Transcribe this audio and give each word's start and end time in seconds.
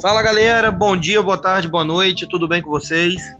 Fala 0.00 0.22
galera, 0.22 0.70
bom 0.70 0.96
dia, 0.96 1.22
boa 1.22 1.36
tarde, 1.36 1.68
boa 1.68 1.84
noite, 1.84 2.26
tudo 2.26 2.48
bem 2.48 2.62
com 2.62 2.70
vocês? 2.70 3.36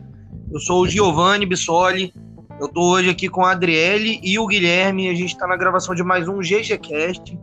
Eu 0.53 0.61
sou 0.61 0.83
o 0.83 0.87
Giovanni 0.87 1.47
Bissoli, 1.47 2.13
eu 2.61 2.69
tô 2.69 2.93
hoje 2.93 3.09
aqui 3.09 3.31
com 3.31 3.43
a 3.47 3.53
Adriele 3.53 4.21
e 4.23 4.39
o 4.39 4.47
Guilherme, 4.47 5.09
a 5.09 5.15
gente 5.15 5.39
tá 5.39 5.47
na 5.47 5.57
gravação 5.57 5.95
de 5.95 6.03
mais 6.03 6.29
um 6.29 6.41
GGCast. 6.41 7.39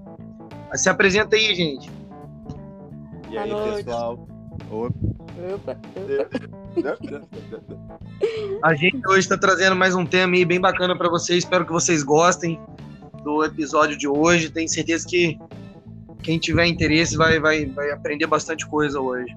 Se 0.76 0.88
apresenta 0.88 1.36
aí, 1.36 1.56
gente. 1.56 1.90
E 3.32 3.38
aí, 3.40 3.50
pessoal? 3.76 4.28
Opa, 4.70 5.78
A 8.62 8.76
gente 8.76 9.08
hoje 9.08 9.22
está 9.22 9.38
trazendo 9.38 9.76
mais 9.76 9.96
um 9.96 10.06
tema 10.06 10.36
aí 10.36 10.46
bem 10.46 10.62
bacana 10.62 10.96
para 10.96 11.10
vocês, 11.10 11.40
espero 11.40 11.66
que 11.66 11.72
vocês 11.72 12.04
gostem 12.04 12.62
do 13.24 13.44
episódio 13.44 13.98
de 13.98 14.08
hoje, 14.08 14.52
tenho 14.52 14.70
certeza 14.70 15.08
que 15.08 15.40
quem 16.28 16.38
tiver 16.38 16.68
interesse 16.68 17.16
vai, 17.16 17.40
vai, 17.40 17.66
vai 17.68 17.90
aprender 17.90 18.28
bastante 18.28 18.68
coisa 18.68 19.00
hoje. 19.00 19.34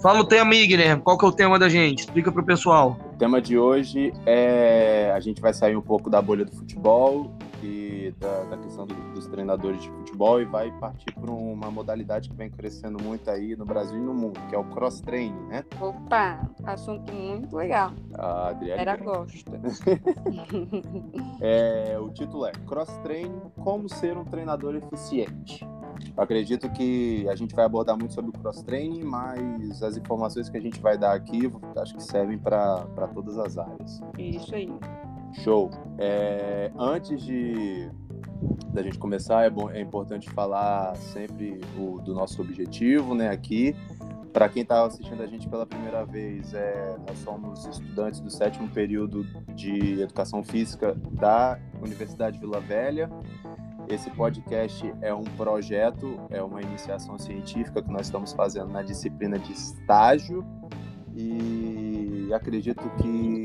Fala 0.00 0.18
o 0.18 0.24
tema 0.24 0.52
aí, 0.52 0.66
Guilherme. 0.66 1.00
Qual 1.00 1.16
que 1.16 1.24
é 1.24 1.28
o 1.28 1.32
tema 1.32 1.60
da 1.60 1.68
gente? 1.68 2.00
Explica 2.00 2.32
pro 2.32 2.44
pessoal. 2.44 2.98
O 3.14 3.16
tema 3.16 3.40
de 3.40 3.56
hoje 3.56 4.12
é 4.26 5.12
a 5.14 5.20
gente 5.20 5.40
vai 5.40 5.54
sair 5.54 5.76
um 5.76 5.80
pouco 5.80 6.10
da 6.10 6.20
bolha 6.20 6.44
do 6.44 6.50
futebol 6.50 7.32
e 7.62 8.12
da, 8.18 8.42
da 8.42 8.56
questão 8.56 8.84
do, 8.84 8.94
dos 9.14 9.28
treinadores 9.28 9.80
de 9.80 9.88
futebol 9.90 10.42
e 10.42 10.44
vai 10.44 10.72
partir 10.72 11.14
para 11.14 11.30
uma 11.30 11.70
modalidade 11.70 12.28
que 12.28 12.34
vem 12.34 12.50
crescendo 12.50 13.00
muito 13.00 13.30
aí 13.30 13.54
no 13.54 13.64
Brasil 13.64 13.96
e 13.96 14.00
no 14.00 14.12
mundo, 14.12 14.40
que 14.48 14.56
é 14.56 14.58
o 14.58 14.64
cross 14.64 15.00
training, 15.00 15.46
né? 15.46 15.64
Opa, 15.80 16.50
assunto 16.64 17.12
muito 17.12 17.54
legal. 17.54 17.92
A 18.14 18.48
Adriana 18.48 18.82
Era 18.82 18.96
gosta. 18.96 19.52
é, 21.40 21.96
o 22.00 22.10
título 22.10 22.44
é 22.44 22.50
Cross 22.66 22.90
Training: 23.04 23.40
Como 23.62 23.88
ser 23.88 24.18
um 24.18 24.24
treinador 24.24 24.74
eficiente. 24.74 25.64
Eu 26.16 26.22
acredito 26.22 26.70
que 26.70 27.26
a 27.28 27.34
gente 27.34 27.54
vai 27.54 27.64
abordar 27.64 27.96
muito 27.96 28.14
sobre 28.14 28.30
o 28.30 28.32
cross-training, 28.32 29.02
mas 29.02 29.82
as 29.82 29.96
informações 29.96 30.48
que 30.48 30.56
a 30.56 30.60
gente 30.60 30.80
vai 30.80 30.98
dar 30.98 31.12
aqui 31.12 31.50
acho 31.76 31.94
que 31.94 32.02
servem 32.02 32.38
para 32.38 32.86
todas 33.14 33.38
as 33.38 33.58
áreas. 33.58 34.00
Isso 34.18 34.54
aí. 34.54 34.70
Show. 35.42 35.70
É, 35.98 36.70
antes 36.76 37.22
de 37.22 37.90
da 38.72 38.82
gente 38.82 38.98
começar, 38.98 39.44
é, 39.44 39.50
bom, 39.50 39.70
é 39.70 39.80
importante 39.80 40.28
falar 40.30 40.96
sempre 40.96 41.60
o, 41.78 42.00
do 42.00 42.14
nosso 42.14 42.40
objetivo 42.42 43.14
né, 43.14 43.28
aqui. 43.28 43.76
Para 44.32 44.48
quem 44.48 44.62
está 44.62 44.84
assistindo 44.86 45.22
a 45.22 45.26
gente 45.26 45.46
pela 45.46 45.66
primeira 45.66 46.04
vez, 46.06 46.54
é, 46.54 46.96
nós 47.06 47.18
somos 47.18 47.66
estudantes 47.66 48.18
do 48.18 48.30
sétimo 48.30 48.66
período 48.68 49.24
de 49.54 50.00
Educação 50.00 50.42
Física 50.42 50.94
da 51.12 51.58
Universidade 51.82 52.38
Vila 52.38 52.58
Velha. 52.58 53.10
Esse 53.88 54.10
podcast 54.10 54.94
é 55.00 55.12
um 55.12 55.24
projeto, 55.24 56.20
é 56.30 56.42
uma 56.42 56.62
iniciação 56.62 57.18
científica 57.18 57.82
que 57.82 57.90
nós 57.90 58.06
estamos 58.06 58.32
fazendo 58.32 58.68
na 58.68 58.82
disciplina 58.82 59.38
de 59.38 59.52
estágio 59.52 60.44
e 61.14 62.30
acredito 62.32 62.82
que 62.96 63.44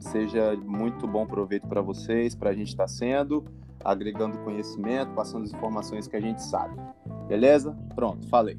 seja 0.00 0.56
muito 0.56 1.06
bom 1.06 1.26
proveito 1.26 1.66
para 1.68 1.82
vocês, 1.82 2.34
para 2.34 2.50
a 2.50 2.54
gente 2.54 2.68
estar 2.68 2.84
tá 2.84 2.88
sendo, 2.88 3.44
agregando 3.84 4.38
conhecimento, 4.38 5.12
passando 5.12 5.44
as 5.44 5.52
informações 5.52 6.06
que 6.08 6.16
a 6.16 6.20
gente 6.20 6.42
sabe. 6.42 6.80
Beleza? 7.28 7.76
Pronto, 7.94 8.26
falei. 8.28 8.58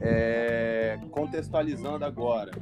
É, 0.00 0.98
contextualizando 1.10 2.04
agora, 2.04 2.52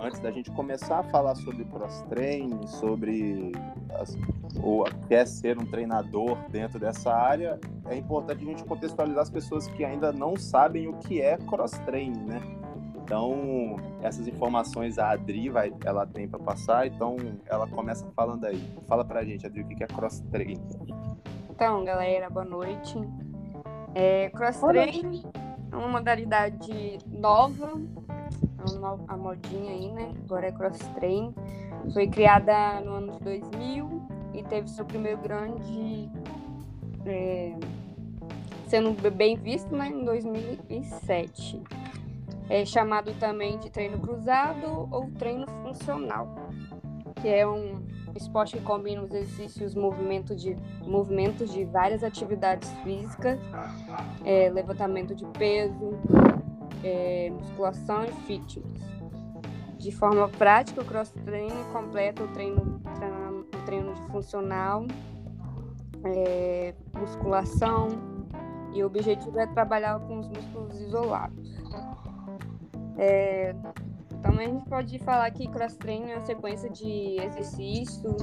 antes 0.00 0.20
da 0.20 0.30
gente 0.30 0.50
começar 0.50 1.00
a 1.00 1.02
falar 1.02 1.34
sobre 1.34 1.64
cross-training, 1.64 2.66
sobre 2.66 3.52
as, 3.98 4.16
ou 4.62 4.84
quer 5.08 5.26
ser 5.26 5.58
um 5.58 5.66
treinador 5.66 6.38
dentro 6.50 6.78
dessa 6.78 7.12
área, 7.12 7.58
é 7.86 7.96
importante 7.96 8.44
a 8.44 8.46
gente 8.46 8.64
contextualizar 8.64 9.22
as 9.22 9.30
pessoas 9.30 9.66
que 9.68 9.84
ainda 9.84 10.12
não 10.12 10.36
sabem 10.36 10.88
o 10.88 10.94
que 10.94 11.20
é 11.20 11.36
cross-training, 11.36 12.24
né? 12.24 12.40
Então, 13.02 13.76
essas 14.02 14.28
informações 14.28 14.98
a 14.98 15.10
Adri 15.10 15.48
vai, 15.48 15.72
ela 15.84 16.06
tem 16.06 16.28
para 16.28 16.38
passar, 16.38 16.86
então 16.86 17.16
ela 17.46 17.66
começa 17.66 18.06
falando 18.14 18.44
aí. 18.44 18.62
Fala 18.86 19.04
pra 19.04 19.24
gente, 19.24 19.46
Adri, 19.46 19.62
o 19.62 19.66
que 19.66 19.82
é 19.82 19.86
cross-training? 19.86 20.60
Então, 21.48 21.84
galera, 21.84 22.28
boa 22.28 22.44
noite. 22.44 22.98
É, 23.94 24.28
cross-training 24.30 25.22
é 25.72 25.76
uma 25.76 25.88
modalidade 25.88 26.98
nova, 27.06 27.72
a 29.06 29.16
modinha 29.16 29.72
aí, 29.72 29.90
né? 29.92 30.14
Agora 30.24 30.46
é 30.46 30.52
cross-training. 30.52 31.34
Foi 31.92 32.08
criada 32.08 32.80
no 32.80 32.94
ano 32.94 33.12
de 33.12 33.20
2000 33.20 34.02
e 34.34 34.42
teve 34.42 34.68
seu 34.68 34.84
primeiro 34.84 35.18
grande. 35.18 36.10
É, 37.06 37.54
sendo 38.68 39.10
bem 39.10 39.36
visto 39.36 39.74
né, 39.74 39.88
em 39.88 40.04
2007. 40.04 41.62
É 42.48 42.64
chamado 42.64 43.12
também 43.18 43.58
de 43.58 43.70
treino 43.70 43.98
cruzado 43.98 44.88
ou 44.90 45.10
treino 45.18 45.46
funcional, 45.62 46.34
que 47.16 47.28
é 47.28 47.46
um 47.46 47.82
esporte 48.14 48.56
que 48.56 48.62
combina 48.62 49.02
os 49.02 49.10
exercícios 49.10 49.74
movimento 49.74 50.34
de, 50.34 50.56
movimentos 50.82 51.52
de 51.52 51.64
várias 51.64 52.02
atividades 52.02 52.70
físicas, 52.82 53.38
é, 54.24 54.48
levantamento 54.50 55.14
de 55.14 55.26
peso, 55.26 55.98
é, 56.84 57.30
musculação 57.30 58.04
e 58.04 58.12
fitness. 58.26 58.88
De 59.78 59.92
forma 59.92 60.28
prática, 60.28 60.80
o 60.80 60.84
cross-training 60.84 61.64
completa 61.72 62.24
o 62.24 62.28
treino, 62.28 62.80
treino 63.64 63.94
de 63.94 64.02
funcional, 64.10 64.84
é, 66.04 66.74
musculação, 66.98 67.88
e 68.74 68.82
o 68.82 68.86
objetivo 68.86 69.38
é 69.38 69.46
trabalhar 69.46 69.98
com 70.00 70.18
os 70.18 70.28
músculos 70.28 70.80
isolados. 70.80 71.58
É, 72.96 73.54
também 74.22 74.48
a 74.48 74.50
gente 74.50 74.68
pode 74.68 74.98
falar 74.98 75.30
que 75.30 75.46
cross-training 75.48 76.10
é 76.10 76.16
uma 76.16 76.26
sequência 76.26 76.68
de 76.68 77.16
exercícios, 77.22 78.16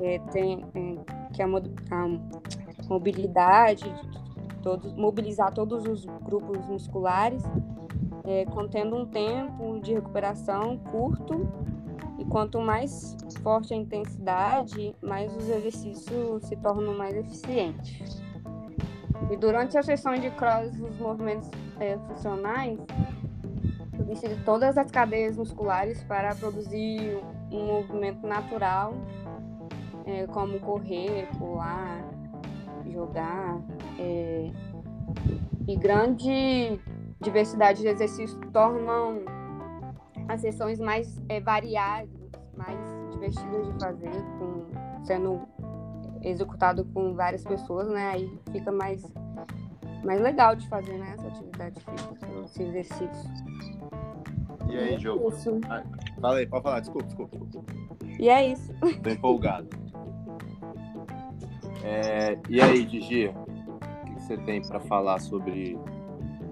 é, 0.00 0.18
tem, 0.30 0.64
é, 0.74 1.32
que 1.32 1.42
é 1.42 1.44
a, 1.44 1.48
a 1.48 2.88
mobilidade, 2.88 3.84
todos, 4.62 4.94
mobilizar 4.94 5.52
todos 5.52 5.86
os 5.86 6.06
grupos 6.24 6.66
musculares 6.66 7.42
é, 8.26 8.44
contendo 8.46 8.96
um 8.96 9.06
tempo 9.06 9.80
de 9.80 9.94
recuperação 9.94 10.78
curto 10.78 11.48
e 12.18 12.24
quanto 12.24 12.60
mais 12.60 13.16
forte 13.42 13.72
a 13.72 13.76
intensidade, 13.76 14.94
mais 15.00 15.34
os 15.36 15.48
exercícios 15.48 16.42
se 16.44 16.56
tornam 16.56 16.96
mais 16.96 17.14
eficientes. 17.14 18.22
E 19.30 19.36
durante 19.36 19.78
as 19.78 19.86
sessões 19.86 20.20
de 20.20 20.30
cross, 20.30 20.72
os 20.80 20.98
movimentos 20.98 21.50
é, 21.80 21.96
funcionais 21.98 22.78
substituem 23.96 24.38
todas 24.44 24.76
as 24.76 24.90
cadeias 24.90 25.36
musculares 25.36 26.02
para 26.04 26.34
produzir 26.34 27.18
um 27.50 27.66
movimento 27.66 28.26
natural, 28.26 28.94
é, 30.04 30.26
como 30.26 30.58
correr, 30.60 31.28
pular, 31.38 32.04
jogar. 32.86 33.60
É, 33.98 34.50
e 35.66 35.76
grande 35.76 36.78
diversidade 37.26 37.82
de 37.82 37.88
exercícios 37.88 38.38
tornam 38.52 39.22
as 40.28 40.40
sessões 40.40 40.78
mais 40.78 41.20
é, 41.28 41.40
variadas, 41.40 42.08
mais 42.56 42.78
divertidas 43.10 43.66
de 43.66 43.80
fazer, 43.80 44.22
com, 44.38 45.04
sendo 45.04 45.40
executado 46.22 46.84
com 46.86 47.14
várias 47.14 47.42
pessoas, 47.42 47.88
né? 47.88 48.10
Aí 48.10 48.40
fica 48.52 48.70
mais, 48.70 49.02
mais 50.04 50.20
legal 50.20 50.54
de 50.54 50.68
fazer, 50.68 50.98
né? 50.98 51.14
Essa 51.14 51.26
atividade 51.26 51.80
física, 51.80 52.26
esse 52.44 52.62
exercício. 52.62 53.30
E 54.68 54.76
aí, 54.76 54.96
Diogo? 54.96 55.28
Ah, 55.68 55.82
fala 56.20 56.36
aí, 56.36 56.46
pode 56.46 56.62
falar, 56.62 56.80
desculpa, 56.80 57.06
desculpa. 57.06 57.38
desculpa. 57.38 57.72
E 58.20 58.28
é 58.28 58.52
isso. 58.52 58.72
Tô 59.02 59.10
empolgado. 59.10 59.68
É, 61.82 62.38
e 62.48 62.60
aí, 62.60 62.88
Gigi, 62.88 63.28
o 63.28 64.14
que 64.14 64.22
você 64.22 64.36
tem 64.38 64.62
para 64.62 64.80
falar 64.80 65.20
sobre 65.20 65.78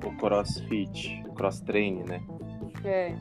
o 0.08 0.16
crossfit, 0.16 1.22
cross-training, 1.34 2.04
né? 2.04 2.20
É, 2.84 3.14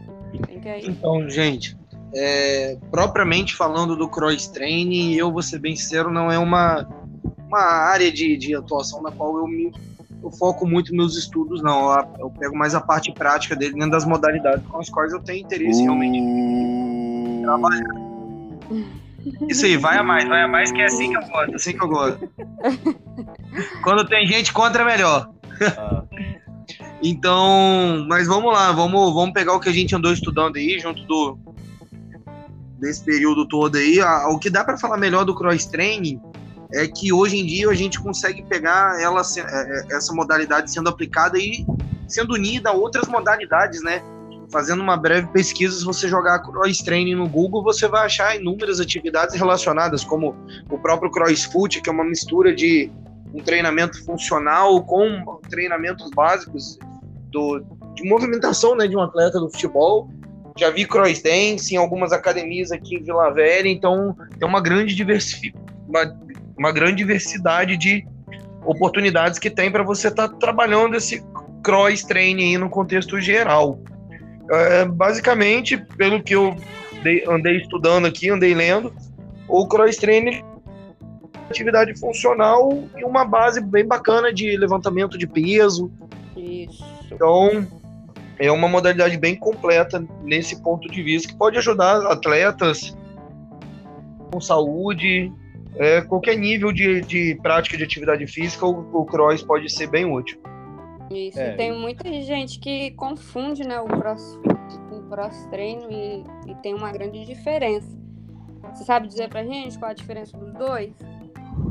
Então, 0.83 1.29
gente, 1.29 1.77
é, 2.13 2.77
propriamente 2.91 3.55
falando 3.55 3.95
do 3.95 4.07
cross-training, 4.07 5.13
eu 5.13 5.31
vou 5.31 5.41
ser 5.41 5.59
bem 5.59 5.75
sincero, 5.75 6.11
não 6.11 6.31
é 6.31 6.37
uma, 6.37 6.87
uma 7.47 7.61
área 7.61 8.11
de, 8.11 8.37
de 8.37 8.55
atuação 8.55 9.01
na 9.01 9.11
qual 9.11 9.37
eu 9.37 9.47
me 9.47 9.71
eu 10.23 10.31
foco 10.31 10.65
muito 10.65 10.95
meus 10.95 11.17
estudos, 11.17 11.61
não. 11.61 11.91
Eu, 11.91 12.07
eu 12.19 12.29
pego 12.29 12.55
mais 12.55 12.73
a 12.73 12.79
parte 12.79 13.11
prática 13.11 13.57
dele 13.57 13.73
dentro 13.73 13.91
das 13.91 14.05
modalidades 14.05 14.65
com 14.67 14.79
as 14.79 14.89
quais 14.89 15.11
eu 15.11 15.19
tenho 15.19 15.43
interesse 15.43 15.81
uh... 15.81 15.83
realmente 15.83 17.41
trabalhar. 17.41 17.95
Isso 19.49 19.65
aí, 19.65 19.77
vai 19.77 19.97
a 19.97 20.03
mais, 20.03 20.27
vai 20.27 20.43
a 20.43 20.47
mais, 20.47 20.71
que 20.71 20.81
é 20.81 20.85
assim 20.85 21.09
que 21.09 21.17
eu 21.17 21.21
gosto, 21.27 21.55
assim 21.55 21.77
que 21.77 21.83
eu 21.83 21.87
gosto. 21.87 22.29
Quando 23.83 24.05
tem 24.07 24.25
gente 24.27 24.51
contra, 24.51 24.83
é 24.83 24.85
melhor. 24.85 25.29
Ah. 25.77 25.92
Então, 27.03 28.05
mas 28.07 28.27
vamos 28.27 28.53
lá, 28.53 28.71
vamos, 28.71 29.13
vamos 29.13 29.33
pegar 29.33 29.53
o 29.53 29.59
que 29.59 29.67
a 29.67 29.73
gente 29.73 29.93
andou 29.93 30.13
estudando 30.13 30.55
aí, 30.55 30.79
junto 30.79 31.03
do 31.03 31.37
desse 32.79 33.03
período 33.03 33.47
todo 33.47 33.77
aí. 33.77 34.01
o 34.01 34.37
que 34.39 34.49
dá 34.49 34.63
para 34.63 34.77
falar 34.77 34.97
melhor 34.97 35.25
do 35.25 35.35
cross 35.35 35.65
training 35.65 36.19
é 36.73 36.87
que 36.87 37.13
hoje 37.13 37.37
em 37.37 37.45
dia 37.45 37.69
a 37.69 37.73
gente 37.73 37.99
consegue 37.99 38.43
pegar 38.43 39.01
ela 39.01 39.21
é, 39.21 39.39
é, 39.39 39.95
essa 39.95 40.13
modalidade 40.13 40.71
sendo 40.71 40.89
aplicada 40.89 41.37
aí 41.37 41.65
sendo 42.07 42.33
unida 42.33 42.69
a 42.69 42.73
outras 42.73 43.07
modalidades, 43.07 43.81
né? 43.81 44.01
Fazendo 44.51 44.81
uma 44.81 44.95
breve 44.95 45.27
pesquisa, 45.27 45.77
se 45.77 45.83
você 45.83 46.07
jogar 46.07 46.39
cross 46.39 46.77
training 46.79 47.15
no 47.15 47.27
Google, 47.27 47.63
você 47.63 47.87
vai 47.87 48.05
achar 48.05 48.35
inúmeras 48.35 48.79
atividades 48.79 49.35
relacionadas, 49.35 50.03
como 50.03 50.35
o 50.69 50.77
próprio 50.77 51.09
crossfoot, 51.09 51.81
que 51.81 51.89
é 51.89 51.91
uma 51.91 52.03
mistura 52.03 52.53
de 52.53 52.91
um 53.33 53.41
treinamento 53.41 54.03
funcional 54.05 54.83
com 54.83 55.39
treinamentos 55.49 56.09
básicos 56.11 56.77
do, 57.33 57.59
de 57.95 58.07
movimentação 58.07 58.75
né, 58.75 58.87
de 58.87 58.95
um 58.95 59.01
atleta 59.01 59.39
do 59.39 59.49
futebol. 59.49 60.09
Já 60.55 60.69
vi 60.69 60.85
cross 60.85 61.21
dance 61.21 61.73
em 61.73 61.77
algumas 61.77 62.13
academias 62.13 62.71
aqui 62.71 62.95
em 62.95 63.03
Vila 63.03 63.31
Velha, 63.31 63.67
então 63.67 64.15
tem 64.37 64.47
uma 64.47 64.61
grande, 64.61 64.93
diversi 64.93 65.51
uma, 65.87 66.15
uma 66.57 66.71
grande 66.71 66.97
diversidade 66.97 67.75
de 67.75 68.05
oportunidades 68.63 69.39
que 69.39 69.49
tem 69.49 69.71
para 69.71 69.83
você 69.83 70.09
estar 70.09 70.29
tá 70.29 70.35
trabalhando 70.35 70.95
esse 70.95 71.23
cross 71.63 72.03
training 72.03 72.57
no 72.57 72.69
contexto 72.69 73.19
geral. 73.19 73.79
É, 74.51 74.85
basicamente, 74.85 75.75
pelo 75.97 76.21
que 76.21 76.35
eu 76.35 76.55
dei, 77.01 77.23
andei 77.27 77.57
estudando 77.57 78.05
aqui, 78.05 78.29
andei 78.29 78.53
lendo, 78.53 78.93
o 79.47 79.67
cross 79.67 79.97
training 79.97 80.43
atividade 81.49 81.97
funcional 81.99 82.83
e 82.97 83.03
uma 83.03 83.25
base 83.25 83.61
bem 83.61 83.85
bacana 83.85 84.33
de 84.33 84.55
levantamento 84.57 85.17
de 85.17 85.27
peso. 85.27 85.91
Isso. 86.35 86.83
Então, 87.13 87.67
é 88.39 88.51
uma 88.51 88.67
modalidade 88.67 89.17
bem 89.17 89.35
completa 89.35 90.03
nesse 90.23 90.61
ponto 90.61 90.89
de 90.89 91.01
vista 91.01 91.29
que 91.29 91.37
pode 91.37 91.57
ajudar 91.57 92.05
atletas 92.07 92.95
com 94.31 94.41
saúde, 94.41 95.31
é, 95.75 96.01
qualquer 96.01 96.37
nível 96.37 96.71
de, 96.71 97.01
de 97.01 97.39
prática 97.41 97.77
de 97.77 97.83
atividade 97.83 98.25
física, 98.27 98.65
o, 98.65 99.01
o 99.01 99.05
cross 99.05 99.41
pode 99.41 99.69
ser 99.71 99.87
bem 99.87 100.05
útil. 100.05 100.39
Isso, 101.09 101.39
é. 101.39 101.55
tem 101.55 101.71
muita 101.71 102.11
gente 102.21 102.59
que 102.59 102.91
confunde 102.91 103.67
né, 103.67 103.79
o 103.79 103.85
crossfit 103.85 104.79
com 104.89 104.97
o 104.97 105.09
cross 105.09 105.45
treino 105.47 105.91
e, 105.91 106.23
e 106.47 106.55
tem 106.61 106.73
uma 106.73 106.91
grande 106.91 107.23
diferença. 107.25 107.87
Você 108.73 108.83
sabe 108.85 109.07
dizer 109.07 109.29
pra 109.29 109.43
gente 109.43 109.77
qual 109.77 109.91
a 109.91 109.93
diferença 109.93 110.35
dos 110.35 110.53
dois? 110.53 110.93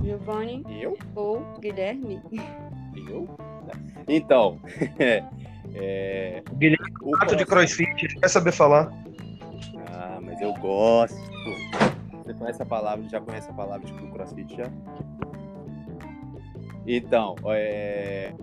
Giovanni 0.04 0.64
eu? 0.80 0.96
ou 1.16 1.40
Guilherme? 1.60 2.20
Eu? 2.96 3.28
Então, 4.08 4.58
é, 5.74 6.42
Guilherme, 6.54 6.92
o 7.02 7.16
ato 7.16 7.36
de 7.36 7.44
crossfit, 7.44 8.08
quer 8.08 8.28
saber 8.28 8.52
falar? 8.52 8.92
Ah, 9.88 10.18
mas 10.20 10.40
eu 10.40 10.52
gosto. 10.54 11.16
Você 12.24 12.34
conhece 12.34 12.62
a 12.62 12.66
palavra, 12.66 13.08
já 13.08 13.20
conhece 13.20 13.50
a 13.50 13.54
palavra 13.54 13.86
de 13.86 13.92
crossfit 13.92 14.56
já? 14.56 14.70
Então, 16.86 17.36
é, 17.46 18.34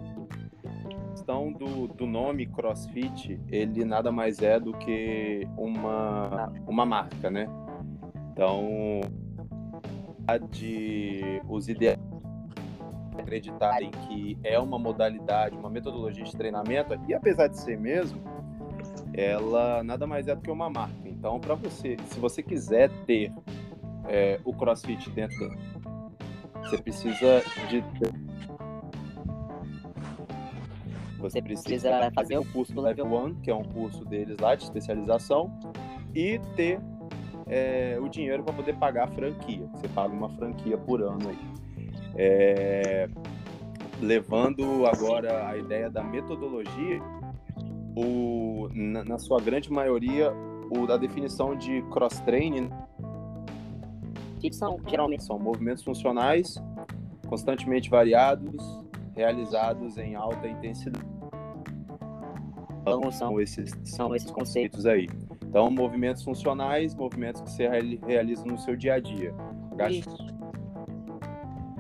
questão 1.30 1.52
do, 1.52 1.88
do 1.88 2.08
nome 2.08 2.48
CrossFit, 2.48 3.40
ele 3.52 3.86
nada 3.86 4.12
mais 4.12 4.40
é 4.40 4.60
do 4.60 4.74
que 4.74 5.48
uma, 5.56 6.52
uma 6.66 6.86
marca, 6.86 7.30
né? 7.30 7.48
Então, 8.32 9.02
de 10.52 11.42
os 11.48 11.68
ideais 11.68 12.00
acreditarem 13.20 13.92
que 13.92 14.38
é 14.44 14.60
uma 14.60 14.80
modalidade, 14.80 15.56
uma 15.56 15.70
metodologia 15.70 16.24
de 16.24 16.36
treinamento, 16.36 17.00
e 17.08 17.14
apesar 17.14 17.48
de 17.48 17.58
ser 17.60 17.78
mesmo, 17.78 18.22
ela 19.14 19.84
nada 19.84 20.08
mais 20.08 20.28
é 20.28 20.36
do 20.36 20.42
que 20.42 20.52
uma 20.52 20.70
marca. 20.70 21.08
Então, 21.08 21.40
para 21.40 21.56
você, 21.56 21.98
se 22.06 22.20
você 22.20 22.42
quiser 22.42 22.90
ter 23.06 23.32
é, 24.08 24.40
o 24.44 24.54
CrossFit 24.54 25.10
dentro, 25.10 25.52
você 26.64 26.78
precisa 26.78 27.44
de 27.70 27.84
você 31.20 31.42
precisa 31.42 32.10
fazer 32.16 32.38
o 32.38 32.46
curso 32.46 32.74
do 32.74 32.82
Level 32.82 33.06
1, 33.06 33.42
que 33.42 33.52
é 33.52 33.56
um 33.56 33.64
curso 33.64 34.06
deles 34.06 34.38
lá 34.40 34.56
de 34.56 34.64
especialização, 34.64 35.52
e 36.16 36.40
ter 36.56 36.80
é, 37.46 37.98
o 38.02 38.08
dinheiro 38.08 38.44
para 38.44 38.54
poder 38.54 38.76
pagar 38.78 39.04
a 39.04 39.08
franquia. 39.08 39.68
Você 39.74 39.88
paga 39.90 40.14
uma 40.14 40.30
franquia 40.30 40.78
por 40.78 41.02
ano 41.02 41.30
aí. 41.30 41.59
É, 42.22 43.08
levando 44.02 44.86
agora 44.86 45.48
a 45.48 45.58
ideia 45.58 45.90
da 45.90 46.04
metodologia, 46.04 47.02
o, 47.96 48.68
na, 48.74 49.06
na 49.06 49.18
sua 49.18 49.40
grande 49.40 49.72
maioria, 49.72 50.34
o 50.70 50.86
da 50.86 50.98
definição 50.98 51.56
de 51.56 51.82
cross-training 51.84 52.70
que 54.40 54.52
são 54.54 54.78
geralmente 54.88 55.24
são 55.24 55.40
movimentos 55.40 55.84
funcionais 55.84 56.62
constantemente 57.28 57.90
variados 57.90 58.84
realizados 59.16 59.98
em 59.98 60.16
alta 60.16 60.48
intensidade. 60.48 61.06
Então, 62.82 63.12
são 63.12 63.40
esses, 63.40 63.72
são 63.84 64.16
esses 64.16 64.32
conceitos 64.32 64.86
aí. 64.86 65.08
Então, 65.46 65.70
movimentos 65.70 66.24
funcionais, 66.24 66.96
movimentos 66.96 67.42
que 67.42 67.52
você 67.52 67.68
realiza 68.08 68.46
no 68.46 68.58
seu 68.58 68.76
dia 68.76 68.96
a 68.96 69.00
dia. 69.00 69.34
Isso. 69.90 70.39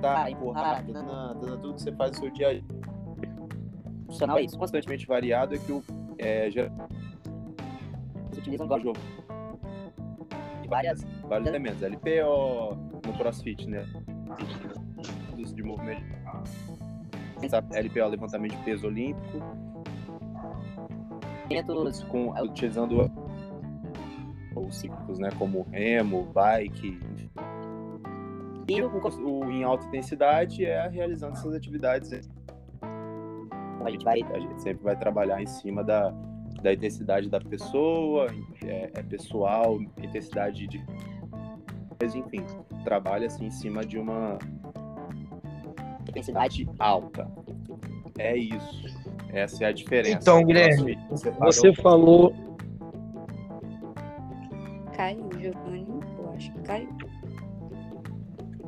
Tá, 0.01 0.31
empurrar, 0.31 0.83
tudo 0.85 1.73
que 1.73 1.81
você 1.81 1.91
faz 1.91 2.11
no 2.11 2.17
seu 2.17 2.31
dia 2.31 2.49
a 2.49 2.53
dia. 2.53 2.63
Funcional 4.05 4.37
é 4.37 4.43
isso. 4.43 4.57
Constantemente 4.57 5.05
variado 5.05 5.55
é 5.55 5.57
que 5.57 5.71
o 5.71 5.83
é, 6.17 6.49
Você 6.49 8.39
utiliza 8.39 8.63
um 8.63 8.79
jogo 8.79 8.99
várias, 10.67 11.03
vários 11.27 11.47
elementos. 11.47 11.81
LPO, 11.81 12.77
no 13.05 13.13
CrossFit, 13.17 13.67
né? 13.67 13.85
De 15.53 15.63
movimento 15.63 16.03
LPO, 17.41 18.07
levantamento 18.09 18.51
de 18.51 18.63
peso 18.63 18.87
olímpico. 18.87 19.39
Com, 22.07 22.31
utilizando 22.43 23.11
os 24.55 24.75
ciclos, 24.75 25.17
né, 25.19 25.29
como 25.37 25.63
remo, 25.71 26.25
bike. 26.33 26.99
E 28.69 28.81
o, 28.83 28.89
o, 28.89 29.51
em 29.51 29.63
alta 29.63 29.87
intensidade 29.87 30.63
é 30.63 30.87
realizando 30.87 31.33
essas 31.33 31.55
atividades. 31.55 32.29
A 33.83 33.89
gente, 33.89 34.03
vai, 34.03 34.21
a 34.21 34.39
gente 34.39 34.61
sempre 34.61 34.83
vai 34.83 34.95
trabalhar 34.95 35.41
em 35.41 35.47
cima 35.47 35.83
da, 35.83 36.13
da 36.61 36.73
intensidade 36.73 37.29
da 37.29 37.39
pessoa, 37.39 38.27
é, 38.63 38.91
é 38.93 39.03
pessoal, 39.03 39.81
intensidade 39.81 40.67
de. 40.67 40.85
Mas, 42.01 42.13
enfim, 42.13 42.45
trabalha 42.83 43.27
assim 43.27 43.47
em 43.47 43.51
cima 43.51 43.83
de 43.83 43.97
uma 43.97 44.37
intensidade 46.07 46.69
alta. 46.77 47.29
É 48.17 48.37
isso. 48.37 48.85
Essa 49.29 49.65
é 49.65 49.67
a 49.67 49.71
diferença. 49.71 50.19
Então, 50.21 50.43
Guilherme, 50.43 50.97
você, 51.09 51.31
você 51.31 51.73
falou. 51.73 52.33
Caiu, 54.95 55.29
Giovanni. 55.39 55.87
Eu 56.17 56.33
acho 56.33 56.51
que 56.51 56.59
caiu. 56.61 57.08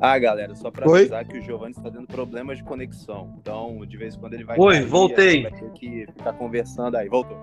Ah, 0.04 0.18
galera, 0.18 0.52
só 0.56 0.68
para 0.68 0.84
avisar 0.84 1.24
que 1.24 1.38
o 1.38 1.42
Giovanni 1.42 1.76
está 1.76 1.88
tendo 1.88 2.08
problemas 2.08 2.58
de 2.58 2.64
conexão. 2.64 3.36
Então, 3.38 3.86
de 3.86 3.96
vez 3.96 4.16
em 4.16 4.18
quando 4.18 4.34
ele 4.34 4.42
vai. 4.42 4.58
Oi, 4.58 4.74
cair, 4.74 4.86
voltei. 4.88 5.42
Vai 5.44 5.52
ter 5.52 5.70
que 5.74 6.06
ficar 6.06 6.32
conversando 6.32 6.96
aí. 6.96 7.08
Voltou. 7.08 7.40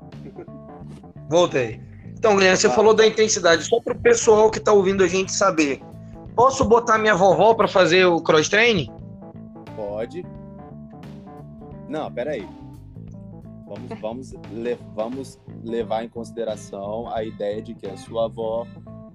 Voltei. 1.29 1.79
Então, 2.07 2.35
Guilherme, 2.35 2.57
você 2.57 2.67
ah. 2.67 2.71
falou 2.71 2.93
da 2.93 3.07
intensidade. 3.07 3.63
Só 3.63 3.79
para 3.79 3.93
o 3.93 3.99
pessoal 4.01 4.51
que 4.51 4.57
está 4.57 4.73
ouvindo 4.73 5.05
a 5.05 5.07
gente 5.07 5.31
saber. 5.31 5.79
Posso 6.35 6.65
botar 6.65 6.97
minha 6.97 7.15
vovó 7.15 7.53
para 7.53 7.67
fazer 7.67 8.03
o 8.03 8.21
cross 8.21 8.49
training? 8.49 8.91
Pode. 9.77 10.25
Não, 11.87 12.11
peraí. 12.11 12.45
Vamos, 13.65 14.01
vamos, 14.01 14.33
le, 14.51 14.77
vamos 14.93 15.39
levar 15.63 16.03
em 16.03 16.09
consideração 16.09 17.09
a 17.13 17.23
ideia 17.23 17.61
de 17.61 17.73
que 17.73 17.87
a 17.87 17.95
sua 17.95 18.25
avó 18.25 18.67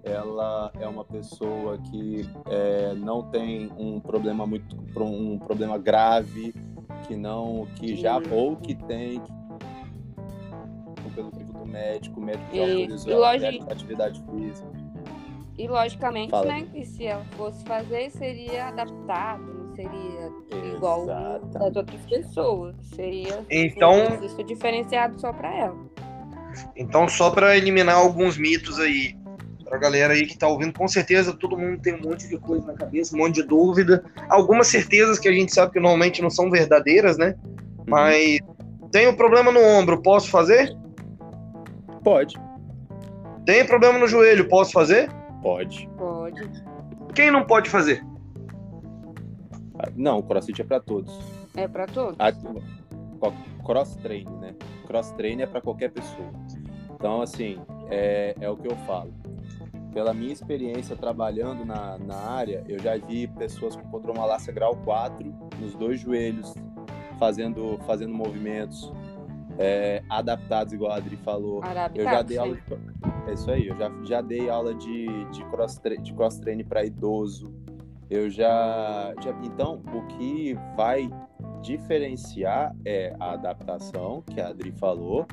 ela 0.04 0.70
é 0.78 0.87
uma 0.87 1.04
pessoa 1.04 1.78
que 1.78 2.28
é, 2.46 2.94
não 2.94 3.23
tem 3.30 3.73
um 3.78 3.99
problema 4.00 4.46
muito 4.46 4.76
um 5.00 5.38
problema 5.38 5.78
grave 5.78 6.54
que 7.06 7.16
não 7.16 7.66
que 7.76 7.96
já 7.96 8.20
ou 8.30 8.56
que 8.56 8.75
tem 8.75 9.20
pelo 11.14 11.30
crivo 11.30 11.52
do 11.52 11.66
médico, 11.66 12.20
o 12.20 12.23
médico 12.23 12.54
já 12.54 12.62
autorizou 12.62 13.25
a 13.25 13.32
atividade 13.73 14.23
física. 14.30 14.68
E 15.56 15.68
logicamente, 15.68 16.30
Fala. 16.30 16.46
né, 16.46 16.66
que 16.73 16.84
se 16.84 17.06
ela 17.06 17.25
fosse 17.37 17.64
fazer, 17.64 18.11
seria 18.11 18.66
adaptado, 18.66 19.73
seria 19.76 20.32
igual 20.75 21.06
das 21.06 21.76
outras 21.76 22.00
pessoas. 22.06 22.75
Seria 22.82 23.44
então, 23.49 23.92
um 24.20 24.44
diferenciado 24.44 25.20
só 25.20 25.32
para 25.32 25.54
ela. 25.54 25.76
Então, 26.76 27.08
só 27.08 27.30
para 27.30 27.56
eliminar 27.56 27.96
alguns 27.96 28.37
mitos 28.37 28.80
aí, 28.80 29.16
pra 29.75 29.78
galera 29.81 30.14
aí 30.14 30.25
que 30.25 30.38
tá 30.38 30.47
ouvindo, 30.47 30.73
com 30.73 30.87
certeza 30.87 31.33
todo 31.33 31.59
mundo 31.59 31.81
tem 31.81 31.95
um 31.95 32.00
monte 32.00 32.28
de 32.28 32.38
coisa 32.38 32.64
na 32.64 32.75
cabeça, 32.75 33.16
um 33.16 33.19
monte 33.19 33.35
de 33.35 33.43
dúvida. 33.43 34.04
Algumas 34.28 34.69
certezas 34.69 35.19
que 35.19 35.26
a 35.26 35.33
gente 35.33 35.52
sabe 35.52 35.73
que 35.73 35.81
normalmente 35.81 36.23
não 36.23 36.31
são 36.31 36.49
verdadeiras, 36.49 37.19
né? 37.19 37.35
Uhum. 37.45 37.85
Mas 37.88 38.38
tenho 38.93 39.16
problema 39.16 39.50
no 39.50 39.61
ombro, 39.61 40.00
posso 40.00 40.31
fazer? 40.31 40.76
Pode. 42.04 42.37
Tem 43.45 43.66
problema 43.66 43.99
no 43.99 44.07
joelho, 44.07 44.49
posso 44.49 44.71
fazer? 44.71 45.11
Pode. 45.43 45.88
Pode. 45.99 46.49
Quem 47.12 47.33
não 47.33 47.45
pode 47.45 47.69
fazer? 47.69 48.04
Não, 49.97 50.19
o 50.19 50.23
crossfit 50.23 50.61
é 50.61 50.64
para 50.64 50.78
todos. 50.78 51.19
É 51.57 51.66
para 51.66 51.87
todos? 51.87 52.16
A, 52.21 52.33
cross 53.64 53.97
training, 53.97 54.37
né? 54.37 54.54
cross-train 54.87 55.40
é 55.40 55.47
para 55.47 55.61
qualquer 55.61 55.90
pessoa. 55.90 56.31
Então, 56.95 57.21
assim, 57.23 57.59
é, 57.90 58.37
é 58.40 58.49
o 58.49 58.57
que 58.57 58.69
eu 58.69 58.76
falo. 58.87 59.12
Pela 59.95 60.13
minha 60.13 60.33
experiência 60.33 60.97
trabalhando 60.97 61.65
na, 61.65 61.97
na 61.99 62.17
área, 62.17 62.65
eu 62.69 62.81
já 62.81 62.97
vi 62.97 63.29
pessoas 63.29 63.77
com 63.77 63.83
condromalácia 63.89 64.53
grau 64.53 64.77
4 64.85 65.33
nos 65.61 65.75
dois 65.77 66.01
joelhos, 66.01 66.53
fazendo, 67.17 67.79
fazendo 67.87 68.13
movimentos 68.13 68.93
é, 69.57 70.03
adaptados, 70.11 70.73
igual 70.73 70.91
a 70.91 70.97
Adri 70.97 71.17
falou. 71.17 71.63
Adaptado, 71.63 71.97
eu 71.97 72.05
já 72.05 72.23
dei 72.23 72.39
aula 72.39 72.57
de, 72.57 72.63
é 73.31 73.33
isso 73.33 73.51
aí, 73.51 73.69
eu 73.69 73.77
já, 73.77 73.93
já 74.03 74.21
dei 74.21 74.51
aula 74.51 74.75
de, 74.75 75.07
de 75.27 75.45
cross 75.45 75.81
de 76.03 76.13
cross 76.13 76.39
training 76.39 76.65
para 76.65 76.85
idoso. 76.85 77.55
Eu 78.11 78.29
já, 78.29 79.15
já 79.23 79.31
então 79.43 79.81
o 79.95 80.07
que 80.09 80.57
vai 80.77 81.09
diferenciar 81.63 82.75
é 82.85 83.15
a 83.19 83.33
adaptação 83.33 84.23
que 84.23 84.41
a 84.41 84.49
Adri 84.49 84.73
falou 84.73 85.27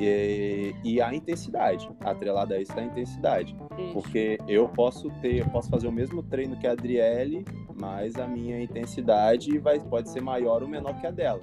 e, 0.00 0.74
e 0.84 1.00
a 1.00 1.14
intensidade, 1.14 1.88
atrelada 2.00 2.54
a 2.54 2.60
isso 2.60 2.74
da 2.74 2.82
intensidade, 2.82 3.56
Isso. 3.78 3.92
porque 3.92 4.38
eu 4.48 4.68
posso 4.68 5.10
ter, 5.20 5.40
eu 5.40 5.48
posso 5.48 5.68
fazer 5.68 5.88
o 5.88 5.92
mesmo 5.92 6.22
treino 6.22 6.56
que 6.56 6.66
a 6.66 6.72
Adriele, 6.72 7.44
mas 7.78 8.16
a 8.16 8.26
minha 8.26 8.62
intensidade 8.62 9.58
vai, 9.58 9.78
pode 9.80 10.08
ser 10.08 10.20
maior 10.20 10.62
ou 10.62 10.68
menor 10.68 10.98
que 11.00 11.06
a 11.06 11.10
dela. 11.10 11.40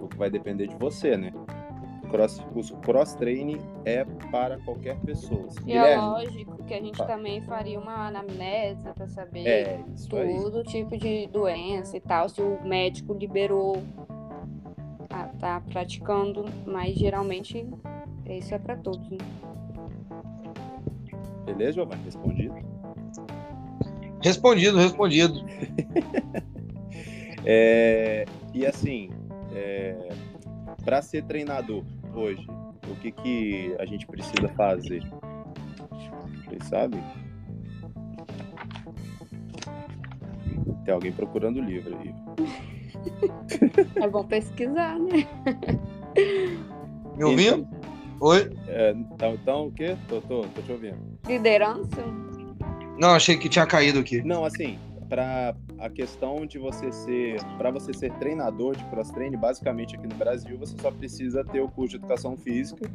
O 0.00 0.08
que 0.08 0.16
vai 0.16 0.30
depender 0.30 0.66
de 0.66 0.76
você, 0.76 1.16
né? 1.16 1.32
Cross, 2.10 2.44
o 2.54 2.76
cross 2.78 3.14
training 3.14 3.60
é 3.84 4.04
para 4.32 4.58
qualquer 4.58 4.98
pessoa. 5.00 5.46
E 5.64 5.72
é 5.72 5.96
lógico 5.96 6.64
que 6.64 6.74
a 6.74 6.80
gente 6.80 6.98
também 7.06 7.40
faria 7.42 7.78
uma 7.78 8.08
anamnese 8.08 8.82
para 8.94 9.06
saber 9.06 9.46
é 9.46 9.80
isso 9.94 10.16
aí. 10.16 10.34
todo 10.34 10.64
tipo 10.64 10.98
de 10.98 11.28
doença 11.28 11.96
e 11.96 12.00
tal, 12.00 12.28
se 12.28 12.42
o 12.42 12.58
médico 12.64 13.14
liberou 13.14 13.80
a 15.10 15.24
tá 15.24 15.60
praticando, 15.60 16.44
mas 16.64 16.94
geralmente 16.96 17.66
isso 18.26 18.54
é 18.54 18.58
para 18.58 18.76
todos, 18.76 19.08
né? 19.10 19.18
Beleza, 21.44 21.72
Giovanni? 21.72 22.04
Respondido? 22.04 22.54
Respondido, 24.22 24.78
respondido. 24.78 25.40
É, 27.46 28.26
e 28.52 28.66
assim, 28.66 29.08
é, 29.54 30.10
para 30.84 31.00
ser 31.00 31.24
treinador 31.24 31.82
hoje, 32.14 32.46
o 32.86 32.94
que, 32.96 33.10
que 33.10 33.74
a 33.78 33.86
gente 33.86 34.06
precisa 34.06 34.46
fazer? 34.50 35.02
Vocês 36.44 36.64
sabem? 36.64 37.02
Tem 40.84 40.92
alguém 40.92 41.12
procurando 41.12 41.60
o 41.60 41.64
livro 41.64 41.96
aí. 41.98 42.14
É 43.96 44.08
bom 44.08 44.24
pesquisar, 44.24 44.98
né? 44.98 45.26
Me 47.16 47.24
ouvindo? 47.24 47.68
Oi? 48.20 48.50
É, 48.68 48.92
então, 48.92 49.34
então, 49.34 49.66
o 49.66 49.72
quê? 49.72 49.96
Tô, 50.08 50.20
tô, 50.20 50.42
tô 50.42 50.62
te 50.62 50.72
ouvindo. 50.72 50.98
Liderança? 51.26 52.02
Não, 52.98 53.10
achei 53.10 53.36
que 53.36 53.48
tinha 53.48 53.66
caído 53.66 53.98
aqui. 53.98 54.22
Não, 54.22 54.44
assim, 54.44 54.78
para 55.08 55.54
a 55.78 55.88
questão 55.88 56.46
de 56.46 56.58
você 56.58 56.92
ser, 56.92 57.42
para 57.58 57.70
você 57.70 57.92
ser 57.92 58.12
treinador 58.14 58.76
de 58.76 58.84
cross 58.84 59.10
training, 59.10 59.38
basicamente 59.38 59.96
aqui 59.96 60.06
no 60.06 60.14
Brasil, 60.14 60.58
você 60.58 60.76
só 60.80 60.90
precisa 60.90 61.44
ter 61.44 61.60
o 61.60 61.68
curso 61.68 61.90
de 61.90 61.96
educação 61.96 62.36
física 62.36 62.90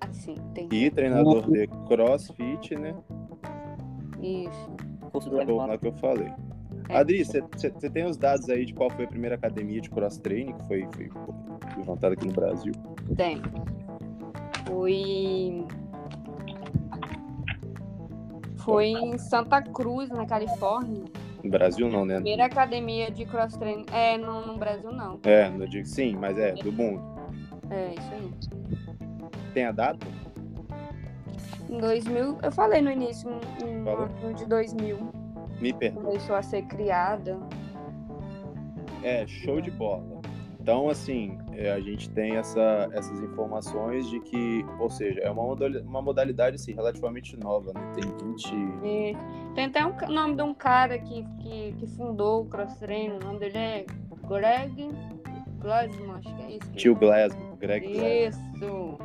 Assim, 0.00 0.34
tem 0.54 0.68
e 0.72 0.90
treinador 0.90 1.50
de 1.50 1.66
crossfit, 1.86 2.74
né? 2.76 2.94
isso. 4.22 4.70
Curso 5.12 5.28
do 5.28 5.78
que 5.78 5.86
eu 5.86 5.92
falei. 5.94 6.32
É. 6.90 6.96
Adri, 6.96 7.24
você 7.24 7.40
tem 7.90 8.04
os 8.04 8.16
dados 8.16 8.48
aí 8.50 8.64
de 8.64 8.74
qual 8.74 8.90
foi 8.90 9.04
a 9.04 9.08
primeira 9.08 9.36
academia 9.36 9.80
de 9.80 9.88
cross 9.88 10.18
training 10.18 10.52
que 10.54 10.66
foi, 10.66 10.88
foi 10.94 11.10
levantada 11.76 12.14
aqui 12.14 12.26
no 12.26 12.32
Brasil? 12.32 12.72
Tem. 13.16 13.40
Foi. 14.66 15.64
Foi 18.58 18.86
em 18.88 19.16
Santa 19.18 19.62
Cruz, 19.62 20.10
na 20.10 20.26
Califórnia. 20.26 21.04
No 21.42 21.50
Brasil 21.50 21.88
não, 21.88 22.04
né? 22.04 22.14
Primeira 22.16 22.44
academia 22.46 23.10
de 23.10 23.24
cross 23.24 23.56
training. 23.56 23.86
É, 23.92 24.18
no, 24.18 24.46
no 24.46 24.58
Brasil 24.58 24.92
não. 24.92 25.18
É, 25.22 25.48
não 25.48 25.66
digo 25.66 25.86
sim, 25.86 26.16
mas 26.16 26.36
é 26.38 26.52
do 26.52 26.72
mundo. 26.72 27.02
É, 27.70 27.94
isso 27.94 28.12
aí. 28.12 28.30
Tem 29.54 29.64
a 29.64 29.72
data? 29.72 30.06
Em 31.68 31.78
2000, 31.78 32.38
eu 32.42 32.52
falei 32.52 32.82
no 32.82 32.90
início, 32.90 33.30
em 33.64 33.84
Falou? 33.84 34.08
ano 34.24 34.34
de 34.34 34.44
2000, 34.44 34.98
Me 35.60 35.72
começou 35.92 36.36
a 36.36 36.42
ser 36.42 36.62
criada. 36.62 37.38
É, 39.02 39.26
show 39.26 39.60
de 39.60 39.70
bola. 39.70 40.20
Então, 40.60 40.90
assim, 40.90 41.38
é, 41.52 41.70
a 41.72 41.80
gente 41.80 42.10
tem 42.10 42.36
essa, 42.36 42.88
essas 42.92 43.18
informações 43.22 44.08
de 44.10 44.20
que, 44.20 44.64
ou 44.78 44.90
seja, 44.90 45.20
é 45.20 45.30
uma 45.30 45.42
modalidade, 45.42 45.86
uma 45.86 46.02
modalidade 46.02 46.56
assim, 46.56 46.74
relativamente 46.74 47.34
nova, 47.38 47.72
né? 47.72 47.80
Tem 47.94 48.04
20. 48.28 48.54
E 48.84 49.16
tem 49.54 49.64
até 49.66 49.84
um 49.86 49.92
ca- 49.92 50.06
nome 50.08 50.36
de 50.36 50.42
um 50.42 50.52
cara 50.52 50.98
que, 50.98 51.24
que, 51.40 51.72
que 51.78 51.86
fundou 51.86 52.42
o 52.42 52.44
cross 52.46 52.74
training, 52.78 53.16
o 53.16 53.20
nome 53.20 53.38
dele 53.38 53.56
é 53.58 53.86
Greg 54.28 54.90
Glassman, 55.60 56.10
acho 56.16 56.36
que 56.36 56.42
é 56.42 56.50
isso. 56.50 56.70
que 56.72 56.76
Tio 56.76 56.94
Glasgow, 56.94 57.56
Greg. 57.56 57.86
Isso! 57.90 58.98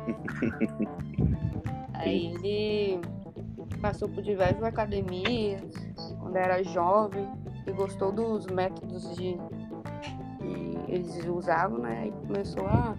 Aí 1.94 2.34
ele 2.34 3.00
passou 3.80 4.08
por 4.10 4.22
diversas 4.22 4.62
academias 4.62 5.62
quando 6.36 6.44
era 6.44 6.62
jovem 6.62 7.26
e 7.66 7.72
gostou 7.72 8.12
dos 8.12 8.46
métodos 8.46 9.16
de 9.16 9.36
que 10.38 10.92
eles 10.92 11.24
usavam, 11.26 11.78
né? 11.78 12.00
Aí 12.04 12.12
começou 12.26 12.66
a. 12.66 12.94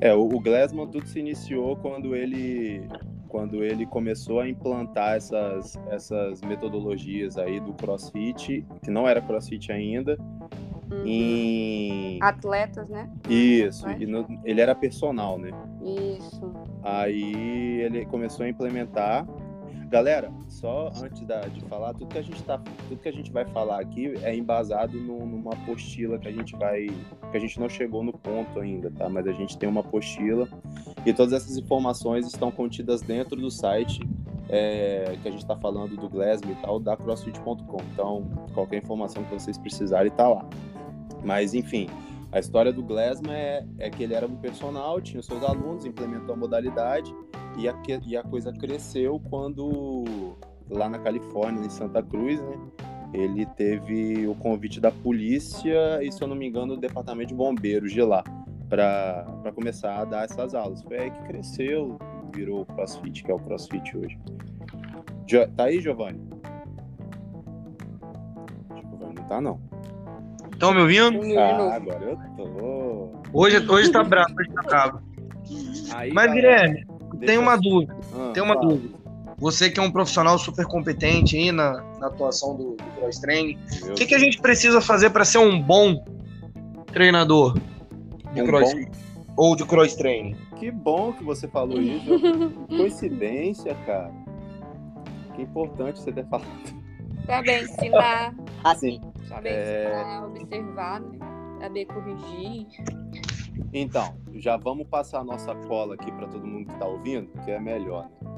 É, 0.00 0.12
o, 0.14 0.22
o 0.24 0.40
Glassman 0.40 0.86
tudo 0.88 1.06
se 1.06 1.18
iniciou 1.18 1.76
quando 1.76 2.14
ele 2.14 2.86
quando 3.28 3.64
ele 3.64 3.84
começou 3.84 4.38
a 4.38 4.48
implantar 4.48 5.16
essas, 5.16 5.76
essas 5.88 6.40
metodologias 6.42 7.36
aí 7.36 7.58
do 7.58 7.72
CrossFit, 7.72 8.64
que 8.80 8.90
não 8.92 9.08
era 9.08 9.20
CrossFit 9.20 9.72
ainda, 9.72 10.16
Uhum. 10.92 11.02
em 11.06 12.18
Atletas, 12.22 12.88
né? 12.88 13.10
isso, 13.28 13.88
e 13.90 14.06
no- 14.06 14.26
ele 14.44 14.60
era 14.60 14.72
personal, 14.74 15.36
né? 15.38 15.50
Isso. 15.82 16.52
Aí 16.82 17.80
ele 17.80 18.04
começou 18.06 18.44
a 18.46 18.48
implementar. 18.48 19.26
Galera, 19.88 20.32
só 20.48 20.90
antes 21.02 21.22
da- 21.26 21.42
de 21.42 21.60
falar, 21.66 21.92
tudo 21.94 22.06
que 22.08 22.18
a 22.18 22.22
gente 22.22 22.42
tá, 22.42 22.58
tudo 22.88 23.00
que 23.00 23.08
a 23.08 23.12
gente 23.12 23.30
vai 23.30 23.44
falar 23.44 23.80
aqui 23.80 24.12
é 24.22 24.34
embasado 24.34 24.98
no- 24.98 25.24
numa 25.24 25.52
apostila 25.52 26.18
que 26.18 26.26
a 26.26 26.32
gente 26.32 26.56
vai, 26.56 26.86
que 27.30 27.36
a 27.36 27.38
gente 27.38 27.60
não 27.60 27.68
chegou 27.68 28.02
no 28.02 28.12
ponto 28.12 28.58
ainda, 28.58 28.90
tá? 28.90 29.08
Mas 29.08 29.26
a 29.26 29.32
gente 29.32 29.56
tem 29.56 29.68
uma 29.68 29.80
apostila 29.82 30.48
e 31.06 31.12
todas 31.12 31.32
essas 31.32 31.56
informações 31.56 32.26
estão 32.26 32.50
contidas 32.50 33.02
dentro 33.02 33.36
do 33.36 33.50
site 33.50 34.00
é, 34.48 35.16
que 35.22 35.26
a 35.28 35.30
gente 35.30 35.40
está 35.40 35.56
falando 35.56 35.96
do 35.96 36.06
Glasgow 36.08 36.52
e 36.52 36.54
tal, 36.56 36.78
da 36.78 36.94
CrossFit.com. 36.96 37.78
Então, 37.92 38.24
qualquer 38.52 38.76
informação 38.82 39.24
que 39.24 39.32
vocês 39.32 39.56
precisarem 39.56 40.12
tá 40.12 40.28
lá. 40.28 40.46
Mas 41.24 41.54
enfim, 41.54 41.88
a 42.30 42.38
história 42.40 42.70
do 42.72 42.82
Glassman 42.82 43.32
é, 43.32 43.66
é 43.78 43.90
que 43.90 44.02
ele 44.02 44.12
era 44.12 44.26
um 44.26 44.36
personal, 44.36 45.00
tinha 45.00 45.22
seus 45.22 45.42
alunos, 45.42 45.86
implementou 45.86 46.34
a 46.34 46.36
modalidade 46.36 47.14
e 47.56 47.68
a, 47.68 47.74
e 48.06 48.16
a 48.16 48.22
coisa 48.22 48.52
cresceu 48.52 49.20
quando, 49.30 50.34
lá 50.68 50.88
na 50.88 50.98
Califórnia, 50.98 51.64
em 51.64 51.70
Santa 51.70 52.02
Cruz, 52.02 52.40
né? 52.40 52.56
Ele 53.12 53.46
teve 53.46 54.26
o 54.26 54.34
convite 54.34 54.80
da 54.80 54.90
polícia 54.90 56.02
e, 56.02 56.10
se 56.10 56.20
eu 56.20 56.26
não 56.26 56.34
me 56.34 56.48
engano, 56.48 56.74
do 56.74 56.80
departamento 56.80 57.28
de 57.28 57.34
bombeiros 57.34 57.92
de 57.92 58.02
lá 58.02 58.24
para 58.68 59.52
começar 59.54 59.98
a 59.98 60.04
dar 60.04 60.24
essas 60.24 60.52
aulas. 60.52 60.82
Foi 60.82 60.98
aí 60.98 61.10
que 61.12 61.22
cresceu, 61.22 61.96
virou 62.34 62.62
o 62.62 62.66
CrossFit, 62.66 63.22
que 63.22 63.30
é 63.30 63.34
o 63.34 63.38
CrossFit 63.38 63.96
hoje. 63.96 64.18
Jo- 65.28 65.46
tá 65.56 65.64
aí, 65.64 65.80
Giovanni? 65.80 66.20
Giovanni 68.90 69.14
não 69.14 69.24
tá, 69.24 69.40
não. 69.40 69.60
Estão 70.52 70.72
me 70.74 70.80
ouvindo? 70.80 71.38
Ah, 71.38 71.74
agora 71.74 72.04
eu 72.04 72.18
tô. 72.36 73.10
Hoje, 73.32 73.70
hoje 73.70 73.92
tá 73.92 74.02
bravo, 74.02 74.34
hoje 74.38 74.50
tá 74.52 74.62
bravo. 74.62 75.00
Aí, 75.94 76.12
Mas, 76.12 76.26
galera, 76.26 76.34
Guilherme, 76.68 76.86
tem 77.20 77.34
eu- 77.36 77.42
uma 77.42 77.56
dúvida. 77.56 77.96
Ah, 78.14 78.30
Tem 78.32 78.42
uma 78.42 78.54
fala. 78.54 78.68
dúvida. 78.68 79.04
Você 79.38 79.68
que 79.68 79.80
é 79.80 79.82
um 79.82 79.90
profissional 79.90 80.38
super 80.38 80.64
competente 80.64 81.36
aí 81.36 81.50
na, 81.50 81.82
na 81.98 82.06
atuação 82.06 82.56
do, 82.56 82.76
do 82.76 82.84
cross 83.00 83.18
training, 83.18 83.58
o 83.90 83.94
que, 83.94 84.06
que 84.06 84.14
a 84.14 84.18
gente 84.18 84.40
precisa 84.40 84.80
fazer 84.80 85.10
para 85.10 85.24
ser 85.24 85.38
um 85.38 85.60
bom 85.60 86.04
treinador 86.92 87.58
de 88.32 88.42
Um 88.42 88.46
crossfit 88.46 88.90
ou 89.36 89.56
de 89.56 89.64
cross 89.64 89.94
training? 89.96 90.36
Que 90.56 90.70
bom 90.70 91.12
que 91.12 91.24
você 91.24 91.48
falou 91.48 91.78
isso. 91.82 92.08
Coincidência, 92.68 93.74
cara. 93.86 94.12
Que 95.34 95.42
importante 95.42 96.00
você 96.00 96.12
ter 96.12 96.24
falado. 96.26 96.48
Saber 97.26 97.64
ensinar, 97.64 98.34
Assim, 98.62 99.00
saber 99.28 99.48
É. 99.50 99.84
ensinar, 99.88 100.26
observar, 100.26 101.00
né? 101.00 101.18
Saber 101.60 101.86
corrigir. 101.86 102.66
Então, 103.72 104.16
já 104.34 104.56
vamos 104.56 104.86
passar 104.86 105.20
a 105.20 105.24
nossa 105.24 105.54
cola 105.54 105.94
aqui 105.94 106.10
para 106.12 106.26
todo 106.26 106.46
mundo 106.46 106.66
que 106.66 106.72
está 106.72 106.86
ouvindo, 106.86 107.28
que 107.44 107.50
é 107.50 107.58
melhor. 107.58 108.08
né? 108.22 108.34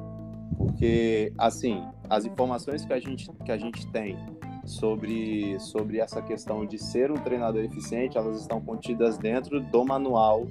Porque, 0.57 1.33
assim, 1.37 1.83
as 2.09 2.25
informações 2.25 2.85
que 2.85 2.93
a 2.93 2.99
gente, 2.99 3.31
que 3.45 3.53
a 3.53 3.59
gente 3.59 3.87
tem 3.89 4.17
sobre, 4.65 5.59
sobre 5.61 5.99
essa 5.99 6.23
questão 6.23 6.67
de 6.67 6.79
ser 6.79 7.11
um 7.11 7.17
treinador 7.17 7.63
eficiente, 7.65 8.17
elas 8.17 8.41
estão 8.41 8.61
contidas 8.61 9.19
dentro 9.19 9.61
do 9.61 9.85
manual 9.85 10.47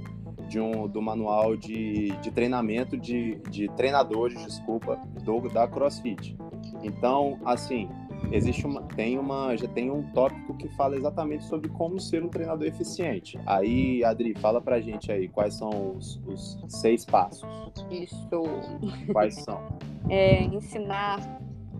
de 0.47 0.59
um, 0.59 0.87
do 0.87 1.01
manual 1.01 1.55
de, 1.57 2.11
de 2.21 2.31
treinamento 2.31 2.95
de, 2.97 3.35
de 3.49 3.67
treinadores, 3.69 4.43
desculpa, 4.43 4.99
do, 5.23 5.49
da 5.49 5.67
CrossFit. 5.67 6.37
Então, 6.83 7.39
assim, 7.43 7.89
existe 8.31 8.65
uma, 8.65 8.81
tem 8.81 9.17
uma, 9.17 9.55
já 9.55 9.67
tem 9.67 9.91
um 9.91 10.03
tópico 10.11 10.55
que 10.55 10.67
fala 10.69 10.95
exatamente 10.95 11.45
sobre 11.45 11.69
como 11.69 11.99
ser 11.99 12.23
um 12.23 12.29
treinador 12.29 12.67
eficiente. 12.67 13.39
Aí, 13.45 14.03
Adri, 14.03 14.33
fala 14.35 14.61
pra 14.61 14.79
gente 14.81 15.11
aí 15.11 15.27
quais 15.27 15.55
são 15.55 15.95
os, 15.95 16.21
os 16.25 16.57
seis 16.67 17.05
passos. 17.05 17.47
Isso. 17.89 18.27
Quais 19.11 19.35
são? 19.35 19.61
É, 20.07 20.43
ensinar, 20.43 21.19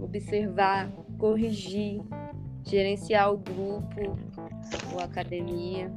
observar, 0.01 0.91
corrigir, 1.19 2.01
gerenciar 2.63 3.31
o 3.31 3.37
grupo 3.37 4.17
ou 4.91 4.99
academia, 4.99 5.93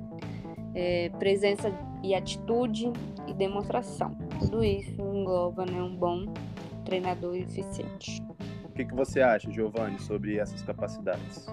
é, 0.75 1.09
presença 1.19 1.73
e 2.03 2.15
atitude 2.15 2.93
e 3.27 3.33
demonstração. 3.33 4.15
Tudo 4.41 4.63
isso 4.63 5.01
engloba 5.01 5.65
né, 5.65 5.83
um 5.83 5.97
bom 5.97 6.27
treinador 6.85 7.35
eficiente 7.35 8.23
que, 8.79 8.85
que 8.85 8.95
você 8.95 9.21
acha, 9.21 9.51
Giovanni, 9.51 9.99
sobre 9.99 10.39
essas 10.39 10.63
capacidades? 10.63 11.47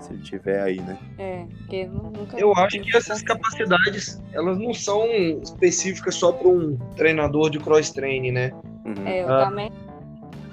Se 0.00 0.12
ele 0.12 0.22
tiver 0.22 0.60
aí, 0.60 0.80
né? 0.80 0.98
É, 1.18 1.46
porque 1.58 1.86
nunca. 1.86 2.36
Eu 2.36 2.52
acho 2.52 2.80
que 2.80 2.96
essas 2.96 3.22
capacidades, 3.22 4.22
elas 4.32 4.58
não 4.58 4.74
são 4.74 5.06
específicas 5.42 6.16
só 6.16 6.32
para 6.32 6.48
um 6.48 6.76
treinador 6.96 7.48
de 7.48 7.58
cross-training, 7.58 8.32
né? 8.32 8.52
Uhum. 8.84 9.06
É, 9.06 9.22
eu 9.22 9.32
ah, 9.32 9.46
também. 9.46 9.72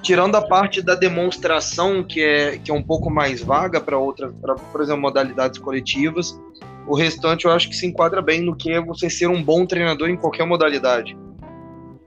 Tirando 0.02 0.36
a 0.36 0.42
parte 0.42 0.82
da 0.82 0.96
demonstração, 0.96 2.04
que 2.04 2.24
é, 2.24 2.58
que 2.58 2.72
é 2.72 2.74
um 2.74 2.82
pouco 2.82 3.10
mais 3.10 3.42
vaga 3.42 3.82
para 3.82 3.98
outras, 3.98 4.34
pra, 4.42 4.56
por 4.56 4.82
exemplo, 4.82 5.02
modalidades 5.02 5.60
coletivas, 5.60 6.40
o 6.88 6.96
restante 6.96 7.46
eu 7.46 7.52
acho 7.52 7.70
que 7.70 7.76
se 7.76 7.86
enquadra 7.86 8.22
bem 8.22 8.42
no 8.42 8.56
que 8.56 8.72
é 8.72 8.82
você 8.82 9.10
ser 9.10 9.28
um 9.28 9.44
bom 9.44 9.66
treinador 9.66 10.10
em 10.10 10.16
qualquer 10.16 10.46
modalidade. 10.46 11.16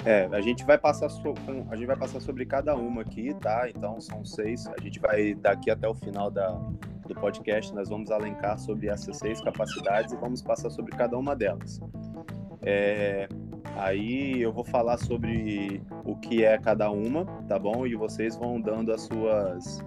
É, 0.04 0.28
a 0.32 0.40
gente 0.42 0.64
vai 0.64 0.76
passar 0.76 1.08
so, 1.08 1.32
a 1.70 1.76
gente 1.76 1.87
vai 1.87 1.96
passar 1.96 2.20
sobre 2.20 2.44
cada 2.44 2.76
uma 2.76 3.00
aqui, 3.00 3.34
tá? 3.40 3.68
Então 3.70 3.99
são 4.00 4.23
seis. 4.23 4.66
A 4.66 4.80
gente 4.80 5.00
vai 5.00 5.34
daqui 5.34 5.70
até 5.70 5.88
o 5.88 5.94
final 5.94 6.30
da, 6.30 6.50
do 7.06 7.14
podcast, 7.14 7.75
nós 7.75 7.88
vamos 7.88 8.11
alencar 8.11 8.58
sobre 8.58 8.88
essas 8.88 9.16
seis 9.16 9.40
capacidades 9.40 10.12
e 10.12 10.16
vamos 10.16 10.42
passar 10.42 10.68
sobre 10.68 10.94
cada 10.94 11.16
uma 11.16 11.34
delas. 11.34 11.80
É, 12.61 13.28
aí 13.76 14.42
eu 14.42 14.52
vou 14.52 14.64
falar 14.64 14.99
sobre 14.99 15.82
o 16.04 16.14
que 16.16 16.44
é 16.44 16.58
cada 16.58 16.90
uma, 16.90 17.25
tá 17.49 17.58
bom? 17.58 17.87
E 17.87 17.94
vocês 17.94 18.37
vão 18.37 18.61
dando 18.61 18.92
as 18.92 19.02
suas 19.02 19.82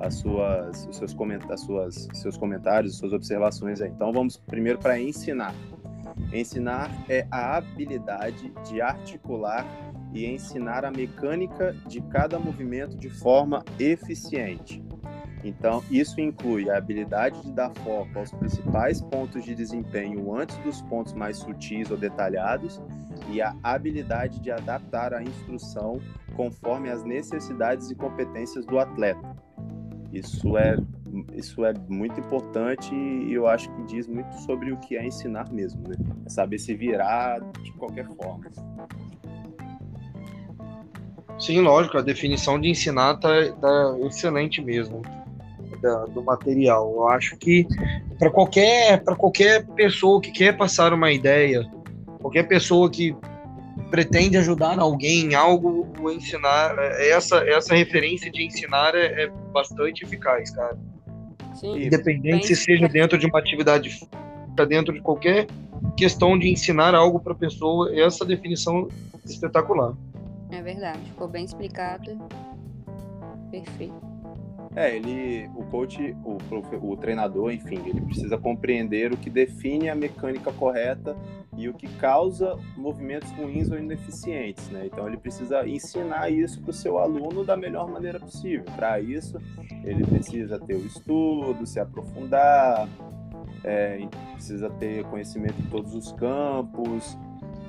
as 0.00 0.14
suas 0.16 0.86
os 0.86 0.96
seus 0.96 1.14
comentários, 1.14 1.60
suas 1.60 2.08
seus 2.14 2.36
comentários, 2.36 2.98
suas 2.98 3.12
observações 3.12 3.80
aí. 3.80 3.90
Então 3.90 4.12
vamos 4.12 4.36
primeiro 4.36 4.80
para 4.80 4.98
ensinar. 4.98 5.54
Ensinar 6.32 6.90
é 7.08 7.26
a 7.30 7.56
habilidade 7.56 8.52
de 8.68 8.80
articular 8.80 9.66
e 10.12 10.26
ensinar 10.26 10.84
a 10.84 10.90
mecânica 10.90 11.74
de 11.86 12.00
cada 12.02 12.38
movimento 12.38 12.96
de 12.96 13.08
forma 13.08 13.64
eficiente. 13.78 14.82
Então, 15.44 15.82
isso 15.90 16.20
inclui 16.20 16.70
a 16.70 16.76
habilidade 16.76 17.42
de 17.42 17.52
dar 17.52 17.70
foco 17.70 18.18
aos 18.18 18.30
principais 18.30 19.00
pontos 19.00 19.44
de 19.44 19.54
desempenho 19.54 20.34
antes 20.34 20.56
dos 20.58 20.80
pontos 20.82 21.12
mais 21.14 21.38
sutis 21.38 21.90
ou 21.90 21.96
detalhados 21.96 22.80
e 23.28 23.42
a 23.42 23.54
habilidade 23.62 24.40
de 24.40 24.50
adaptar 24.50 25.12
a 25.12 25.22
instrução 25.22 26.00
conforme 26.36 26.90
as 26.90 27.02
necessidades 27.02 27.90
e 27.90 27.94
competências 27.94 28.64
do 28.64 28.78
atleta. 28.78 29.36
Isso 30.12 30.56
é 30.56 30.76
isso 31.34 31.64
é 31.64 31.74
muito 31.88 32.18
importante 32.18 32.94
e 32.94 33.32
eu 33.32 33.46
acho 33.46 33.70
que 33.70 33.82
diz 33.84 34.06
muito 34.06 34.32
sobre 34.40 34.72
o 34.72 34.76
que 34.78 34.96
é 34.96 35.04
ensinar 35.04 35.52
mesmo, 35.52 35.82
né? 35.88 35.94
É 36.26 36.28
saber 36.28 36.58
se 36.58 36.74
virar 36.74 37.40
de 37.62 37.72
qualquer 37.72 38.06
forma. 38.06 38.50
Sim, 41.38 41.60
lógico, 41.60 41.98
a 41.98 42.02
definição 42.02 42.60
de 42.60 42.68
ensinar 42.68 43.16
tá, 43.16 43.28
tá 43.60 43.96
excelente 44.06 44.62
mesmo 44.62 45.02
da, 45.82 46.04
do 46.06 46.22
material. 46.22 46.90
Eu 46.94 47.08
acho 47.08 47.36
que 47.36 47.66
para 48.18 48.30
qualquer 48.30 49.02
para 49.02 49.16
qualquer 49.16 49.66
pessoa 49.66 50.20
que 50.20 50.30
quer 50.30 50.56
passar 50.56 50.92
uma 50.92 51.10
ideia, 51.10 51.68
qualquer 52.20 52.44
pessoa 52.44 52.88
que 52.90 53.14
pretende 53.90 54.38
ajudar 54.38 54.78
alguém 54.78 55.26
em 55.26 55.34
algo, 55.34 55.86
ensinar 56.10 56.74
essa 56.78 57.38
essa 57.48 57.74
referência 57.74 58.30
de 58.30 58.44
ensinar 58.44 58.94
é, 58.94 59.24
é 59.24 59.26
bastante 59.52 60.04
eficaz, 60.04 60.50
cara. 60.50 60.78
Sim, 61.54 61.86
Independente 61.86 62.46
se 62.46 62.56
seja 62.56 62.88
dentro 62.88 63.18
de 63.18 63.26
uma 63.26 63.38
atividade 63.38 64.00
dentro 64.68 64.92
de 64.92 65.00
qualquer 65.00 65.46
questão 65.96 66.38
de 66.38 66.50
ensinar 66.50 66.94
algo 66.94 67.18
para 67.18 67.32
a 67.32 67.36
pessoa, 67.36 67.94
essa 67.94 68.24
definição 68.24 68.88
é 69.14 69.30
espetacular. 69.30 69.94
É 70.50 70.60
verdade, 70.60 71.00
ficou 71.06 71.28
bem 71.28 71.44
explicado. 71.44 72.18
Perfeito. 73.50 74.12
É, 74.74 74.96
ele, 74.96 75.50
o 75.54 75.64
coach, 75.64 76.14
o, 76.24 76.38
o 76.90 76.96
treinador, 76.96 77.52
enfim, 77.52 77.78
ele 77.86 78.00
precisa 78.00 78.38
compreender 78.38 79.12
o 79.12 79.16
que 79.16 79.28
define 79.28 79.90
a 79.90 79.94
mecânica 79.94 80.52
correta 80.52 81.16
e 81.56 81.68
o 81.68 81.74
que 81.74 81.86
causa 81.96 82.58
movimentos 82.76 83.30
ruins 83.32 83.70
ou 83.70 83.78
ineficientes, 83.78 84.68
né? 84.70 84.86
Então 84.86 85.06
ele 85.06 85.18
precisa 85.18 85.66
ensinar 85.68 86.30
isso 86.30 86.60
para 86.62 86.70
o 86.70 86.74
seu 86.74 86.98
aluno 86.98 87.44
da 87.44 87.56
melhor 87.56 87.88
maneira 87.90 88.18
possível. 88.18 88.64
Para 88.74 88.98
isso, 89.00 89.38
ele 89.84 90.04
precisa 90.04 90.58
ter 90.58 90.74
o 90.74 90.86
estudo, 90.86 91.66
se 91.66 91.78
aprofundar, 91.78 92.88
é, 93.62 94.06
precisa 94.32 94.70
ter 94.70 95.04
conhecimento 95.04 95.60
em 95.60 95.66
todos 95.66 95.94
os 95.94 96.12
campos, 96.12 97.18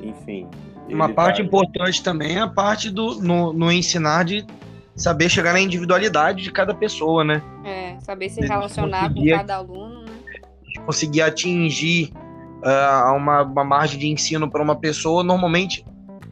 enfim. 0.01 0.47
Uma 0.87 1.09
parte 1.09 1.37
vai... 1.37 1.47
importante 1.47 2.01
também 2.01 2.37
é 2.37 2.39
a 2.39 2.47
parte 2.47 2.89
do 2.89 3.21
no, 3.21 3.51
no 3.51 3.71
ensinar 3.71 4.23
de 4.23 4.45
saber 4.95 5.29
chegar 5.29 5.53
na 5.53 5.59
individualidade 5.59 6.41
de 6.41 6.51
cada 6.51 6.73
pessoa, 6.73 7.23
né? 7.23 7.41
É, 7.65 7.99
saber 7.99 8.29
se 8.29 8.39
relacionar 8.41 9.13
com 9.13 9.25
cada 9.25 9.55
aluno, 9.55 10.03
né? 10.03 10.11
Conseguir 10.85 11.21
atingir 11.21 12.13
uh, 12.63 13.15
uma, 13.15 13.43
uma 13.43 13.63
margem 13.63 13.99
de 13.99 14.07
ensino 14.07 14.49
para 14.49 14.61
uma 14.61 14.75
pessoa, 14.75 15.23
normalmente 15.23 15.85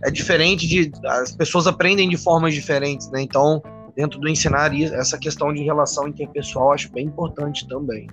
é 0.04 0.10
diferente 0.10 0.68
de. 0.68 0.92
As 1.06 1.36
pessoas 1.36 1.68
aprendem 1.68 2.10
de 2.10 2.18
formas 2.18 2.54
diferentes, 2.54 3.10
né? 3.12 3.22
Então, 3.22 3.62
dentro 3.96 4.20
do 4.20 4.28
ensinar, 4.28 4.74
essa 4.76 5.18
questão 5.18 5.54
de 5.54 5.64
relação 5.64 6.08
interpessoal 6.08 6.74
acho 6.74 6.92
bem 6.92 7.06
importante 7.06 7.68
também. 7.68 8.08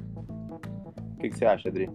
O 1.14 1.20
que, 1.20 1.30
que 1.30 1.38
você 1.38 1.46
acha, 1.46 1.68
Adri? 1.68 1.90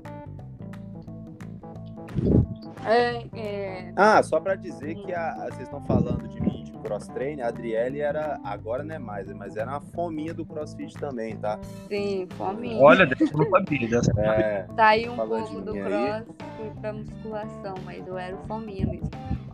É, 2.86 3.24
é... 3.34 3.94
Ah, 3.96 4.22
só 4.22 4.40
para 4.40 4.56
dizer 4.56 4.96
que 4.96 5.14
a, 5.14 5.32
a, 5.32 5.46
vocês 5.46 5.62
estão 5.62 5.84
falando 5.86 6.28
de 6.28 6.42
mim 6.42 6.53
cross 6.84 7.08
train, 7.08 7.42
a 7.42 7.48
Adriele 7.48 8.02
era, 8.02 8.40
agora 8.44 8.84
não 8.84 8.94
é 8.94 9.00
mais, 9.00 9.32
mas 9.34 9.56
era 9.56 9.72
uma 9.72 9.82
fominha 9.82 10.34
do 10.34 10.46
crossfit 10.46 10.94
também, 10.98 11.36
tá? 11.38 11.60
Sim, 11.88 12.28
fominha. 12.38 12.80
Olha, 12.80 13.06
deixa 13.06 13.24
eu 13.24 13.50
sabia. 13.50 14.02
É, 14.18 14.66
Saí 14.76 15.10
um 15.10 15.16
pouco 15.16 15.62
do 15.62 15.74
cross, 15.74 16.26
fui 16.58 16.70
pra 16.82 16.94
musculação, 16.94 17.76
mas 17.86 18.06
eu 18.06 18.18
era 18.18 18.38
fominha 18.48 18.86
mesmo. 18.86 19.10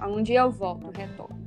Um 0.07 0.23
dia 0.23 0.39
eu 0.39 0.51
volto, 0.51 0.89
retorno. 0.97 1.37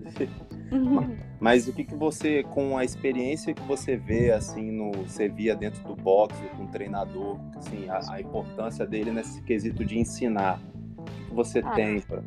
Mas 1.41 1.67
o 1.69 1.73
que, 1.73 1.85
que 1.85 1.95
você, 1.95 2.43
com 2.45 2.79
a 2.79 2.85
experiência 2.85 3.53
que 3.53 3.63
você 3.63 3.97
vê, 3.97 4.31
assim, 4.31 4.71
no, 4.71 4.93
você 4.93 5.29
via 5.29 5.55
dentro 5.55 5.83
do 5.83 5.95
boxe 5.95 6.43
com 6.57 6.65
o 6.65 6.69
treinador, 6.69 7.39
assim, 7.57 7.89
a, 7.89 8.01
a 8.13 8.21
importância 8.21 8.87
dele 8.87 9.11
nesse 9.11 9.43
quesito 9.43 9.85
de 9.85 9.99
ensinar, 9.99 10.61
que 11.29 11.35
você 11.35 11.61
ah, 11.61 11.73
tem 11.73 12.01
pra... 12.01 12.23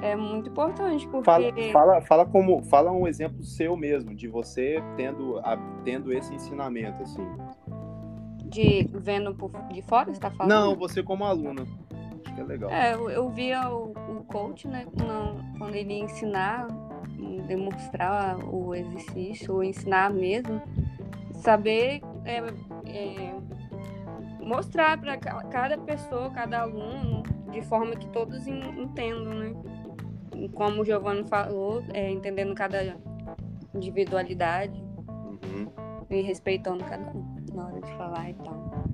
É 0.00 0.14
muito 0.14 0.48
importante, 0.48 1.06
porque... 1.08 1.24
Fala, 1.24 1.52
fala, 1.72 2.00
fala, 2.02 2.26
como, 2.26 2.62
fala 2.62 2.92
um 2.92 3.06
exemplo 3.06 3.42
seu 3.42 3.76
mesmo, 3.76 4.14
de 4.14 4.28
você 4.28 4.82
tendo, 4.96 5.38
a, 5.38 5.56
tendo 5.84 6.12
esse 6.12 6.32
ensinamento, 6.34 7.02
assim. 7.02 7.26
De 8.44 8.88
vendo 8.94 9.34
por, 9.34 9.50
de 9.72 9.82
fora, 9.82 10.12
você 10.12 10.20
tá 10.20 10.30
falando? 10.30 10.50
Não, 10.50 10.76
você 10.76 11.02
como 11.02 11.24
aluna. 11.24 11.62
Acho 12.24 12.34
que 12.34 12.40
é 12.40 12.44
legal. 12.44 12.70
É, 12.70 12.94
eu, 12.94 13.10
eu 13.10 13.28
via 13.28 13.68
o, 13.68 13.90
o 13.90 14.24
coach, 14.24 14.68
né, 14.68 14.86
não, 14.96 15.36
quando 15.58 15.74
ele 15.74 15.92
ia 15.92 16.04
ensinar, 16.04 16.68
demonstrar 17.46 18.38
o 18.44 18.74
exercício, 18.74 19.54
ou 19.54 19.64
ensinar 19.64 20.10
mesmo, 20.10 20.62
saber 21.32 22.00
é, 22.24 22.38
é, 22.86 23.34
mostrar 24.40 24.98
para 24.98 25.16
cada 25.16 25.76
pessoa, 25.78 26.30
cada 26.30 26.62
aluno, 26.62 27.22
de 27.50 27.62
forma 27.62 27.96
que 27.96 28.08
todos 28.08 28.46
entendam, 28.46 29.34
né? 29.34 29.54
Como 30.54 30.82
o 30.82 30.84
Giovanni 30.84 31.24
falou, 31.28 31.82
é, 31.92 32.10
entendendo 32.10 32.54
cada 32.54 32.96
individualidade 33.74 34.82
uhum. 35.08 35.68
e 36.10 36.20
respeitando 36.22 36.84
cada 36.84 37.10
um 37.10 37.36
na 37.54 37.66
hora 37.66 37.80
de 37.80 37.92
falar 37.96 38.30
e 38.30 38.34
tal. 38.34 38.88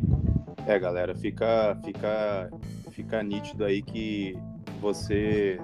É, 0.66 0.78
galera, 0.78 1.14
fica, 1.14 1.78
fica, 1.85 2.50
fica 2.90 3.22
nítido 3.22 3.64
aí 3.64 3.83
que 3.83 4.38
você, 4.80 5.61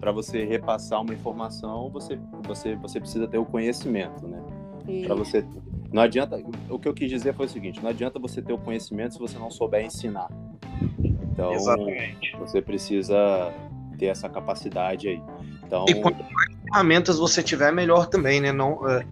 para 0.00 0.10
você 0.10 0.44
repassar 0.44 1.02
uma 1.02 1.12
informação, 1.12 1.90
você, 1.90 2.18
você, 2.46 2.74
você 2.76 2.98
precisa 2.98 3.28
ter 3.28 3.38
o 3.38 3.44
conhecimento, 3.44 4.26
né? 4.26 4.42
Para 5.06 5.14
você, 5.14 5.44
não 5.92 6.02
adianta. 6.02 6.42
O 6.68 6.78
que 6.78 6.88
eu 6.88 6.94
quis 6.94 7.08
dizer 7.08 7.34
foi 7.34 7.46
o 7.46 7.48
seguinte: 7.48 7.80
não 7.82 7.90
adianta 7.90 8.18
você 8.18 8.42
ter 8.42 8.52
o 8.52 8.58
conhecimento 8.58 9.14
se 9.14 9.20
você 9.20 9.38
não 9.38 9.50
souber 9.50 9.84
ensinar. 9.84 10.28
Então, 11.02 11.52
Exatamente. 11.52 12.36
você 12.38 12.60
precisa 12.60 13.52
ter 14.02 14.06
essa 14.06 14.28
capacidade 14.28 15.06
aí. 15.08 15.22
Então, 15.64 15.84
E 15.88 15.94
quanto 15.94 16.24
mais 16.24 16.58
ferramentas 16.64 17.18
você 17.20 17.40
tiver, 17.40 17.72
melhor 17.72 18.06
também, 18.06 18.40
né? 18.40 18.50
Não, 18.50 18.88
é, 18.88 19.06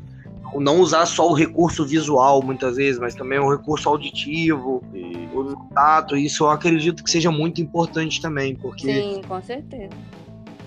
não 0.57 0.81
usar 0.81 1.07
só 1.07 1.31
o 1.31 1.33
recurso 1.33 1.87
visual, 1.87 2.43
muitas 2.43 2.77
vezes, 2.77 3.01
mas 3.01 3.15
também 3.15 3.39
o 3.39 3.49
recurso 3.49 3.89
auditivo, 3.89 4.83
e- 4.93 5.29
o 5.33 5.55
tato. 5.73 6.17
Isso 6.17 6.43
eu 6.45 6.51
acredito 6.51 7.05
que 7.05 7.11
seja 7.11 7.31
muito 7.31 7.61
importante 7.63 8.21
também, 8.21 8.57
porque 8.57 8.93
Sim, 8.93 9.23
com 9.29 9.41
certeza. 9.41 9.91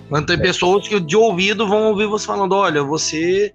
Mas 0.08 0.24
tem 0.24 0.38
pessoas 0.38 0.88
que 0.88 0.98
de 0.98 1.16
ouvido 1.16 1.68
vão 1.68 1.88
ouvir 1.88 2.06
você 2.06 2.26
falando, 2.26 2.54
olha, 2.54 2.82
você, 2.82 3.52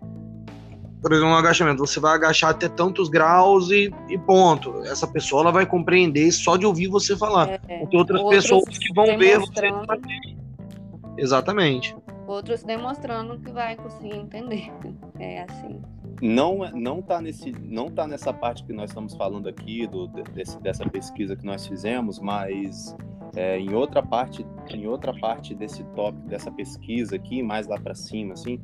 por 1.02 1.12
exemplo, 1.14 1.32
um 1.32 1.36
agachamento, 1.36 1.80
você 1.80 2.00
vai 2.00 2.14
agachar 2.14 2.52
até 2.52 2.68
tantos 2.68 3.10
graus 3.10 3.70
e, 3.72 3.92
e 4.08 4.18
ponto. 4.18 4.84
Essa 4.86 5.08
pessoa 5.08 5.42
ela 5.44 5.52
vai 5.52 5.66
compreender 5.66 6.32
só 6.32 6.58
de 6.58 6.66
ouvir 6.66 6.88
você 6.88 7.16
falar. 7.16 7.50
É, 7.68 7.80
Porque 7.80 7.96
outras 7.98 8.22
pessoas 8.30 8.66
que 8.78 8.94
vão 8.94 9.18
ver 9.18 9.40
você. 9.40 9.72
Exatamente. 11.20 11.96
outros 12.28 12.64
demonstrando 12.64 13.40
que 13.40 13.52
vai 13.52 13.76
conseguir 13.76 14.16
entender. 14.16 14.72
É 15.22 15.44
assim. 15.44 15.82
não 16.22 16.64
é- 16.64 16.72
não 16.72 17.02
tá 17.02 17.20
nesse 17.20 17.52
não 17.52 17.90
tá 17.90 18.08
nessa 18.08 18.32
parte 18.34 18.64
que 18.64 18.72
nós 18.72 18.90
estamos 18.90 19.14
falando 19.16 19.50
aqui 19.50 19.86
do 19.86 20.08
desse- 20.08 20.58
dessa 20.62 20.88
pesquisa 20.90 21.36
que 21.36 21.46
nós 21.46 21.68
fizemos 21.68 22.20
mas 22.20 22.96
é, 23.36 23.60
em 23.60 23.74
outra 23.74 24.02
parte 24.02 24.46
em 24.70 24.88
outra 24.88 25.14
parte 25.20 25.54
desse 25.54 25.84
tópico 25.96 26.26
dessa 26.26 26.50
pesquisa 26.50 27.18
aqui 27.18 27.44
mais 27.44 27.68
lá 27.68 27.78
para 27.78 27.94
cima 27.94 28.32
assim 28.34 28.62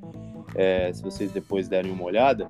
é, 0.56 0.94
se 0.94 1.04
vocês 1.04 1.30
depois 1.34 1.68
derem 1.68 1.92
uma 1.92 2.06
olhada 2.06 2.48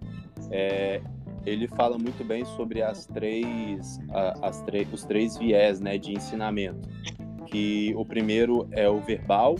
é, 0.51 1.01
ele 1.47 1.67
fala 1.67 1.97
muito 1.97 2.23
bem 2.23 2.45
sobre 2.45 2.83
as 2.83 3.07
três 3.07 3.99
a- 4.11 4.35
as 4.49 4.61
três 4.61 4.87
os 4.93 5.03
três 5.03 5.35
viés 5.35 5.79
né 5.79 5.97
de 5.97 6.13
ensinamento 6.13 6.87
que 7.47 7.91
o 7.97 8.05
primeiro 8.05 8.67
é 8.71 8.87
o 8.87 8.99
verbal 9.01 9.55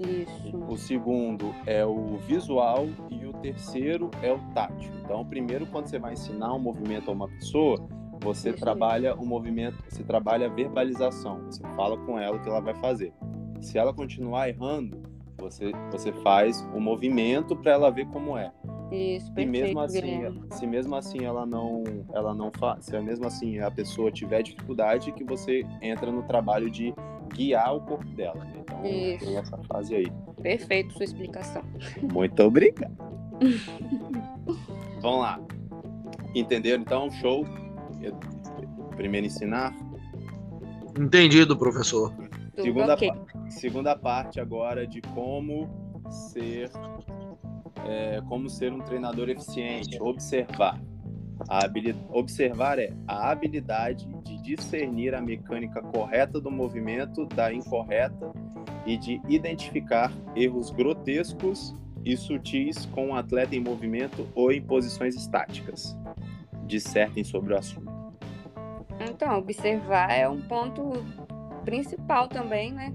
Isso. 0.00 0.56
o 0.68 0.76
segundo 0.76 1.54
é 1.66 1.84
o 1.84 2.16
visual 2.18 2.86
e 3.10 3.26
o 3.26 3.32
terceiro 3.34 4.10
é 4.22 4.32
o 4.32 4.38
tátil. 4.52 4.92
Então, 5.02 5.24
primeiro, 5.24 5.66
quando 5.66 5.86
você 5.86 5.98
vai 5.98 6.14
ensinar 6.14 6.52
um 6.54 6.58
movimento 6.58 7.10
a 7.10 7.14
uma 7.14 7.28
pessoa, 7.28 7.78
você 8.20 8.50
Isso 8.50 8.58
trabalha 8.58 9.14
o 9.14 9.24
movimento, 9.24 9.76
você 9.88 10.02
trabalha 10.02 10.46
a 10.46 10.50
verbalização. 10.50 11.44
Você 11.44 11.62
fala 11.76 11.96
com 11.98 12.18
ela 12.18 12.36
o 12.36 12.42
que 12.42 12.48
ela 12.48 12.60
vai 12.60 12.74
fazer. 12.74 13.12
Se 13.60 13.78
ela 13.78 13.92
continuar 13.92 14.48
errando, 14.48 15.02
você, 15.38 15.72
você 15.90 16.12
faz 16.12 16.60
o 16.74 16.80
movimento 16.80 17.54
para 17.54 17.72
ela 17.72 17.90
ver 17.90 18.06
como 18.08 18.36
é. 18.36 18.52
Isso, 18.90 19.30
E 19.30 19.34
perfeito, 19.34 19.50
mesmo 19.50 19.80
assim, 19.80 20.42
se 20.50 20.66
mesmo 20.66 20.94
assim 20.94 21.24
ela 21.24 21.44
não, 21.44 21.82
ela 22.12 22.34
não 22.34 22.52
faz, 22.52 22.84
se 22.84 22.98
mesmo 23.00 23.26
assim 23.26 23.58
a 23.58 23.70
pessoa 23.70 24.10
tiver 24.10 24.42
dificuldade, 24.42 25.10
que 25.12 25.24
você 25.24 25.66
entra 25.82 26.12
no 26.12 26.22
trabalho 26.22 26.70
de 26.70 26.94
guiar 27.32 27.74
o 27.76 27.80
corpo 27.80 28.04
dela. 28.10 28.44
né? 28.44 28.52
Então 28.60 28.84
Isso. 28.84 29.24
tem 29.24 29.36
essa 29.36 29.58
fase 29.64 29.94
aí. 29.94 30.06
Perfeito 30.42 30.92
sua 30.94 31.04
explicação. 31.04 31.62
Muito 32.12 32.42
obrigado. 32.42 32.94
Vamos 35.00 35.20
lá. 35.20 35.40
Entenderam 36.34 36.82
então? 36.82 37.10
Show. 37.10 37.46
Primeiro 38.96 39.26
ensinar. 39.26 39.74
Entendido, 40.98 41.56
professor. 41.56 42.12
Tudo 42.54 42.62
Segunda, 42.62 42.94
ok. 42.94 43.08
pa- 43.08 43.50
segunda 43.50 43.96
parte 43.96 44.40
agora 44.40 44.86
de 44.86 45.00
como 45.00 45.68
ser 46.32 46.70
é, 47.86 48.22
como 48.28 48.48
ser 48.48 48.72
um 48.72 48.78
treinador 48.80 49.28
eficiente. 49.28 50.00
Observar. 50.00 50.80
A 51.48 51.64
habili- 51.64 51.96
Observar 52.10 52.78
é 52.78 52.92
a 53.06 53.30
habilidade 53.30 54.06
de 54.24 54.42
discernir 54.42 55.14
a 55.14 55.20
mecânica 55.20 55.82
correta 55.82 56.40
do 56.40 56.50
movimento 56.50 57.26
da 57.26 57.52
incorreta 57.52 58.32
e 58.86 58.96
de 58.96 59.20
identificar 59.28 60.12
erros 60.34 60.70
grotescos 60.70 61.74
e 62.04 62.16
sutis 62.16 62.86
com 62.86 63.10
o 63.10 63.14
atleta 63.14 63.54
em 63.54 63.60
movimento 63.60 64.28
ou 64.34 64.52
em 64.52 64.60
posições 64.60 65.14
estáticas. 65.16 65.96
Dissertem 66.66 67.24
sobre 67.24 67.54
o 67.54 67.58
assunto. 67.58 67.92
Então, 69.00 69.38
observar 69.38 70.10
é 70.10 70.28
um 70.28 70.40
ponto 70.42 70.92
principal 71.64 72.28
também, 72.28 72.72
né? 72.72 72.92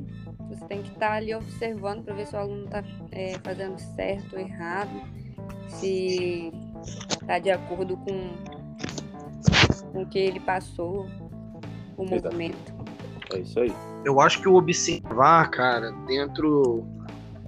Você 0.49 0.65
tem 0.65 0.81
que 0.81 0.91
estar 0.91 1.13
ali 1.13 1.33
observando 1.35 2.03
para 2.03 2.13
ver 2.15 2.25
se 2.25 2.35
o 2.35 2.39
aluno 2.39 2.65
está 2.65 2.83
fazendo 3.43 3.77
certo 3.79 4.33
ou 4.33 4.39
errado, 4.39 4.89
se 5.67 6.51
está 6.83 7.39
de 7.39 7.51
acordo 7.51 7.97
com, 7.97 8.31
com 9.91 10.01
o 10.01 10.05
que 10.05 10.19
ele 10.19 10.39
passou, 10.39 11.07
o 11.97 12.03
Exato. 12.03 12.23
movimento. 12.25 12.73
É 13.33 13.39
isso 13.39 13.59
aí. 13.59 13.73
Eu 14.03 14.19
acho 14.19 14.41
que 14.41 14.47
o 14.47 14.55
observar, 14.55 15.49
cara, 15.51 15.91
dentro, 16.07 16.85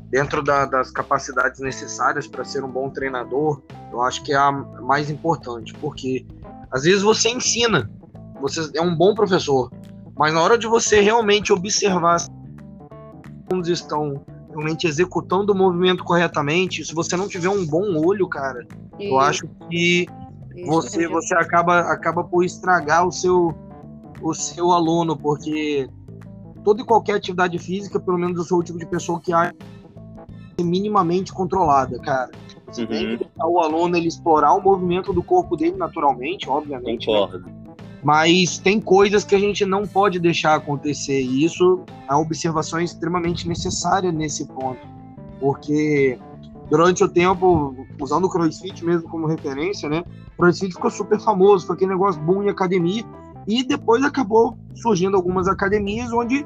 dentro 0.10 0.44
da- 0.44 0.66
das 0.66 0.92
capacidades 0.92 1.60
necessárias 1.60 2.28
para 2.28 2.44
ser 2.44 2.64
um 2.64 2.70
bom 2.70 2.90
treinador, 2.90 3.62
eu 3.92 4.02
acho 4.02 4.24
que 4.24 4.34
é 4.34 4.38
a 4.38 4.52
mais 4.52 5.10
importante, 5.10 5.74
porque 5.76 6.26
às 6.70 6.84
vezes 6.84 7.02
você 7.02 7.30
ensina, 7.30 7.90
você 8.40 8.70
é 8.76 8.82
um 8.82 8.96
bom 8.96 9.16
professor, 9.16 9.72
mas 10.18 10.34
na 10.34 10.42
hora 10.42 10.58
de 10.58 10.68
você 10.68 11.00
realmente 11.02 11.52
observar 11.52 12.18
alunos 13.50 13.68
estão 13.68 14.24
realmente 14.52 14.86
executando 14.88 15.54
o 15.54 15.56
movimento 15.56 16.04
corretamente, 16.04 16.86
se 16.86 16.94
você 16.94 17.16
não 17.18 17.28
tiver 17.28 17.50
um 17.50 17.66
bom 17.66 17.98
olho, 18.06 18.28
cara, 18.28 18.66
eu 19.00 19.18
acho 19.20 19.48
que 19.70 20.08
Isso 20.56 20.68
você 20.68 21.08
você 21.08 21.34
acaba 21.36 21.80
acaba 21.80 22.24
por 22.24 22.44
estragar 22.44 23.08
o 23.08 23.12
seu 23.12 23.54
o 24.22 24.34
seu 24.34 24.72
aluno 24.72 25.18
porque 25.18 25.90
toda 26.64 26.82
e 26.82 26.86
qualquer 26.86 27.14
atividade 27.16 27.58
física 27.58 28.00
pelo 28.00 28.18
menos 28.18 28.38
eu 28.38 28.44
sou 28.44 28.60
o 28.60 28.64
tipo 28.64 28.78
de 28.78 28.86
pessoa 28.86 29.20
que 29.20 29.34
acha 29.34 29.52
que 29.54 30.62
é 30.62 30.64
minimamente 30.64 31.34
controlada 31.34 31.98
cara 32.00 32.30
você 32.68 32.84
Uhum. 32.84 32.88
tem 32.88 33.18
que 33.18 33.18
deixar 33.26 33.48
o 33.48 33.60
aluno 33.60 33.98
ele 33.98 34.08
explorar 34.08 34.54
o 34.54 34.62
movimento 34.62 35.12
do 35.12 35.24
corpo 35.24 35.58
dele 35.58 35.76
naturalmente 35.76 36.48
obviamente 36.48 37.08
né? 37.10 37.30
Mas 38.04 38.58
tem 38.58 38.82
coisas 38.82 39.24
que 39.24 39.36
a 39.36 39.40
gente 39.40 39.64
não 39.66 39.86
pode 39.86 40.20
deixar 40.20 40.56
acontecer. 40.56 41.22
E 41.22 41.46
isso 41.46 41.84
a 42.08 42.18
observação 42.18 42.80
é 42.80 42.84
extremamente 42.84 43.48
necessária 43.48 44.12
nesse 44.12 44.46
ponto. 44.48 44.80
Porque 45.40 46.18
durante 46.70 47.04
o 47.04 47.10
tempo 47.10 47.76
usando 48.00 48.26
o 48.26 48.30
CrossFit 48.30 48.84
mesmo 48.86 49.10
como 49.10 49.28
referência 49.28 49.90
né 49.90 50.06
o 50.38 50.42
CrossFit 50.42 50.74
ficou 50.74 50.90
super 50.90 51.20
famoso 51.20 51.68
foi 51.68 51.76
aquele 51.76 51.92
negócio 51.92 52.22
bom 52.22 52.42
em 52.42 52.50
academia. 52.50 53.04
E 53.48 53.64
depois 53.64 54.04
acabou 54.04 54.58
surgindo 54.76 55.18
algumas 55.18 55.48
academias 55.48 56.12
onde 56.14 56.46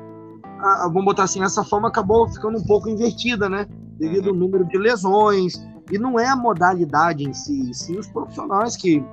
vamos 0.86 1.06
botar 1.06 1.24
assim 1.24 1.44
essa 1.44 1.64
fama 1.64 1.90
acabou 1.90 2.28
ficando 2.28 2.58
um 2.58 2.64
pouco 2.64 2.90
invertida 2.90 3.48
né 3.48 3.68
devido 3.98 4.30
ao 4.30 4.36
número 4.36 4.66
de 4.66 4.78
lesões. 4.78 5.54
E 5.92 6.00
não 6.00 6.20
é 6.20 6.28
a 6.28 6.36
modalidade 6.36 7.24
em 7.24 7.34
si, 7.34 7.72
sim 7.74 8.00
os 8.00 8.08
profissionais 8.08 8.76
que 8.76 9.04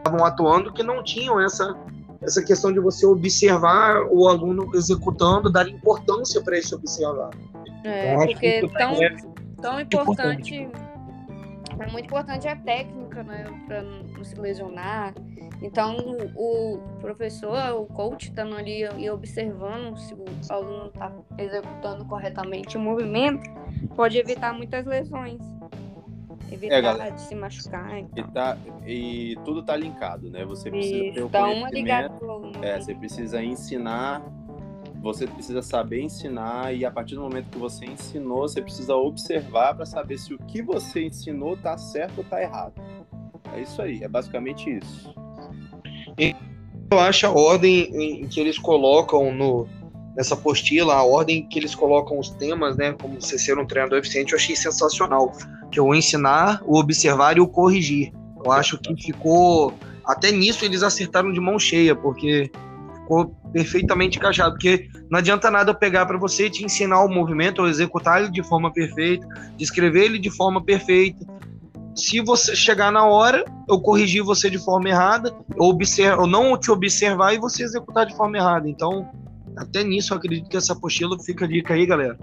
estavam 0.00 0.24
atuando 0.24 0.72
que 0.72 0.82
não 0.82 1.02
tinham 1.02 1.40
essa 1.40 1.76
essa 2.22 2.42
questão 2.42 2.72
de 2.72 2.78
você 2.80 3.06
observar 3.06 4.02
o 4.10 4.28
aluno 4.28 4.70
executando, 4.74 5.50
dar 5.50 5.68
importância 5.68 6.40
para 6.42 6.58
esse 6.58 6.74
observar. 6.74 7.30
É, 7.84 8.14
acho 8.14 8.26
porque 8.26 8.34
que 8.34 8.66
isso 8.66 8.68
tão, 8.74 9.02
é 9.02 9.16
tão 9.60 9.80
importante, 9.80 10.68
é 11.78 11.86
muito 11.90 12.04
importante 12.04 12.46
a 12.46 12.56
técnica, 12.56 13.22
né, 13.22 13.44
para 13.66 13.82
não 13.82 14.22
se 14.22 14.34
lesionar. 14.38 15.14
Então, 15.62 15.96
o 16.36 16.78
professor, 17.00 17.56
o 17.74 17.86
coach, 17.86 18.28
estando 18.28 18.56
ali 18.56 18.82
e 18.98 19.10
observando 19.10 19.96
se 19.98 20.14
o 20.14 20.24
aluno 20.48 20.86
está 20.86 21.12
executando 21.38 22.04
corretamente 22.06 22.76
o 22.76 22.80
movimento, 22.80 23.50
pode 23.94 24.18
evitar 24.18 24.54
muitas 24.54 24.86
lesões. 24.86 25.40
Evitar 26.50 26.80
galera. 26.80 27.10
de 27.10 27.20
se 27.20 27.34
machucar. 27.34 27.98
E, 27.98 28.06
Então. 28.16 28.30
tá, 28.32 28.58
e 28.86 29.36
tudo 29.44 29.62
tá 29.62 29.76
linkado, 29.76 30.30
né? 30.30 30.44
Você 30.44 30.70
precisa 30.70 30.98
ter 30.98 31.10
Isso, 31.10 31.26
o 31.26 31.28
dá 31.28 31.46
uma 31.46 31.70
ligada. 31.70 32.12
É, 32.62 32.80
você 32.80 32.94
precisa 32.94 33.42
ensinar, 33.42 34.22
você 35.00 35.26
precisa 35.26 35.62
saber 35.62 36.02
ensinar 36.02 36.74
e 36.74 36.84
a 36.84 36.90
partir 36.90 37.14
do 37.14 37.22
momento 37.22 37.48
que 37.50 37.58
você 37.58 37.86
ensinou, 37.86 38.42
você 38.42 38.60
precisa 38.60 38.94
observar 38.94 39.74
para 39.74 39.86
saber 39.86 40.18
se 40.18 40.34
o 40.34 40.38
que 40.38 40.62
você 40.62 41.06
ensinou 41.06 41.56
tá 41.56 41.76
certo 41.78 42.18
ou 42.18 42.24
tá 42.24 42.42
errado. 42.42 42.74
É 43.54 43.60
isso 43.60 43.80
aí, 43.80 44.02
é 44.02 44.08
basicamente 44.08 44.70
isso. 44.70 45.14
eu 46.90 46.98
acho 46.98 47.26
a 47.26 47.30
ordem 47.30 48.22
em 48.22 48.28
que 48.28 48.40
eles 48.40 48.58
colocam 48.58 49.32
no, 49.32 49.66
nessa 50.14 50.34
apostila, 50.34 50.94
a 50.94 51.04
ordem 51.04 51.46
que 51.46 51.58
eles 51.58 51.74
colocam 51.74 52.18
os 52.18 52.30
temas, 52.30 52.76
né, 52.76 52.92
como 52.92 53.20
você 53.20 53.38
ser 53.38 53.58
um 53.58 53.66
treinador 53.66 53.98
eficiente, 53.98 54.32
eu 54.32 54.38
achei 54.38 54.54
sensacional. 54.54 55.32
Que 55.70 55.78
é 55.78 55.82
o 55.82 55.94
ensinar, 55.94 56.62
o 56.64 56.78
observar 56.78 57.36
e 57.36 57.40
o 57.40 57.48
corrigir. 57.48 58.12
Eu 58.44 58.50
acho 58.52 58.78
que 58.78 58.94
ficou. 58.96 59.74
Até 60.04 60.32
nisso 60.32 60.64
eles 60.64 60.82
acertaram 60.82 61.32
de 61.32 61.40
mão 61.40 61.58
cheia, 61.58 61.94
porque 61.94 62.50
ficou 62.94 63.34
perfeitamente 63.52 64.18
encaixado. 64.18 64.52
Porque 64.52 64.88
não 65.10 65.18
adianta 65.18 65.50
nada 65.50 65.70
eu 65.70 65.74
pegar 65.74 66.06
para 66.06 66.18
você 66.18 66.48
te 66.48 66.64
ensinar 66.64 67.02
o 67.04 67.08
movimento 67.08 67.60
ou 67.60 67.68
executar 67.68 68.22
ele 68.22 68.30
de 68.30 68.42
forma 68.42 68.72
perfeita, 68.72 69.26
descrever 69.56 70.04
ele 70.04 70.18
de 70.18 70.30
forma 70.30 70.62
perfeita. 70.62 71.24
Se 71.94 72.20
você 72.20 72.54
chegar 72.54 72.92
na 72.92 73.04
hora, 73.04 73.44
eu 73.68 73.80
corrigir 73.80 74.22
você 74.22 74.48
de 74.48 74.58
forma 74.58 74.88
errada, 74.88 75.34
eu, 75.56 75.64
observo, 75.64 76.22
eu 76.22 76.26
não 76.26 76.56
te 76.56 76.70
observar 76.70 77.34
e 77.34 77.38
você 77.38 77.64
executar 77.64 78.06
de 78.06 78.16
forma 78.16 78.38
errada. 78.38 78.68
Então, 78.68 79.08
até 79.56 79.82
nisso 79.82 80.14
eu 80.14 80.18
acredito 80.18 80.48
que 80.48 80.56
essa 80.56 80.72
apostila 80.72 81.18
fica 81.18 81.44
a 81.44 81.48
dica 81.48 81.74
aí, 81.74 81.84
galera. 81.84 82.16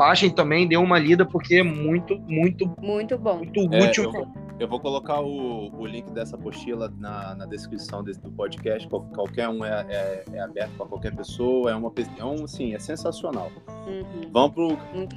Baixem 0.00 0.30
também, 0.30 0.66
dê 0.66 0.78
uma 0.78 0.98
lida, 0.98 1.26
porque 1.26 1.56
é 1.56 1.62
muito, 1.62 2.18
muito, 2.20 2.66
Muito 2.78 3.18
bom. 3.18 3.36
muito 3.36 3.60
É, 3.74 3.84
útil. 3.90 4.04
eu, 4.04 4.12
vou, 4.12 4.28
eu 4.60 4.68
vou 4.68 4.80
colocar 4.80 5.20
o, 5.20 5.70
o 5.78 5.84
link 5.86 6.10
dessa 6.12 6.36
apostila 6.36 6.90
na, 6.98 7.34
na 7.34 7.44
descrição 7.44 8.02
desse, 8.02 8.18
do 8.22 8.30
podcast. 8.32 8.88
Qual- 8.88 9.04
Qualquer 9.14 9.50
um 9.50 9.62
é, 9.62 9.84
é, 9.90 10.24
é 10.32 10.40
aberto 10.40 10.70
para 10.78 10.86
qualquer 10.86 11.14
pessoa. 11.14 11.70
É 11.70 11.74
uma 11.74 11.92
é 12.18 12.24
um, 12.24 12.44
assim, 12.44 12.72
é 12.74 12.78
sensacional. 12.78 13.52
Uhum. 13.86 14.30
Vamos 14.32 14.54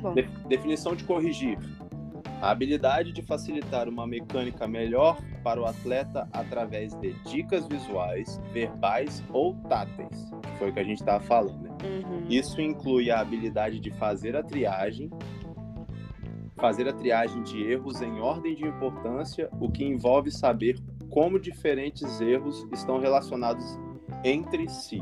para. 0.01 0.13
De- 0.15 0.29
definição 0.49 0.93
de 0.97 1.05
corrigir. 1.05 1.57
A 2.41 2.51
habilidade 2.51 3.13
de 3.13 3.21
facilitar 3.21 3.87
uma 3.87 4.05
mecânica 4.05 4.67
melhor 4.67 5.15
para 5.45 5.61
o 5.61 5.65
atleta 5.65 6.27
através 6.33 6.93
de 6.95 7.13
dicas 7.23 7.65
visuais, 7.69 8.37
verbais 8.51 9.23
ou 9.31 9.55
táteis, 9.69 10.29
foi 10.59 10.71
o 10.71 10.73
que 10.73 10.79
a 10.81 10.83
gente 10.83 10.99
estava 10.99 11.23
falando. 11.23 11.61
Né? 11.61 11.69
Uhum. 11.83 12.25
Isso 12.29 12.61
inclui 12.61 13.11
a 13.11 13.19
habilidade 13.19 13.79
de 13.79 13.91
fazer 13.91 14.35
a 14.35 14.43
triagem, 14.43 15.09
fazer 16.57 16.87
a 16.87 16.93
triagem 16.93 17.41
de 17.43 17.61
erros 17.63 18.01
em 18.01 18.19
ordem 18.19 18.55
de 18.55 18.65
importância, 18.65 19.49
o 19.59 19.69
que 19.69 19.83
envolve 19.83 20.31
saber 20.31 20.77
como 21.09 21.39
diferentes 21.39 22.21
erros 22.21 22.65
estão 22.71 22.99
relacionados 22.99 23.77
entre 24.23 24.67
si. 24.69 25.01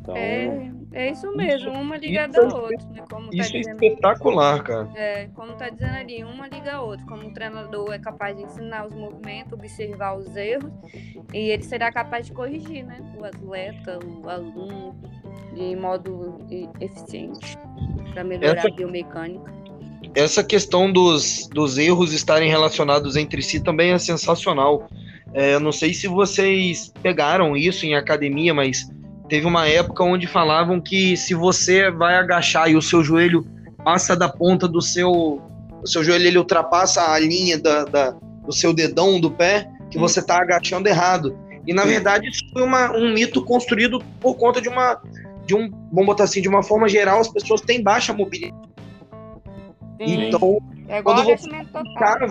Então, 0.00 0.16
É, 0.16 0.70
é 0.94 1.10
isso 1.10 1.30
mesmo, 1.36 1.70
uma 1.72 1.98
ligada 1.98 2.32
isso 2.32 2.40
é- 2.40 2.44
à 2.44 2.56
outra, 2.62 2.88
né? 2.88 3.04
Como 3.10 3.28
tá 3.28 3.36
Isso 3.36 3.56
é 3.56 3.58
dizendo, 3.60 3.84
espetacular, 3.84 4.62
cara. 4.64 4.88
é, 4.96 5.26
como 5.34 5.52
tá 5.52 5.68
dizendo 5.68 5.94
ali, 5.96 6.24
uma 6.24 6.48
liga 6.48 6.76
a 6.76 6.80
outra. 6.82 7.04
Como 7.04 7.28
o 7.28 7.34
treinador 7.34 7.92
é 7.92 7.98
capaz 7.98 8.34
de 8.34 8.42
ensinar 8.44 8.86
os 8.86 8.94
movimentos, 8.94 9.52
observar 9.52 10.16
os 10.16 10.34
erros, 10.34 10.72
e 11.34 11.50
ele 11.50 11.62
será 11.62 11.92
capaz 11.92 12.24
de 12.26 12.32
corrigir, 12.32 12.86
né? 12.86 13.00
O 13.20 13.24
atleta, 13.24 13.98
o 14.02 14.26
aluno, 14.30 14.96
de 15.54 15.76
modo 15.76 16.38
eficiente, 16.80 17.56
para 18.12 18.24
melhorar 18.24 18.58
Essa- 18.58 18.68
a 18.68 18.70
biomecânica. 18.70 19.52
Essa 20.14 20.44
questão 20.44 20.90
dos, 20.92 21.48
dos 21.52 21.76
erros 21.76 22.12
estarem 22.12 22.48
relacionados 22.48 23.16
entre 23.16 23.42
si 23.42 23.60
também 23.60 23.92
é 23.92 23.98
sensacional. 23.98 24.86
É, 25.34 25.54
eu 25.54 25.60
não 25.60 25.72
sei 25.72 25.92
se 25.92 26.06
vocês 26.08 26.92
pegaram 27.02 27.56
isso 27.56 27.84
em 27.84 27.94
academia, 27.94 28.54
mas 28.54 28.88
teve 29.28 29.46
uma 29.46 29.66
época 29.68 30.02
onde 30.04 30.26
falavam 30.26 30.80
que 30.80 31.16
se 31.16 31.34
você 31.34 31.90
vai 31.90 32.14
agachar 32.14 32.70
e 32.70 32.76
o 32.76 32.82
seu 32.82 33.02
joelho 33.04 33.44
passa 33.84 34.16
da 34.16 34.28
ponta 34.28 34.66
do 34.68 34.80
seu. 34.80 35.10
O 35.10 35.86
seu 35.86 36.02
joelho 36.02 36.26
ele 36.26 36.38
ultrapassa 36.38 37.12
a 37.12 37.18
linha 37.18 37.58
da, 37.58 37.84
da- 37.84 38.10
do 38.44 38.52
seu 38.52 38.72
dedão 38.72 39.20
do 39.20 39.30
pé, 39.30 39.68
que 39.90 39.98
Hum. 39.98 40.00
você 40.00 40.20
está 40.20 40.40
agachando 40.40 40.88
errado. 40.88 41.36
E 41.66 41.74
na 41.74 41.84
verdade 41.84 42.28
isso 42.28 42.42
foi 42.52 42.62
uma- 42.62 42.90
um 42.96 43.12
mito 43.12 43.44
construído 43.44 44.02
por 44.20 44.34
conta 44.36 44.60
de 44.60 44.68
uma. 44.68 45.00
De 45.48 45.54
um, 45.56 45.70
vamos 45.90 46.06
botar 46.06 46.24
assim, 46.24 46.42
de 46.42 46.48
uma 46.48 46.62
forma 46.62 46.86
geral, 46.88 47.20
as 47.20 47.28
pessoas 47.28 47.62
têm 47.62 47.82
baixa 47.82 48.12
mobilidade. 48.12 48.54
Sim, 49.98 50.28
Então, 50.28 50.58
é 50.86 51.02
quando 51.02 51.24
você. 51.24 51.48
Cara, 51.98 52.26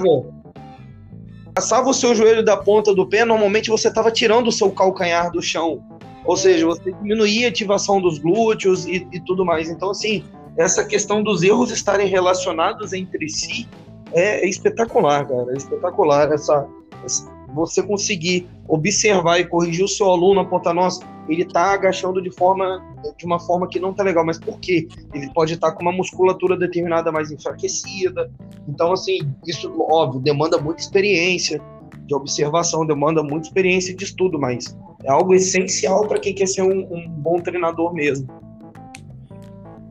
passava 1.53 1.89
o 1.89 1.93
seu 1.93 2.13
joelho 2.13 2.45
da 2.45 2.55
ponta 2.55 2.93
do 2.93 3.07
pé, 3.09 3.25
normalmente 3.25 3.71
você 3.71 3.87
estava 3.87 4.11
tirando 4.11 4.47
o 4.47 4.51
seu 4.51 4.69
calcanhar 4.71 5.31
do 5.31 5.41
chão. 5.41 5.83
Ou 6.25 6.35
É. 6.35 6.37
seja, 6.37 6.65
você 6.67 6.91
diminuía 6.91 7.47
a 7.47 7.49
ativação 7.49 7.99
dos 7.99 8.19
glúteos 8.19 8.85
e, 8.85 9.07
e 9.11 9.19
tudo 9.21 9.43
mais. 9.43 9.67
Então, 9.67 9.89
assim, 9.89 10.23
essa 10.55 10.85
questão 10.85 11.23
dos 11.23 11.41
erros 11.41 11.71
estarem 11.71 12.07
relacionados 12.07 12.93
entre 12.93 13.27
si 13.29 13.67
é, 14.13 14.45
é 14.45 14.47
espetacular, 14.47 15.27
cara. 15.27 15.51
É 15.53 15.57
espetacular 15.57 16.31
essa, 16.31 16.67
essa- 17.03 17.35
você 17.53 17.81
conseguir 17.81 18.47
observar 18.67 19.39
e 19.39 19.45
corrigir 19.45 19.85
o 19.85 19.87
seu 19.87 20.09
aluno, 20.09 20.41
apontar, 20.41 20.73
nossa, 20.73 21.05
ele 21.29 21.45
tá 21.45 21.73
agachando 21.73 22.21
de 22.21 22.31
forma 22.31 22.83
de 23.17 23.25
uma 23.25 23.39
forma 23.39 23.67
que 23.67 23.79
não 23.79 23.93
tá 23.93 24.03
legal, 24.03 24.25
mas 24.25 24.39
por 24.39 24.59
quê? 24.59 24.87
Ele 25.13 25.31
pode 25.33 25.53
estar 25.53 25.71
com 25.71 25.81
uma 25.81 25.91
musculatura 25.91 26.57
determinada 26.57 27.11
mais 27.11 27.31
enfraquecida. 27.31 28.31
Então, 28.67 28.91
assim, 28.91 29.19
isso, 29.45 29.73
óbvio, 29.79 30.19
demanda 30.19 30.57
muita 30.57 30.81
experiência 30.81 31.61
de 32.05 32.15
observação, 32.15 32.85
demanda 32.85 33.21
muita 33.21 33.47
experiência 33.47 33.95
de 33.95 34.03
estudo, 34.03 34.39
mas 34.39 34.77
é 35.03 35.11
algo 35.11 35.33
essencial 35.33 36.07
para 36.07 36.19
quem 36.19 36.33
quer 36.33 36.47
ser 36.47 36.63
um, 36.63 36.93
um 36.93 37.09
bom 37.09 37.39
treinador 37.39 37.93
mesmo. 37.93 38.27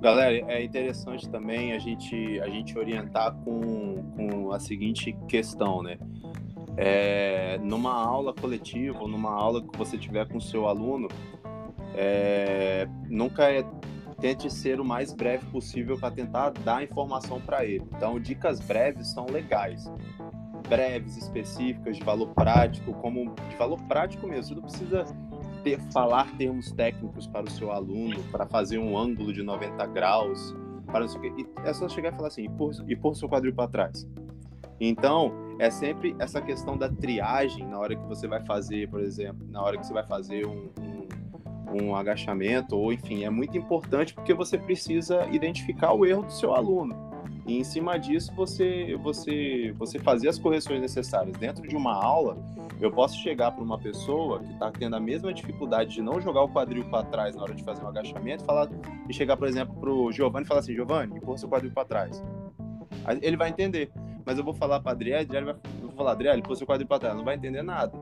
Galera, 0.00 0.36
é 0.52 0.62
interessante 0.62 1.28
também 1.28 1.72
a 1.72 1.78
gente, 1.78 2.40
a 2.40 2.48
gente 2.48 2.78
orientar 2.78 3.34
com, 3.44 4.02
com 4.16 4.52
a 4.52 4.60
seguinte 4.60 5.16
questão, 5.26 5.82
né? 5.82 5.98
É, 6.76 7.58
numa 7.62 7.92
aula 7.92 8.34
coletiva, 8.34 8.98
ou 9.00 9.08
numa 9.08 9.30
aula 9.30 9.62
que 9.62 9.78
você 9.78 9.96
tiver 9.96 10.28
com 10.28 10.38
o 10.38 10.40
seu 10.40 10.68
aluno, 10.68 11.08
é, 11.94 12.86
nunca 13.08 13.50
é, 13.50 13.64
tente 14.20 14.52
ser 14.52 14.80
o 14.80 14.84
mais 14.84 15.12
breve 15.12 15.44
possível 15.46 15.98
para 15.98 16.10
tentar 16.10 16.50
dar 16.50 16.82
informação 16.82 17.40
para 17.40 17.64
ele. 17.64 17.84
Então, 17.96 18.20
dicas 18.20 18.60
breves 18.60 19.08
são 19.08 19.26
legais. 19.26 19.90
Breves, 20.68 21.16
específicas, 21.16 21.96
de 21.96 22.04
valor 22.04 22.28
prático, 22.34 22.92
como 22.94 23.34
de 23.48 23.56
valor 23.56 23.80
prático 23.82 24.26
mesmo. 24.26 24.48
Você 24.48 24.54
não 24.54 24.62
precisa 24.62 25.04
ter, 25.62 25.80
falar 25.92 26.30
termos 26.36 26.72
técnicos 26.72 27.26
para 27.26 27.46
o 27.46 27.50
seu 27.50 27.70
aluno, 27.70 28.22
para 28.30 28.46
fazer 28.46 28.78
um 28.78 28.98
ângulo 28.98 29.32
de 29.32 29.42
90 29.42 29.86
graus, 29.86 30.54
para 30.86 31.00
não 31.00 31.08
sei 31.08 31.18
o 31.18 31.22
quê. 31.22 31.32
E 31.38 31.68
é 31.68 31.72
só 31.72 31.88
chegar 31.88 32.12
e 32.12 32.16
falar 32.16 32.28
assim, 32.28 32.44
e 32.44 32.48
pôr, 32.48 32.72
e 32.86 32.96
pôr 32.96 33.14
seu 33.14 33.28
quadril 33.28 33.54
para 33.54 33.68
trás. 33.68 34.08
Então, 34.80 35.32
é 35.58 35.70
sempre 35.70 36.14
essa 36.18 36.40
questão 36.40 36.76
da 36.76 36.88
triagem 36.88 37.66
na 37.66 37.78
hora 37.78 37.96
que 37.96 38.06
você 38.06 38.26
vai 38.28 38.44
fazer, 38.44 38.88
por 38.88 39.00
exemplo, 39.00 39.46
na 39.50 39.62
hora 39.62 39.78
que 39.78 39.86
você 39.86 39.92
vai 39.92 40.06
fazer 40.06 40.46
um, 40.46 40.68
um, 40.78 41.82
um 41.82 41.96
agachamento, 41.96 42.76
ou 42.76 42.92
enfim, 42.92 43.24
é 43.24 43.30
muito 43.30 43.56
importante 43.56 44.14
porque 44.14 44.34
você 44.34 44.58
precisa 44.58 45.26
identificar 45.32 45.92
o 45.92 46.04
erro 46.04 46.22
do 46.22 46.32
seu 46.32 46.54
aluno. 46.54 47.06
E 47.46 47.58
em 47.58 47.64
cima 47.64 47.96
disso, 47.96 48.32
você, 48.34 48.96
você, 48.96 49.72
você 49.78 50.00
fazer 50.00 50.28
as 50.28 50.38
correções 50.38 50.80
necessárias. 50.80 51.36
Dentro 51.36 51.66
de 51.66 51.76
uma 51.76 51.94
aula, 51.94 52.36
eu 52.80 52.90
posso 52.90 53.16
chegar 53.18 53.52
para 53.52 53.62
uma 53.62 53.78
pessoa 53.78 54.40
que 54.40 54.52
está 54.52 54.70
tendo 54.72 54.96
a 54.96 55.00
mesma 55.00 55.32
dificuldade 55.32 55.94
de 55.94 56.02
não 56.02 56.20
jogar 56.20 56.42
o 56.42 56.48
quadril 56.48 56.84
para 56.90 57.04
trás 57.04 57.36
na 57.36 57.42
hora 57.42 57.54
de 57.54 57.62
fazer 57.62 57.84
um 57.84 57.88
agachamento 57.88 58.44
falar, 58.44 58.68
e 59.08 59.14
chegar, 59.14 59.36
por 59.36 59.46
exemplo, 59.46 59.76
para 59.76 59.90
o 59.90 60.10
Giovanni 60.10 60.44
e 60.44 60.48
falar 60.48 60.60
assim: 60.60 60.74
Giovanni, 60.74 61.16
empurra 61.16 61.38
seu 61.38 61.48
quadril 61.48 61.70
para 61.70 61.84
trás. 61.84 62.22
Ele 63.22 63.36
vai 63.36 63.48
entender. 63.48 63.92
Mas 64.26 64.38
eu 64.38 64.44
vou 64.44 64.52
falar 64.52 64.80
para 64.80 64.90
a 64.90 64.94
Adriele, 64.94 65.20
Adriele 65.20 65.46
vai, 65.46 65.54
eu 65.80 65.86
vou 65.86 65.96
falar, 65.96 66.10
Adriele, 66.10 66.40
empurra 66.40 66.56
seu 66.56 66.66
quadril 66.66 66.88
para 66.88 66.98
trás. 66.98 67.16
Não 67.16 67.24
vai 67.24 67.36
entender 67.36 67.62
nada. 67.62 67.96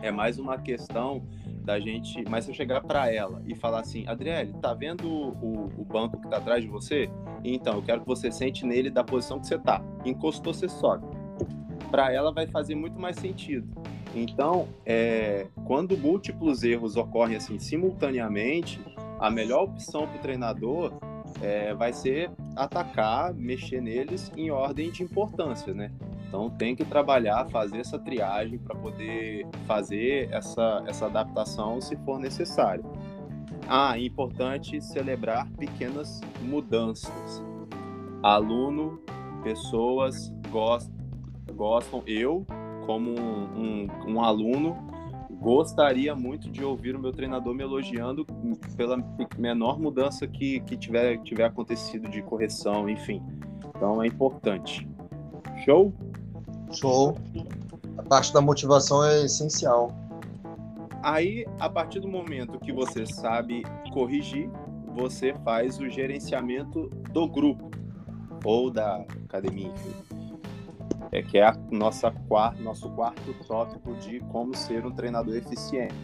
É 0.00 0.12
mais 0.12 0.38
uma 0.38 0.56
questão 0.56 1.26
da 1.64 1.80
gente. 1.80 2.24
Mas 2.30 2.44
se 2.44 2.52
eu 2.52 2.54
chegar 2.54 2.80
para 2.80 3.12
ela 3.12 3.42
e 3.44 3.54
falar 3.56 3.80
assim: 3.80 4.06
Adriele, 4.06 4.54
tá 4.62 4.72
vendo 4.72 5.08
o, 5.08 5.68
o 5.76 5.84
banco 5.84 6.18
que 6.18 6.26
está 6.26 6.36
atrás 6.36 6.62
de 6.62 6.68
você? 6.68 7.10
Então, 7.42 7.74
eu 7.74 7.82
quero 7.82 8.02
que 8.02 8.06
você 8.06 8.30
sente 8.30 8.64
nele 8.64 8.88
da 8.88 9.02
posição 9.02 9.40
que 9.40 9.48
você 9.48 9.58
tá. 9.58 9.82
Encostou, 10.04 10.54
você 10.54 10.68
sobe. 10.68 11.04
Para 11.90 12.12
ela 12.12 12.32
vai 12.32 12.46
fazer 12.46 12.76
muito 12.76 12.98
mais 13.00 13.16
sentido. 13.16 13.68
Então, 14.14 14.68
é, 14.86 15.48
quando 15.64 15.98
múltiplos 15.98 16.62
erros 16.62 16.96
ocorrem 16.96 17.36
assim 17.36 17.58
simultaneamente, 17.58 18.80
a 19.18 19.30
melhor 19.30 19.64
opção 19.64 20.06
para 20.06 20.16
o 20.16 20.20
treinador 20.20 20.92
é, 21.40 21.74
vai 21.74 21.92
ser 21.92 22.30
atacar, 22.56 23.32
mexer 23.34 23.80
neles 23.80 24.30
em 24.36 24.50
ordem 24.50 24.90
de 24.90 25.02
importância, 25.02 25.72
né? 25.72 25.90
Então 26.28 26.48
tem 26.48 26.74
que 26.74 26.84
trabalhar, 26.84 27.46
fazer 27.50 27.78
essa 27.78 27.98
triagem 27.98 28.58
para 28.58 28.74
poder 28.74 29.46
fazer 29.66 30.28
essa, 30.32 30.82
essa 30.86 31.06
adaptação 31.06 31.80
se 31.80 31.96
for 31.96 32.18
necessário. 32.18 32.84
Ah, 33.68 33.98
importante 33.98 34.80
celebrar 34.80 35.48
pequenas 35.52 36.20
mudanças. 36.40 37.42
Aluno, 38.22 39.00
pessoas 39.42 40.32
gostam, 40.50 40.94
gostam 41.54 42.02
eu, 42.06 42.46
como 42.86 43.10
um, 43.10 43.86
um, 44.06 44.12
um 44.14 44.22
aluno, 44.22 44.76
gostaria 45.42 46.14
muito 46.14 46.48
de 46.48 46.62
ouvir 46.62 46.94
o 46.94 47.00
meu 47.00 47.12
treinador 47.12 47.52
me 47.52 47.64
elogiando 47.64 48.24
pela 48.76 48.96
menor 49.36 49.78
mudança 49.78 50.24
que, 50.24 50.60
que 50.60 50.76
tiver, 50.76 51.18
tiver 51.18 51.44
acontecido 51.44 52.08
de 52.08 52.22
correção, 52.22 52.88
enfim. 52.88 53.20
Então 53.74 54.00
é 54.00 54.06
importante. 54.06 54.88
Show? 55.64 55.92
Show. 56.70 57.18
A 57.98 58.02
parte 58.04 58.32
da 58.32 58.40
motivação 58.40 59.04
é 59.04 59.24
essencial. 59.24 59.90
Aí, 61.02 61.44
a 61.58 61.68
partir 61.68 61.98
do 61.98 62.06
momento 62.06 62.60
que 62.60 62.72
você 62.72 63.04
sabe 63.04 63.64
corrigir, 63.92 64.48
você 64.94 65.34
faz 65.44 65.80
o 65.80 65.88
gerenciamento 65.88 66.88
do 67.12 67.26
grupo 67.26 67.68
ou 68.44 68.70
da 68.70 69.04
academia, 69.24 69.66
enfim. 69.66 70.11
É 71.10 71.22
que 71.22 71.38
é 71.38 71.46
a 71.46 71.56
nossa 71.70 72.10
quarto, 72.10 72.62
nosso 72.62 72.90
quarto 72.90 73.34
tópico 73.46 73.94
de 73.96 74.20
como 74.30 74.56
ser 74.56 74.84
um 74.86 74.92
treinador 74.92 75.36
eficiente. 75.36 75.94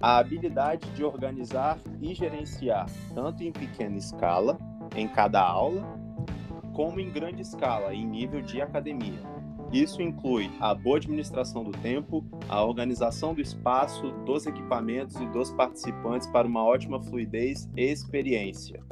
A 0.00 0.18
habilidade 0.18 0.90
de 0.90 1.04
organizar 1.04 1.78
e 2.00 2.12
gerenciar, 2.14 2.86
tanto 3.14 3.42
em 3.44 3.52
pequena 3.52 3.96
escala, 3.96 4.58
em 4.96 5.06
cada 5.06 5.40
aula, 5.40 5.82
como 6.74 6.98
em 6.98 7.10
grande 7.10 7.42
escala, 7.42 7.94
em 7.94 8.04
nível 8.04 8.42
de 8.42 8.60
academia. 8.60 9.20
Isso 9.72 10.02
inclui 10.02 10.50
a 10.60 10.74
boa 10.74 10.98
administração 10.98 11.64
do 11.64 11.70
tempo, 11.70 12.22
a 12.46 12.62
organização 12.62 13.32
do 13.32 13.40
espaço, 13.40 14.10
dos 14.26 14.44
equipamentos 14.46 15.16
e 15.16 15.26
dos 15.28 15.50
participantes 15.50 16.26
para 16.26 16.46
uma 16.46 16.62
ótima 16.62 17.00
fluidez 17.00 17.70
e 17.74 17.90
experiência. 17.90 18.82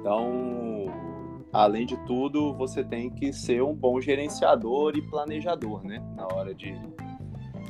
Então, 0.00 0.75
além 1.62 1.86
de 1.86 1.96
tudo, 2.06 2.52
você 2.54 2.84
tem 2.84 3.08
que 3.08 3.32
ser 3.32 3.62
um 3.62 3.74
bom 3.74 3.98
gerenciador 4.00 4.94
e 4.94 5.02
planejador, 5.02 5.82
né? 5.84 6.02
Na 6.14 6.26
hora 6.26 6.54
de, 6.54 6.78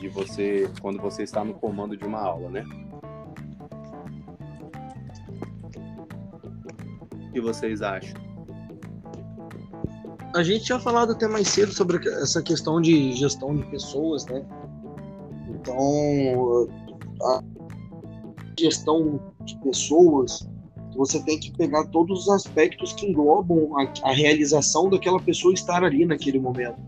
de 0.01 0.09
você, 0.09 0.68
quando 0.81 1.01
você 1.01 1.22
está 1.22 1.44
no 1.44 1.55
comando 1.55 1.96
de 1.96 2.05
uma 2.05 2.20
aula, 2.20 2.51
né? 2.51 2.64
O 7.12 7.33
que 7.33 7.40
vocês 7.40 7.81
acham? 7.81 8.20
A 10.35 10.42
gente 10.42 10.64
tinha 10.64 10.81
falado 10.81 11.12
até 11.12 11.29
mais 11.29 11.46
cedo 11.49 11.72
sobre 11.72 11.96
essa 12.09 12.42
questão 12.42 12.81
de 12.81 13.12
gestão 13.12 13.55
de 13.55 13.64
pessoas, 13.66 14.27
né? 14.27 14.44
Então, 15.49 16.68
a 17.22 17.42
gestão 18.59 19.33
de 19.44 19.57
pessoas, 19.61 20.46
você 20.96 21.22
tem 21.22 21.38
que 21.38 21.52
pegar 21.52 21.85
todos 21.87 22.22
os 22.22 22.28
aspectos 22.28 22.92
que 22.92 23.06
englobam 23.06 23.78
a, 23.78 24.09
a 24.09 24.12
realização 24.12 24.88
daquela 24.88 25.20
pessoa 25.20 25.52
estar 25.52 25.85
ali 25.85 26.04
naquele 26.04 26.38
momento. 26.38 26.78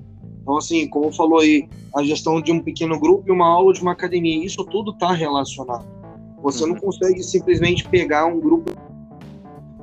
Então, 0.40 0.56
assim, 0.56 0.88
como 0.88 1.12
falou 1.12 1.40
aí, 1.40 1.68
a 1.94 2.02
gestão 2.02 2.40
de 2.40 2.50
um 2.50 2.60
pequeno 2.60 2.98
grupo 2.98 3.28
e 3.28 3.30
uma 3.30 3.46
aula 3.46 3.72
de 3.74 3.82
uma 3.82 3.92
academia, 3.92 4.44
isso 4.44 4.64
tudo 4.64 4.92
está 4.92 5.12
relacionado. 5.12 5.86
Você 6.42 6.64
não 6.64 6.74
uhum. 6.74 6.80
consegue 6.80 7.22
simplesmente 7.22 7.86
pegar 7.88 8.24
um 8.26 8.40
grupo, 8.40 8.72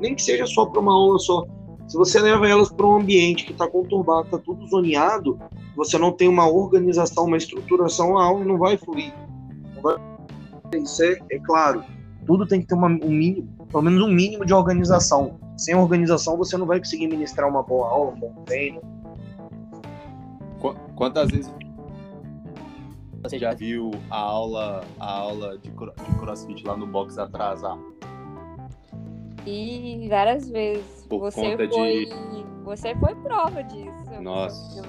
nem 0.01 0.15
que 0.15 0.23
seja 0.23 0.47
só 0.47 0.65
para 0.65 0.79
uma 0.79 0.93
aula 0.93 1.19
só. 1.19 1.45
Se 1.88 1.95
você 1.95 2.19
leva 2.19 2.47
elas 2.47 2.71
para 2.71 2.88
um 2.88 2.95
ambiente 2.95 3.45
que 3.45 3.51
está 3.51 3.67
conturbado, 3.67 4.25
está 4.25 4.39
tudo 4.39 4.65
zoneado, 4.67 5.39
você 5.75 5.99
não 5.99 6.11
tem 6.11 6.27
uma 6.27 6.49
organização, 6.49 7.25
uma 7.25 7.38
estruturação, 7.38 8.17
a 8.17 8.25
aula 8.25 8.43
não 8.43 8.57
vai 8.57 8.75
fluir. 8.75 9.13
Não 9.75 9.83
vai... 9.83 9.97
Isso 10.73 11.03
é, 11.03 11.19
é 11.29 11.39
claro. 11.39 11.83
Tudo 12.25 12.47
tem 12.47 12.61
que 12.61 12.67
ter 12.67 12.73
uma, 12.73 12.88
um 12.88 13.11
mínimo, 13.11 13.47
pelo 13.75 13.83
menos 13.83 14.01
um 14.01 14.07
mínimo 14.09 14.45
de 14.45 14.53
organização. 14.53 15.38
Sem 15.57 15.75
organização, 15.75 16.38
você 16.38 16.55
não 16.55 16.65
vai 16.65 16.79
conseguir 16.79 17.07
ministrar 17.07 17.49
uma 17.49 17.61
boa 17.61 17.89
aula, 17.89 18.11
um 18.11 18.19
bom 18.19 18.33
treino, 18.45 18.81
Quantas 20.95 21.29
vezes 21.29 21.53
você 23.21 23.38
já 23.38 23.53
viu 23.53 23.91
a 24.09 24.17
aula, 24.17 24.85
a 24.97 25.11
aula 25.11 25.57
de, 25.57 25.69
de 25.69 26.19
crossfit 26.19 26.65
lá 26.65 26.77
no 26.77 26.88
box 26.88 27.19
atrasar? 27.19 27.77
E 29.45 30.07
várias 30.09 30.49
vezes. 30.49 31.05
Por 31.09 31.19
você 31.19 31.41
conta 31.41 31.67
foi, 31.67 32.05
de... 32.05 32.45
Você 32.63 32.95
foi 32.95 33.13
prova 33.15 33.61
disso. 33.61 34.21
Nossa. 34.21 34.81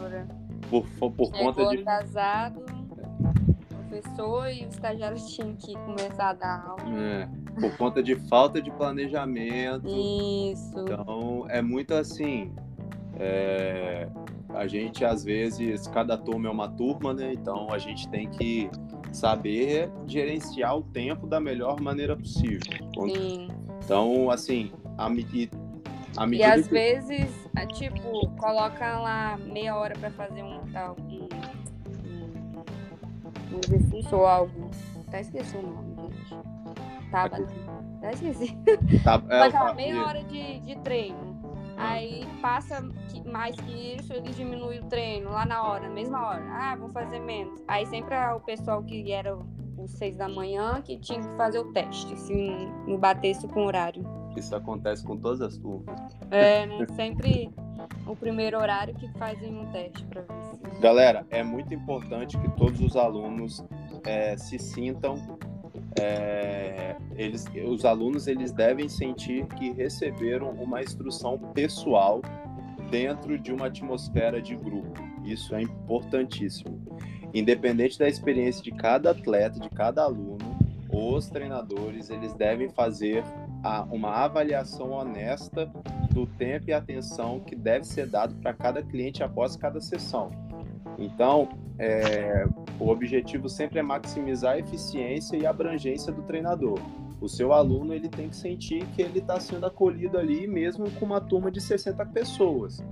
Por, 0.70 0.86
por 1.10 1.32
conta 1.32 1.66
de. 1.66 1.78
atrasado, 1.78 2.60
o 2.60 3.88
professor 3.88 4.48
e 4.48 4.64
o 4.64 4.68
estagiário 4.68 5.18
tinham 5.26 5.56
que 5.56 5.74
começar 5.74 6.30
a 6.30 6.32
dar 6.34 6.66
aula. 6.68 6.98
É, 6.98 7.28
por 7.60 7.76
conta 7.76 8.02
de 8.02 8.14
falta 8.14 8.60
de 8.60 8.70
planejamento. 8.70 9.86
Isso. 9.86 10.80
Então, 10.80 11.46
é 11.48 11.60
muito 11.62 11.94
assim. 11.94 12.52
É, 13.18 14.08
a 14.54 14.66
gente 14.66 15.04
às 15.04 15.24
vezes 15.24 15.86
cada 15.88 16.18
turma 16.18 16.48
é 16.48 16.52
uma 16.52 16.68
turma, 16.68 17.14
né? 17.14 17.32
Então 17.32 17.72
a 17.72 17.78
gente 17.78 18.08
tem 18.08 18.28
que 18.28 18.70
saber 19.12 19.90
gerenciar 20.06 20.76
o 20.76 20.82
tempo 20.82 21.26
da 21.26 21.40
melhor 21.40 21.80
maneira 21.80 22.16
possível. 22.16 22.60
Sim. 23.08 23.48
Então, 23.82 24.30
assim, 24.30 24.72
a, 24.98 25.06
a 25.06 25.08
medida 25.08 25.66
e 26.32 26.42
às 26.42 26.66
que... 26.66 26.72
vezes, 26.72 27.28
é, 27.54 27.66
tipo, 27.66 28.30
coloca 28.38 28.98
lá 28.98 29.36
meia 29.36 29.76
hora 29.76 29.94
para 29.98 30.10
fazer 30.10 30.42
um 30.42 30.60
tal 30.72 30.96
um, 30.98 31.28
um, 33.54 33.60
exercício 33.62 34.16
ou 34.16 34.26
algo. 34.26 34.70
Até 35.06 35.20
esqueci 35.20 35.56
o 35.56 35.62
nome. 35.62 35.85
Tava. 37.10 37.36
Até 37.98 38.12
esqueci. 38.12 38.56
Tá, 39.02 39.22
é, 39.28 39.74
meia 39.74 40.04
hora 40.04 40.22
de, 40.24 40.60
de 40.60 40.76
treino. 40.80 41.36
Aí 41.76 42.26
passa 42.40 42.82
mais 43.26 43.54
que 43.56 43.96
isso, 43.96 44.12
ele 44.12 44.30
diminui 44.30 44.78
o 44.78 44.84
treino 44.84 45.30
lá 45.30 45.44
na 45.44 45.62
hora, 45.62 45.88
mesma 45.90 46.26
hora. 46.26 46.44
Ah, 46.50 46.76
vou 46.76 46.88
fazer 46.88 47.18
menos. 47.18 47.62
Aí 47.68 47.84
sempre 47.86 48.14
é 48.14 48.32
o 48.32 48.40
pessoal 48.40 48.82
que 48.82 49.12
era 49.12 49.36
os 49.76 49.90
seis 49.92 50.16
da 50.16 50.28
manhã 50.28 50.80
que 50.82 50.98
tinha 50.98 51.20
que 51.20 51.36
fazer 51.36 51.58
o 51.58 51.72
teste, 51.72 52.16
se 52.18 52.50
não 52.86 52.98
batesse 52.98 53.46
com 53.48 53.60
o 53.60 53.66
horário. 53.66 54.02
Isso 54.36 54.54
acontece 54.54 55.04
com 55.04 55.16
todas 55.16 55.40
as 55.40 55.58
turmas. 55.58 56.16
É, 56.30 56.66
né? 56.66 56.86
Sempre 56.94 57.50
o 58.06 58.16
primeiro 58.16 58.58
horário 58.58 58.94
que 58.94 59.08
fazem 59.18 59.58
um 59.58 59.66
teste 59.70 60.04
para 60.04 60.22
ver 60.22 60.42
se... 60.42 60.80
Galera, 60.80 61.26
é 61.30 61.42
muito 61.42 61.72
importante 61.74 62.38
que 62.38 62.50
todos 62.52 62.80
os 62.80 62.96
alunos 62.96 63.64
é, 64.04 64.36
se 64.36 64.58
sintam 64.58 65.38
é, 66.00 66.96
eles, 67.16 67.44
os 67.66 67.84
alunos 67.84 68.26
eles 68.26 68.52
devem 68.52 68.88
sentir 68.88 69.46
que 69.46 69.72
receberam 69.72 70.50
uma 70.50 70.82
instrução 70.82 71.38
pessoal 71.54 72.20
dentro 72.90 73.38
de 73.38 73.52
uma 73.52 73.66
atmosfera 73.66 74.40
de 74.40 74.54
grupo. 74.54 75.02
Isso 75.24 75.54
é 75.54 75.62
importantíssimo. 75.62 76.80
Independente 77.34 77.98
da 77.98 78.08
experiência 78.08 78.62
de 78.62 78.70
cada 78.70 79.10
atleta, 79.10 79.58
de 79.58 79.68
cada 79.70 80.02
aluno, 80.02 80.56
os 80.90 81.28
treinadores 81.28 82.10
eles 82.10 82.32
devem 82.34 82.70
fazer 82.70 83.24
a, 83.62 83.82
uma 83.90 84.10
avaliação 84.10 84.92
honesta 84.92 85.70
do 86.12 86.26
tempo 86.26 86.70
e 86.70 86.72
atenção 86.72 87.40
que 87.40 87.56
deve 87.56 87.84
ser 87.84 88.06
dado 88.06 88.34
para 88.36 88.52
cada 88.54 88.82
cliente 88.82 89.22
após 89.22 89.56
cada 89.56 89.80
sessão. 89.80 90.30
Então, 90.98 91.48
é, 91.78 92.46
o 92.78 92.88
objetivo 92.88 93.48
sempre 93.48 93.78
é 93.78 93.82
maximizar 93.82 94.54
a 94.54 94.58
eficiência 94.58 95.36
e 95.36 95.46
a 95.46 95.50
abrangência 95.50 96.12
do 96.12 96.22
treinador. 96.22 96.78
O 97.20 97.28
seu 97.28 97.52
aluno 97.52 97.94
ele 97.94 98.08
tem 98.08 98.28
que 98.28 98.36
sentir 98.36 98.84
que 98.94 99.02
ele 99.02 99.18
está 99.18 99.40
sendo 99.40 99.66
acolhido 99.66 100.18
ali, 100.18 100.46
mesmo 100.46 100.90
com 100.92 101.06
uma 101.06 101.20
turma 101.20 101.50
de 101.50 101.60
60 101.60 102.04
pessoas. 102.06 102.82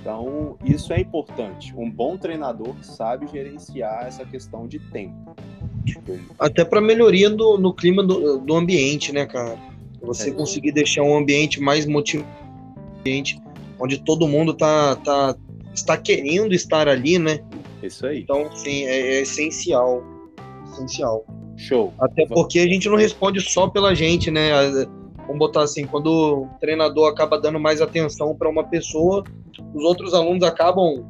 Então, 0.00 0.56
isso 0.64 0.92
é 0.92 1.00
importante. 1.00 1.74
Um 1.76 1.90
bom 1.90 2.16
treinador 2.16 2.74
sabe 2.82 3.26
gerenciar 3.26 4.06
essa 4.06 4.24
questão 4.24 4.66
de 4.66 4.78
tempo. 4.78 5.36
Até 6.38 6.64
para 6.64 6.80
melhoria 6.80 7.28
do, 7.28 7.58
no 7.58 7.74
clima 7.74 8.02
do, 8.02 8.38
do, 8.38 8.54
ambiente, 8.54 9.12
né, 9.12 9.26
cara? 9.26 9.58
Você 10.02 10.30
é. 10.30 10.32
conseguir 10.32 10.72
deixar 10.72 11.02
um 11.02 11.16
ambiente 11.16 11.60
mais 11.60 11.84
motivado, 11.86 12.30
onde 13.78 13.98
todo 13.98 14.28
mundo 14.28 14.54
tá, 14.54 14.96
tá, 14.96 15.36
está 15.74 15.96
querendo 15.96 16.54
estar 16.54 16.88
ali, 16.88 17.18
né? 17.18 17.40
Isso 17.82 18.06
aí. 18.06 18.20
Então, 18.20 18.50
sim, 18.54 18.84
é, 18.84 19.16
é 19.16 19.20
essencial. 19.22 20.02
Essencial. 20.72 21.24
Show. 21.56 21.92
Até 22.00 22.26
porque 22.26 22.58
a 22.58 22.66
gente 22.66 22.88
não 22.88 22.96
responde 22.96 23.40
só 23.40 23.68
pela 23.68 23.94
gente, 23.94 24.30
né? 24.30 24.50
Vamos 25.26 25.38
botar 25.38 25.62
assim, 25.62 25.86
quando 25.86 26.06
o 26.06 26.48
treinador 26.58 27.08
acaba 27.10 27.38
dando 27.38 27.60
mais 27.60 27.80
atenção 27.80 28.34
para 28.34 28.48
uma 28.48 28.64
pessoa, 28.64 29.22
os 29.74 29.84
outros 29.84 30.14
alunos 30.14 30.42
acabam 30.42 31.04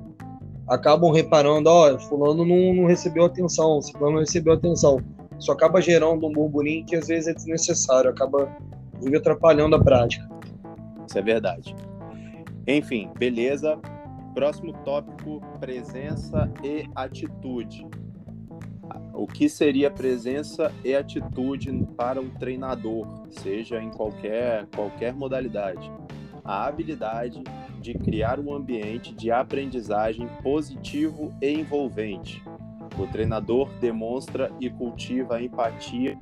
acabam 0.68 1.10
reparando, 1.10 1.68
ó, 1.68 1.92
oh, 1.92 1.98
fulano 1.98 2.44
não, 2.44 2.74
não 2.74 2.84
recebeu 2.86 3.24
atenção, 3.24 3.80
fulano 3.82 4.14
não 4.14 4.20
recebeu 4.20 4.52
atenção. 4.52 5.00
Isso 5.38 5.50
acaba 5.50 5.80
gerando 5.80 6.26
um 6.26 6.32
burburinho 6.32 6.86
que 6.86 6.94
às 6.94 7.08
vezes 7.08 7.28
é 7.28 7.34
desnecessário, 7.34 8.10
acaba 8.10 8.48
atrapalhando 9.16 9.74
a 9.74 9.80
prática. 9.80 10.28
Isso 11.08 11.18
é 11.18 11.22
verdade. 11.22 11.74
Enfim, 12.66 13.10
beleza. 13.18 13.78
Próximo 14.34 14.72
tópico: 14.84 15.40
presença 15.58 16.50
e 16.62 16.88
atitude. 16.94 17.86
O 19.12 19.26
que 19.26 19.48
seria 19.48 19.90
presença 19.90 20.72
e 20.84 20.94
atitude 20.94 21.70
para 21.96 22.20
um 22.20 22.30
treinador, 22.30 23.06
seja 23.30 23.82
em 23.82 23.90
qualquer, 23.90 24.66
qualquer 24.74 25.12
modalidade? 25.12 25.92
A 26.44 26.66
habilidade 26.66 27.42
de 27.80 27.94
criar 27.94 28.40
um 28.40 28.52
ambiente 28.52 29.14
de 29.14 29.30
aprendizagem 29.30 30.26
positivo 30.42 31.34
e 31.40 31.52
envolvente. 31.52 32.42
O 32.98 33.06
treinador 33.06 33.68
demonstra 33.80 34.50
e 34.60 34.70
cultiva 34.70 35.36
a 35.36 35.42
empatia. 35.42 36.18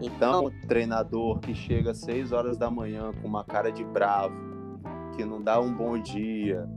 Então, 0.00 0.46
o 0.46 0.50
treinador 0.66 1.40
que 1.40 1.54
chega 1.54 1.90
às 1.90 1.98
6 1.98 2.32
horas 2.32 2.56
da 2.56 2.70
manhã 2.70 3.12
com 3.20 3.28
uma 3.28 3.44
cara 3.44 3.70
de 3.70 3.84
bravo, 3.84 4.49
que 5.16 5.24
não 5.24 5.42
dá 5.42 5.60
um 5.60 5.72
bom 5.72 5.98
dia 5.98 6.68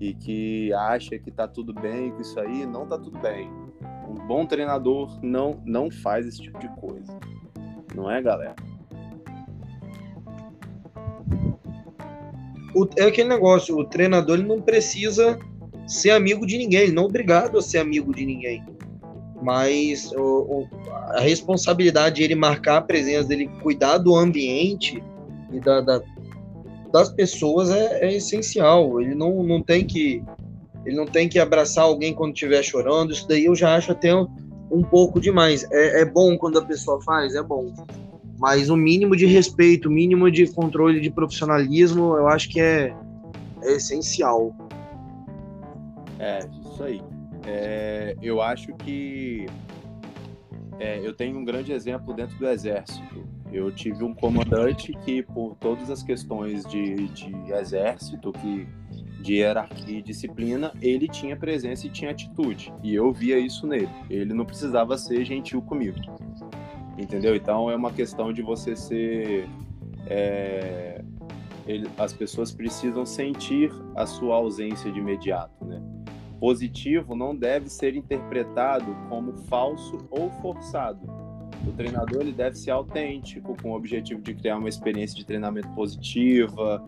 e 0.00 0.12
que 0.12 0.72
acha 0.72 1.18
que 1.18 1.30
tá 1.30 1.46
tudo 1.46 1.72
bem 1.72 2.10
com 2.10 2.20
isso 2.20 2.38
aí, 2.40 2.66
não 2.66 2.86
tá 2.86 2.98
tudo 2.98 3.18
bem. 3.18 3.48
Um 4.08 4.26
bom 4.26 4.44
treinador 4.44 5.18
não, 5.22 5.60
não 5.64 5.90
faz 5.90 6.26
esse 6.26 6.42
tipo 6.42 6.58
de 6.58 6.68
coisa. 6.80 7.18
Não 7.94 8.10
é, 8.10 8.20
galera? 8.20 8.56
O, 12.74 12.88
é 12.96 13.04
aquele 13.04 13.28
negócio, 13.28 13.78
o 13.78 13.84
treinador 13.84 14.38
ele 14.38 14.48
não 14.48 14.60
precisa 14.60 15.38
ser 15.86 16.10
amigo 16.10 16.46
de 16.46 16.56
ninguém, 16.56 16.80
ele 16.80 16.92
não 16.92 17.04
é 17.04 17.06
obrigado 17.06 17.58
a 17.58 17.62
ser 17.62 17.78
amigo 17.78 18.14
de 18.14 18.24
ninguém. 18.24 18.64
Mas 19.42 20.10
o, 20.12 20.20
o, 20.20 20.68
a 21.10 21.20
responsabilidade 21.20 22.16
de 22.16 22.22
ele 22.22 22.34
marcar 22.34 22.78
a 22.78 22.82
presença 22.82 23.28
dele, 23.28 23.48
cuidar 23.62 23.98
do 23.98 24.16
ambiente 24.16 25.02
e 25.52 25.60
da, 25.60 25.80
da 25.80 26.00
das 26.92 27.08
pessoas 27.08 27.70
é, 27.70 28.04
é, 28.04 28.14
essencial. 28.14 29.00
Ele 29.00 29.14
não, 29.14 29.42
não 29.42 29.62
tem 29.62 29.84
que 29.84 30.22
ele 30.84 30.96
não 30.96 31.06
tem 31.06 31.28
que 31.28 31.38
abraçar 31.38 31.84
alguém 31.84 32.12
quando 32.12 32.34
estiver 32.34 32.62
chorando. 32.62 33.12
Isso 33.12 33.26
daí 33.26 33.44
eu 33.44 33.54
já 33.54 33.76
acho 33.76 33.92
até 33.92 34.14
um, 34.14 34.26
um 34.70 34.82
pouco 34.82 35.20
demais. 35.20 35.64
É, 35.70 36.02
é, 36.02 36.04
bom 36.04 36.36
quando 36.36 36.58
a 36.58 36.64
pessoa 36.64 37.00
faz, 37.02 37.34
é 37.34 37.42
bom. 37.42 37.72
Mas 38.38 38.68
o 38.68 38.76
mínimo 38.76 39.16
de 39.16 39.24
respeito, 39.24 39.88
o 39.88 39.92
mínimo 39.92 40.30
de 40.30 40.46
controle 40.52 41.00
de 41.00 41.08
profissionalismo, 41.08 42.16
eu 42.16 42.26
acho 42.26 42.48
que 42.48 42.60
é, 42.60 42.92
é 43.62 43.72
essencial. 43.74 44.54
É, 46.18 46.40
isso 46.64 46.82
aí. 46.82 47.00
É, 47.46 48.16
eu 48.20 48.42
acho 48.42 48.74
que 48.74 49.46
é, 50.80 50.98
eu 50.98 51.14
tenho 51.14 51.38
um 51.38 51.44
grande 51.44 51.72
exemplo 51.72 52.12
dentro 52.12 52.36
do 52.38 52.48
Exército. 52.48 53.31
Eu 53.52 53.70
tive 53.70 54.02
um 54.02 54.14
comandante 54.14 54.92
que, 55.04 55.22
por 55.22 55.54
todas 55.56 55.90
as 55.90 56.02
questões 56.02 56.64
de, 56.64 57.08
de 57.08 57.52
exército, 57.52 58.32
que 58.32 58.66
de 59.22 59.34
hierarquia 59.34 59.98
e 59.98 60.02
disciplina, 60.02 60.72
ele 60.82 61.06
tinha 61.06 61.36
presença 61.36 61.86
e 61.86 61.90
tinha 61.90 62.10
atitude. 62.10 62.72
E 62.82 62.94
eu 62.94 63.12
via 63.12 63.38
isso 63.38 63.66
nele. 63.66 63.88
Ele 64.10 64.34
não 64.34 64.44
precisava 64.44 64.98
ser 64.98 65.24
gentil 65.24 65.62
comigo. 65.62 65.98
Entendeu? 66.98 67.34
Então 67.36 67.70
é 67.70 67.76
uma 67.76 67.92
questão 67.92 68.32
de 68.32 68.42
você 68.42 68.74
ser. 68.74 69.48
É, 70.06 71.02
ele, 71.66 71.88
as 71.96 72.12
pessoas 72.12 72.50
precisam 72.50 73.06
sentir 73.06 73.72
a 73.94 74.04
sua 74.04 74.34
ausência 74.34 74.90
de 74.90 74.98
imediato, 74.98 75.64
né? 75.64 75.80
Positivo 76.40 77.14
não 77.14 77.36
deve 77.36 77.68
ser 77.68 77.94
interpretado 77.94 78.96
como 79.08 79.32
falso 79.44 79.98
ou 80.10 80.28
forçado. 80.42 81.00
O 81.66 81.72
treinador 81.72 82.22
ele 82.22 82.32
deve 82.32 82.56
ser 82.56 82.70
autêntico, 82.70 83.56
com 83.62 83.70
o 83.70 83.76
objetivo 83.76 84.20
de 84.20 84.34
criar 84.34 84.58
uma 84.58 84.68
experiência 84.68 85.16
de 85.16 85.24
treinamento 85.24 85.68
positiva, 85.70 86.84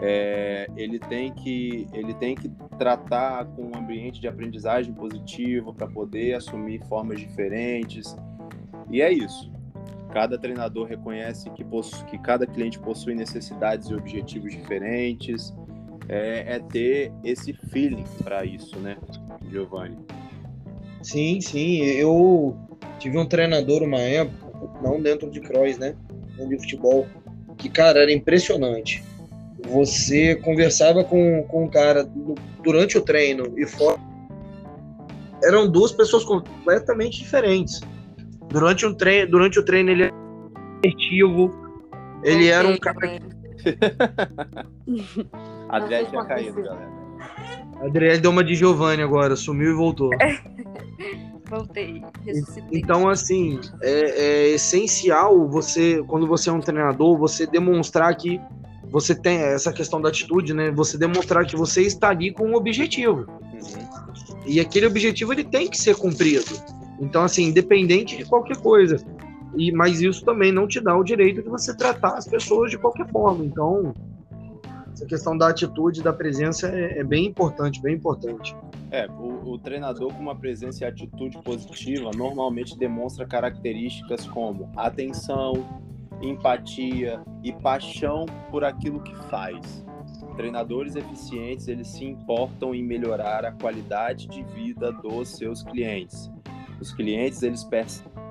é, 0.00 0.70
ele 0.76 0.98
tem 1.00 1.32
que 1.32 1.88
ele 1.92 2.14
tem 2.14 2.36
que 2.36 2.48
tratar 2.78 3.46
com 3.46 3.64
um 3.64 3.76
ambiente 3.76 4.20
de 4.20 4.28
aprendizagem 4.28 4.94
positivo 4.94 5.74
para 5.74 5.88
poder 5.88 6.34
assumir 6.34 6.80
formas 6.86 7.18
diferentes. 7.18 8.16
E 8.90 9.02
é 9.02 9.12
isso. 9.12 9.50
Cada 10.12 10.38
treinador 10.38 10.86
reconhece 10.86 11.50
que, 11.50 11.64
que 12.08 12.18
cada 12.18 12.46
cliente 12.46 12.78
possui 12.78 13.14
necessidades 13.14 13.90
e 13.90 13.94
objetivos 13.94 14.52
diferentes. 14.52 15.52
É, 16.08 16.54
é 16.54 16.58
ter 16.60 17.12
esse 17.22 17.52
feeling 17.52 18.04
para 18.24 18.42
isso 18.42 18.78
né 18.78 18.96
Giovanni? 19.50 19.98
Sim 21.02 21.40
sim. 21.40 21.82
Eu 21.82 22.56
tive 22.98 23.18
um 23.18 23.26
treinador 23.26 23.82
uma 23.82 24.00
época 24.00 24.48
não 24.82 25.00
dentro 25.00 25.30
de 25.30 25.40
cross 25.40 25.78
né 25.78 25.94
de 26.48 26.58
futebol 26.58 27.06
que 27.56 27.68
cara 27.68 28.00
era 28.00 28.12
impressionante 28.12 29.02
você 29.66 30.36
conversava 30.36 31.02
com, 31.04 31.42
com 31.44 31.64
o 31.64 31.70
cara 31.70 32.08
durante 32.62 32.96
o 32.96 33.02
treino 33.02 33.58
e 33.58 33.66
fora. 33.66 33.98
Eram 35.42 35.70
duas 35.70 35.92
pessoas 35.92 36.24
completamente 36.24 37.18
diferentes. 37.18 37.80
Durante, 38.48 38.86
um 38.86 38.94
treino, 38.94 39.30
durante 39.30 39.58
o 39.58 39.64
treino 39.64 39.90
ele 39.90 40.04
era 40.04 40.14
assertivo, 40.78 41.52
ele 42.22 42.48
era 42.48 42.66
um 42.66 42.78
cara. 42.78 42.96
Adriele 45.68 46.06
tinha 46.06 46.24
caído, 46.24 46.62
galera. 46.62 46.88
Adriele 47.80 48.18
deu 48.18 48.30
uma 48.30 48.42
de 48.42 48.54
Giovanni 48.54 49.02
agora, 49.02 49.36
sumiu 49.36 49.70
e 49.70 49.74
voltou. 49.74 50.10
Voltei, 51.48 52.02
ressuscitei. 52.26 52.78
Então, 52.78 53.08
assim, 53.08 53.58
é, 53.82 53.90
é 53.90 54.48
essencial 54.50 55.48
você, 55.48 56.02
quando 56.06 56.26
você 56.26 56.50
é 56.50 56.52
um 56.52 56.60
treinador, 56.60 57.16
você 57.16 57.46
demonstrar 57.46 58.14
que 58.16 58.38
você 58.90 59.14
tem 59.14 59.38
essa 59.38 59.72
questão 59.72 60.00
da 60.00 60.08
atitude, 60.08 60.52
né? 60.52 60.70
Você 60.72 60.98
demonstrar 60.98 61.46
que 61.46 61.56
você 61.56 61.82
está 61.82 62.10
ali 62.10 62.32
com 62.32 62.50
um 62.50 62.54
objetivo. 62.54 63.26
Uhum. 63.28 64.38
E 64.46 64.60
aquele 64.60 64.86
objetivo 64.86 65.32
ele 65.32 65.44
tem 65.44 65.68
que 65.68 65.78
ser 65.78 65.96
cumprido. 65.96 66.46
Então, 67.00 67.22
assim, 67.22 67.44
independente 67.44 68.16
de 68.16 68.24
qualquer 68.24 68.56
coisa. 68.58 68.98
E, 69.56 69.72
mas 69.72 70.00
isso 70.00 70.24
também 70.24 70.52
não 70.52 70.66
te 70.66 70.80
dá 70.80 70.96
o 70.96 71.04
direito 71.04 71.42
de 71.42 71.48
você 71.48 71.74
tratar 71.74 72.16
as 72.16 72.26
pessoas 72.26 72.70
de 72.70 72.78
qualquer 72.78 73.08
forma. 73.10 73.44
Então, 73.44 73.94
essa 74.98 75.06
questão 75.06 75.38
da 75.38 75.48
atitude, 75.48 76.02
da 76.02 76.12
presença 76.12 76.68
é, 76.68 76.98
é 76.98 77.04
bem 77.04 77.26
importante, 77.26 77.80
bem 77.80 77.94
importante. 77.94 78.56
É, 78.90 79.06
o, 79.06 79.52
o, 79.52 79.58
treinador 79.58 80.12
com 80.12 80.20
uma 80.20 80.34
presença 80.34 80.82
e 80.82 80.86
atitude 80.88 81.38
positiva 81.42 82.10
normalmente 82.16 82.76
demonstra 82.76 83.24
características 83.24 84.26
como 84.26 84.68
atenção, 84.76 85.64
empatia 86.20 87.20
e 87.44 87.52
paixão 87.52 88.26
por 88.50 88.64
aquilo 88.64 89.00
que 89.00 89.14
faz. 89.28 89.86
Treinadores 90.36 90.96
eficientes, 90.96 91.68
eles 91.68 91.86
se 91.86 92.04
importam 92.04 92.74
em 92.74 92.82
melhorar 92.82 93.44
a 93.44 93.52
qualidade 93.52 94.26
de 94.26 94.42
vida 94.42 94.90
dos 94.90 95.28
seus 95.28 95.62
clientes. 95.62 96.28
Os 96.80 96.92
clientes, 96.92 97.44
eles 97.44 97.62
percebem 97.62 98.27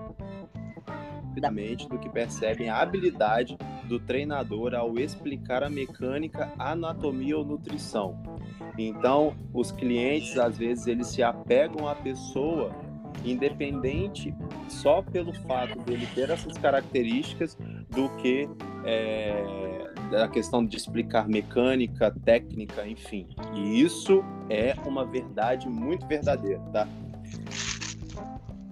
do 1.88 1.98
que 2.00 2.10
percebem 2.10 2.70
a 2.70 2.82
habilidade 2.82 3.58
do 3.86 4.00
treinador 4.00 4.74
ao 4.74 4.98
explicar 4.98 5.64
a 5.64 5.70
mecânica, 5.70 6.52
anatomia 6.58 7.38
ou 7.38 7.46
nutrição. 7.46 8.22
Então, 8.78 9.36
os 9.54 9.72
clientes, 9.72 10.38
às 10.38 10.58
vezes, 10.58 10.88
eles 10.88 11.08
se 11.08 11.24
apegam 11.24 11.88
à 11.88 11.96
pessoa 11.96 12.72
independente 13.26 14.34
só 14.68 15.02
pelo 15.02 15.34
fato 15.34 15.80
dele 15.80 16.08
ter 16.14 16.30
essas 16.30 16.58
características 16.58 17.58
do 17.90 18.10
que 18.18 18.48
é, 18.86 19.92
da 20.12 20.28
questão 20.28 20.66
de 20.66 20.78
explicar 20.78 21.28
mecânica, 21.28 22.12
técnica, 22.24 22.88
enfim. 22.88 23.28
E 23.54 23.82
isso 23.82 24.24
é 24.50 24.76
uma 24.86 25.06
verdade 25.06 25.68
muito 25.68 26.06
verdadeira, 26.08 26.62
tá? 26.72 26.88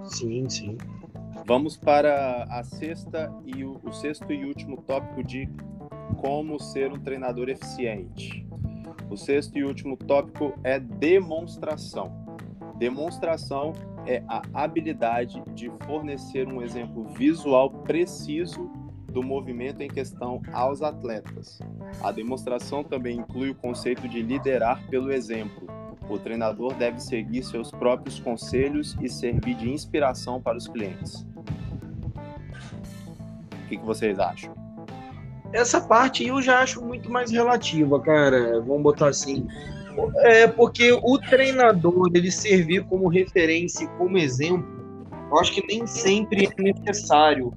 Sim, 0.04 0.48
sim. 0.50 0.78
Vamos 1.48 1.78
para 1.78 2.46
a 2.50 2.64
sexta 2.64 3.32
e 3.46 3.64
o, 3.64 3.80
o 3.84 3.92
sexto 3.92 4.34
e 4.34 4.46
último 4.46 4.82
tópico 4.82 5.24
de 5.24 5.48
como 6.18 6.60
ser 6.60 6.92
um 6.92 7.00
treinador 7.00 7.50
eficiente. 7.50 8.48
O 9.12 9.16
sexto 9.16 9.56
e 9.56 9.64
último 9.64 9.96
tópico 9.96 10.58
é 10.64 10.80
demonstração. 10.80 12.12
Demonstração 12.80 13.74
é 14.08 14.24
a 14.28 14.42
habilidade 14.56 15.44
de 15.54 15.72
fornecer 15.86 16.48
um 16.48 16.64
exemplo 16.64 17.06
visual 17.10 17.70
preciso 17.70 18.72
do 19.12 19.22
movimento 19.22 19.82
em 19.82 19.88
questão 19.88 20.42
aos 20.52 20.82
atletas. 20.82 21.60
A 22.02 22.12
demonstração 22.12 22.84
também 22.84 23.20
inclui 23.20 23.52
o 23.52 23.56
conceito 23.56 24.10
de 24.10 24.24
liderar 24.24 24.84
pelo 24.88 25.12
exemplo. 25.12 25.68
O 26.10 26.18
treinador 26.18 26.74
deve 26.74 27.00
seguir 27.00 27.44
seus 27.44 27.70
próprios 27.70 28.20
conselhos 28.20 28.98
e 29.00 29.08
servir 29.08 29.56
de 29.56 29.70
inspiração 29.70 30.42
para 30.42 30.58
os 30.58 30.68
clientes. 30.68 31.26
O 33.66 33.68
que, 33.68 33.78
que 33.78 33.86
vocês 33.86 34.20
acham? 34.20 34.54
Essa 35.52 35.82
parte 35.82 36.26
eu 36.26 36.42
já 36.42 36.60
acho 36.60 36.84
muito 36.84 37.10
mais 37.10 37.32
relativa, 37.32 38.00
cara. 38.00 38.62
Vamos 38.62 38.84
botar 38.84 39.10
assim. 39.10 39.48
É 40.18 40.46
porque 40.48 40.92
o 40.92 41.18
treinador 41.18 42.12
ele 42.14 42.32
servir 42.32 42.84
como 42.86 43.08
referência, 43.08 43.88
como 43.98 44.18
exemplo, 44.18 44.76
eu 45.32 45.40
acho 45.40 45.54
que 45.54 45.66
nem 45.66 45.88
sempre 45.88 46.46
é 46.46 46.62
necessário, 46.62 47.54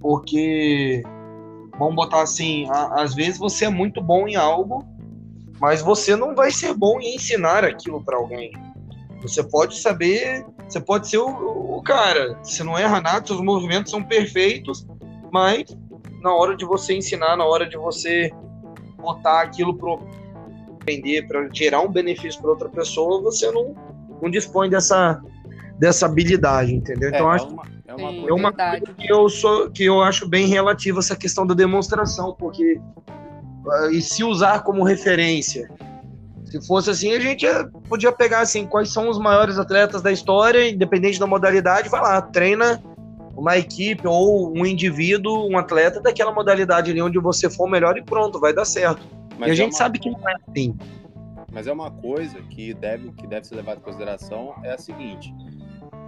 porque 0.00 1.02
vamos 1.78 1.94
botar 1.94 2.22
assim, 2.22 2.66
às 2.70 3.14
vezes 3.14 3.38
você 3.38 3.66
é 3.66 3.70
muito 3.70 4.02
bom 4.02 4.26
em 4.26 4.36
algo, 4.36 4.84
mas 5.60 5.80
você 5.80 6.16
não 6.16 6.34
vai 6.34 6.50
ser 6.50 6.74
bom 6.74 7.00
em 7.00 7.14
ensinar 7.14 7.64
aquilo 7.64 8.02
para 8.02 8.16
alguém. 8.16 8.52
Você 9.22 9.42
pode 9.42 9.78
saber, 9.78 10.44
você 10.68 10.80
pode 10.80 11.08
ser 11.08 11.18
o, 11.18 11.76
o 11.76 11.82
cara, 11.82 12.38
você 12.42 12.62
não 12.62 12.76
erra 12.76 13.00
nada, 13.00 13.26
seus 13.26 13.40
movimentos 13.40 13.90
são 13.90 14.02
perfeitos, 14.02 14.86
mas 15.32 15.76
na 16.22 16.34
hora 16.34 16.56
de 16.56 16.64
você 16.64 16.96
ensinar, 16.96 17.36
na 17.36 17.44
hora 17.44 17.68
de 17.68 17.76
você 17.76 18.32
botar 18.96 19.42
aquilo 19.42 19.76
pro 19.76 20.00
vender, 20.84 21.26
para 21.26 21.48
gerar 21.52 21.82
um 21.82 21.88
benefício 21.88 22.40
para 22.40 22.50
outra 22.50 22.68
pessoa, 22.68 23.20
você 23.20 23.50
não, 23.50 23.74
não 24.22 24.30
dispõe 24.30 24.70
dessa, 24.70 25.20
dessa 25.78 26.06
habilidade, 26.06 26.74
entendeu? 26.74 27.10
Então, 27.10 27.30
é, 27.30 27.34
acho, 27.34 27.46
é 27.86 27.94
uma, 27.94 28.28
é 28.28 28.32
uma, 28.32 28.52
coisa 28.52 28.94
que 28.96 29.12
eu, 29.12 29.28
sou, 29.28 29.70
que 29.70 29.84
eu 29.84 30.02
acho 30.02 30.28
bem 30.28 30.46
relativa 30.46 30.98
essa 30.98 31.16
questão 31.16 31.46
da 31.46 31.54
demonstração, 31.54 32.34
porque 32.38 32.80
uh, 33.66 33.90
e 33.90 34.00
se 34.00 34.24
usar 34.24 34.62
como 34.62 34.82
referência, 34.82 35.68
se 36.46 36.66
fosse 36.66 36.90
assim, 36.90 37.12
a 37.12 37.20
gente 37.20 37.46
podia 37.88 38.10
pegar 38.10 38.40
assim, 38.40 38.66
quais 38.66 38.90
são 38.90 39.08
os 39.10 39.18
maiores 39.18 39.58
atletas 39.58 40.00
da 40.00 40.10
história, 40.10 40.68
independente 40.68 41.20
da 41.20 41.26
modalidade, 41.26 41.90
vai 41.90 42.00
lá, 42.00 42.22
treina 42.22 42.82
uma 43.38 43.56
equipe 43.56 44.06
ou 44.06 44.52
um 44.52 44.66
indivíduo, 44.66 45.48
um 45.48 45.56
atleta 45.56 46.00
daquela 46.00 46.32
modalidade 46.32 46.90
ali 46.90 47.00
onde 47.00 47.20
você 47.20 47.48
for 47.48 47.68
melhor 47.68 47.96
e 47.96 48.02
pronto, 48.02 48.40
vai 48.40 48.52
dar 48.52 48.64
certo. 48.64 49.00
Mas 49.38 49.48
e 49.48 49.50
a 49.50 49.52
é 49.52 49.56
gente 49.56 49.72
uma... 49.72 49.78
sabe 49.78 49.98
que 50.00 50.10
não 50.10 50.28
é 50.28 50.34
assim. 50.48 50.76
Mas 51.52 51.68
é 51.68 51.72
uma 51.72 51.90
coisa 51.90 52.42
que 52.42 52.74
deve, 52.74 53.12
que 53.12 53.26
deve 53.26 53.46
ser 53.46 53.54
levada 53.54 53.78
em 53.78 53.82
consideração 53.82 54.54
é 54.64 54.72
a 54.72 54.78
seguinte: 54.78 55.32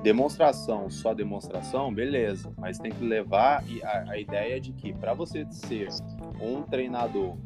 demonstração, 0.02 0.90
só 0.90 1.14
demonstração, 1.14 1.94
beleza, 1.94 2.52
mas 2.58 2.78
tem 2.78 2.90
que 2.90 3.04
levar 3.04 3.62
a, 3.84 4.10
a 4.10 4.18
ideia 4.18 4.60
de 4.60 4.72
que 4.72 4.92
para 4.92 5.14
você 5.14 5.46
ser 5.50 5.88
um 6.40 6.62
treinador 6.62 7.36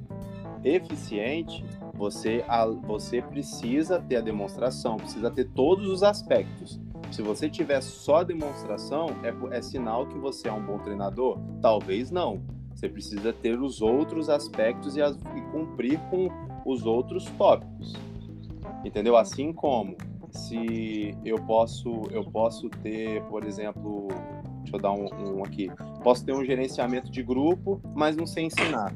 eficiente, 0.64 1.62
você, 1.92 2.42
a, 2.48 2.64
você 2.64 3.20
precisa 3.20 4.00
ter 4.00 4.16
a 4.16 4.20
demonstração, 4.22 4.96
precisa 4.96 5.30
ter 5.30 5.44
todos 5.44 5.86
os 5.86 6.02
aspectos. 6.02 6.80
Se 7.10 7.22
você 7.22 7.48
tiver 7.48 7.80
só 7.80 8.24
demonstração, 8.24 9.08
é, 9.22 9.56
é 9.56 9.62
sinal 9.62 10.06
que 10.06 10.18
você 10.18 10.48
é 10.48 10.52
um 10.52 10.64
bom 10.64 10.78
treinador? 10.78 11.38
Talvez 11.60 12.10
não. 12.10 12.42
Você 12.74 12.88
precisa 12.88 13.32
ter 13.32 13.60
os 13.60 13.80
outros 13.80 14.28
aspectos 14.28 14.96
e, 14.96 15.02
as, 15.02 15.16
e 15.16 15.40
cumprir 15.52 15.98
com 16.10 16.28
os 16.66 16.84
outros 16.84 17.24
tópicos. 17.38 17.94
Entendeu? 18.84 19.16
Assim 19.16 19.52
como 19.52 19.96
se 20.30 21.16
eu 21.24 21.38
posso 21.38 22.02
eu 22.10 22.24
posso 22.24 22.68
ter, 22.68 23.22
por 23.24 23.44
exemplo, 23.44 24.08
deixa 24.62 24.76
eu 24.76 24.80
dar 24.80 24.92
um, 24.92 25.06
um 25.36 25.44
aqui, 25.44 25.70
posso 26.02 26.24
ter 26.24 26.32
um 26.32 26.44
gerenciamento 26.44 27.10
de 27.10 27.22
grupo, 27.22 27.80
mas 27.94 28.16
não 28.16 28.26
sei 28.26 28.46
ensinar. 28.46 28.92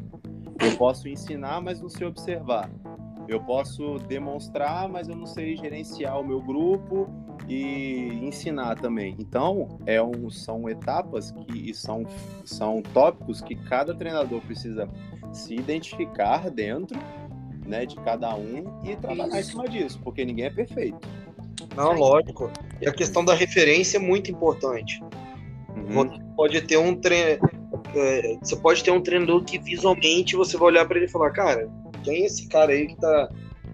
Eu 0.60 0.76
posso 0.76 1.08
ensinar, 1.08 1.60
mas 1.60 1.80
não 1.80 1.88
sei 1.88 2.06
observar. 2.06 2.68
Eu 3.28 3.40
posso 3.40 3.98
demonstrar, 4.08 4.88
mas 4.88 5.08
eu 5.08 5.14
não 5.14 5.26
sei 5.26 5.56
gerenciar 5.56 6.18
o 6.18 6.26
meu 6.26 6.40
grupo 6.40 7.08
e 7.48 8.20
ensinar 8.22 8.76
também. 8.76 9.16
Então, 9.18 9.78
é 9.86 10.02
um, 10.02 10.28
são 10.28 10.68
etapas 10.68 11.30
que 11.30 11.72
são, 11.72 12.06
são 12.44 12.82
tópicos 12.82 13.40
que 13.40 13.54
cada 13.54 13.94
treinador 13.94 14.40
precisa 14.42 14.88
se 15.32 15.54
identificar 15.54 16.50
dentro 16.50 16.98
né, 17.66 17.86
de 17.86 17.96
cada 17.96 18.34
um 18.36 18.64
e 18.84 18.94
trabalhar 18.96 19.40
Isso. 19.40 19.50
em 19.50 19.52
cima 19.52 19.68
disso, 19.68 20.00
porque 20.04 20.24
ninguém 20.24 20.46
é 20.46 20.50
perfeito. 20.50 21.08
Não, 21.74 21.92
lógico. 21.92 22.50
E 22.80 22.88
a 22.88 22.92
questão 22.92 23.24
da 23.24 23.34
referência 23.34 23.96
é 23.96 24.00
muito 24.00 24.30
importante. 24.30 25.02
Uhum. 25.74 26.08
Você 26.08 26.22
pode 26.36 26.60
ter 26.62 26.76
um 26.76 26.94
treino. 26.94 27.40
É, 27.94 28.38
você 28.42 28.56
pode 28.56 28.84
ter 28.84 28.90
um 28.90 29.00
treinador 29.00 29.42
que 29.44 29.58
visualmente 29.58 30.36
você 30.36 30.56
vai 30.56 30.68
olhar 30.68 30.86
para 30.86 30.98
ele 30.98 31.06
e 31.06 31.10
falar, 31.10 31.30
cara, 31.30 31.70
quem 32.02 32.22
é 32.22 32.26
esse 32.26 32.46
cara 32.48 32.72
aí 32.72 32.88
que 32.88 32.96
tá, 32.96 33.30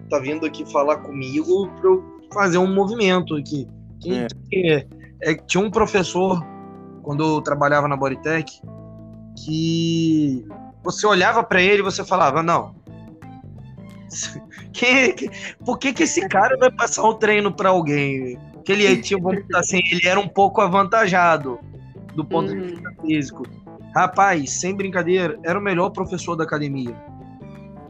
tá 0.09 0.19
vindo 0.19 0.45
aqui 0.45 0.65
falar 0.71 0.97
comigo 0.97 1.67
para 1.75 1.89
eu 1.89 2.14
fazer 2.35 2.57
um 2.57 2.71
movimento 2.71 3.35
aqui? 3.35 3.65
Quem, 4.01 4.19
é. 4.19 4.27
É, 4.53 4.87
é, 5.21 5.33
tinha 5.35 5.63
um 5.63 5.71
professor, 5.71 6.45
quando 7.01 7.23
eu 7.23 7.41
trabalhava 7.41 7.87
na 7.87 7.95
Bodytech, 7.95 8.61
que 9.43 10.45
você 10.83 11.07
olhava 11.07 11.43
para 11.43 11.61
ele 11.61 11.79
e 11.79 11.81
você 11.81 12.03
falava, 12.03 12.43
não, 12.43 12.75
que, 14.73 15.29
por 15.63 15.79
que, 15.79 15.93
que 15.93 16.03
esse 16.03 16.27
cara 16.27 16.57
vai 16.57 16.71
passar 16.71 17.03
o 17.03 17.15
treino 17.15 17.51
para 17.51 17.69
alguém? 17.69 18.37
Que 18.63 18.73
ele 18.73 18.97
tinha, 18.97 19.21
vamos 19.21 19.43
assim, 19.55 19.79
ele 19.91 20.07
era 20.07 20.19
um 20.19 20.27
pouco 20.27 20.59
avantajado 20.59 21.59
do 22.15 22.25
ponto 22.25 22.51
uhum. 22.51 22.61
de 22.61 22.67
vista 22.67 22.91
físico. 23.01 23.43
Rapaz, 23.95 24.59
sem 24.59 24.75
brincadeira, 24.75 25.39
era 25.43 25.57
o 25.57 25.61
melhor 25.61 25.89
professor 25.91 26.35
da 26.35 26.43
academia. 26.43 26.95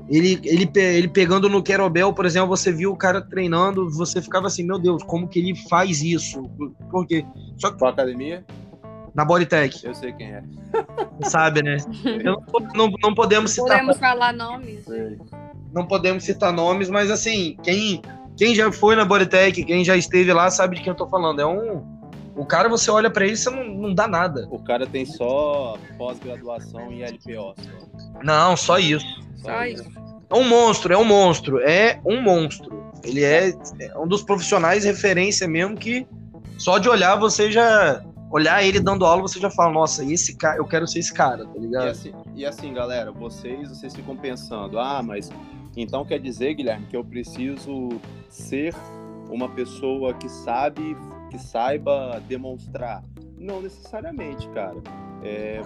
Ele, 0.07 0.39
ele, 0.43 0.69
ele 0.75 1.07
pegando 1.07 1.49
no 1.49 1.63
Querobel, 1.63 2.13
por 2.13 2.25
exemplo, 2.25 2.47
você 2.47 2.71
viu 2.71 2.91
o 2.91 2.97
cara 2.97 3.21
treinando, 3.21 3.89
você 3.89 4.21
ficava 4.21 4.47
assim, 4.47 4.63
meu 4.63 4.77
Deus, 4.77 5.03
como 5.03 5.27
que 5.27 5.39
ele 5.39 5.55
faz 5.67 6.01
isso? 6.01 6.43
Por 6.91 7.07
quê? 7.07 7.25
Só 7.57 7.71
que... 7.71 7.79
Qual 7.79 7.91
academia? 7.91 8.45
Na 9.15 9.25
Bodytech. 9.25 9.83
Eu 9.83 9.95
sei 9.95 10.13
quem 10.13 10.27
é. 10.27 10.43
Sabe, 11.23 11.63
né? 11.63 11.77
não, 12.23 12.43
não, 12.75 12.91
não 13.01 13.15
podemos 13.15 13.51
citar. 13.51 13.77
Podemos 13.77 13.97
falar 13.97 14.33
nomes. 14.33 14.83
Sei 14.85 15.17
não 15.75 15.85
podemos 15.85 16.23
citar 16.23 16.53
nomes, 16.53 16.89
mas 16.89 17.11
assim, 17.11 17.57
quem, 17.61 18.01
quem 18.37 18.55
já 18.55 18.71
foi 18.71 18.95
na 18.95 19.03
Bodytech, 19.03 19.61
quem 19.65 19.83
já 19.83 19.97
esteve 19.97 20.31
lá, 20.31 20.49
sabe 20.49 20.77
de 20.77 20.81
quem 20.81 20.91
eu 20.91 20.95
tô 20.95 21.05
falando. 21.05 21.41
É 21.41 21.45
um. 21.45 21.83
O 22.33 22.45
cara, 22.45 22.69
você 22.69 22.89
olha 22.89 23.09
para 23.09 23.25
ele, 23.25 23.35
você 23.35 23.49
não, 23.49 23.65
não 23.65 23.93
dá 23.93 24.07
nada. 24.07 24.47
O 24.49 24.59
cara 24.59 24.87
tem 24.87 25.05
só 25.05 25.77
pós-graduação 25.97 26.91
em 26.91 27.03
LPO. 27.03 27.55
Só. 27.97 28.23
Não, 28.23 28.55
só 28.55 28.79
isso. 28.79 29.05
É 30.29 30.35
um 30.35 30.47
monstro, 30.47 30.93
é 30.93 30.97
um 30.97 31.03
monstro, 31.05 31.59
é 31.59 32.01
um 32.05 32.21
monstro. 32.21 32.91
Ele 33.03 33.23
é, 33.23 33.53
é 33.79 33.97
um 33.97 34.07
dos 34.07 34.23
profissionais 34.23 34.83
referência 34.83 35.47
mesmo 35.47 35.77
que 35.77 36.07
só 36.57 36.77
de 36.77 36.89
olhar 36.89 37.15
você 37.15 37.51
já 37.51 38.03
olhar 38.31 38.63
ele 38.63 38.79
dando 38.79 39.05
aula, 39.05 39.21
você 39.21 39.39
já 39.39 39.49
fala, 39.49 39.71
nossa, 39.71 40.03
esse 40.03 40.35
cara, 40.35 40.57
eu 40.57 40.65
quero 40.65 40.85
ser 40.87 40.99
esse 40.99 41.13
cara, 41.13 41.45
tá 41.45 41.57
ligado? 41.57 41.85
E 41.85 41.89
assim, 41.89 42.13
e 42.35 42.45
assim, 42.45 42.73
galera, 42.73 43.11
vocês, 43.11 43.69
vocês 43.69 43.95
ficam 43.95 44.17
pensando, 44.17 44.77
ah, 44.77 45.01
mas 45.01 45.29
então 45.77 46.03
quer 46.03 46.19
dizer, 46.19 46.53
Guilherme, 46.55 46.85
que 46.87 46.97
eu 46.97 47.03
preciso 47.03 47.89
ser 48.29 48.75
uma 49.29 49.47
pessoa 49.49 50.13
que 50.13 50.27
sabe, 50.27 50.97
que 51.29 51.39
saiba 51.39 52.21
demonstrar. 52.27 53.03
Não 53.38 53.61
necessariamente, 53.61 54.49
cara. 54.49 54.81
É, 55.23 55.61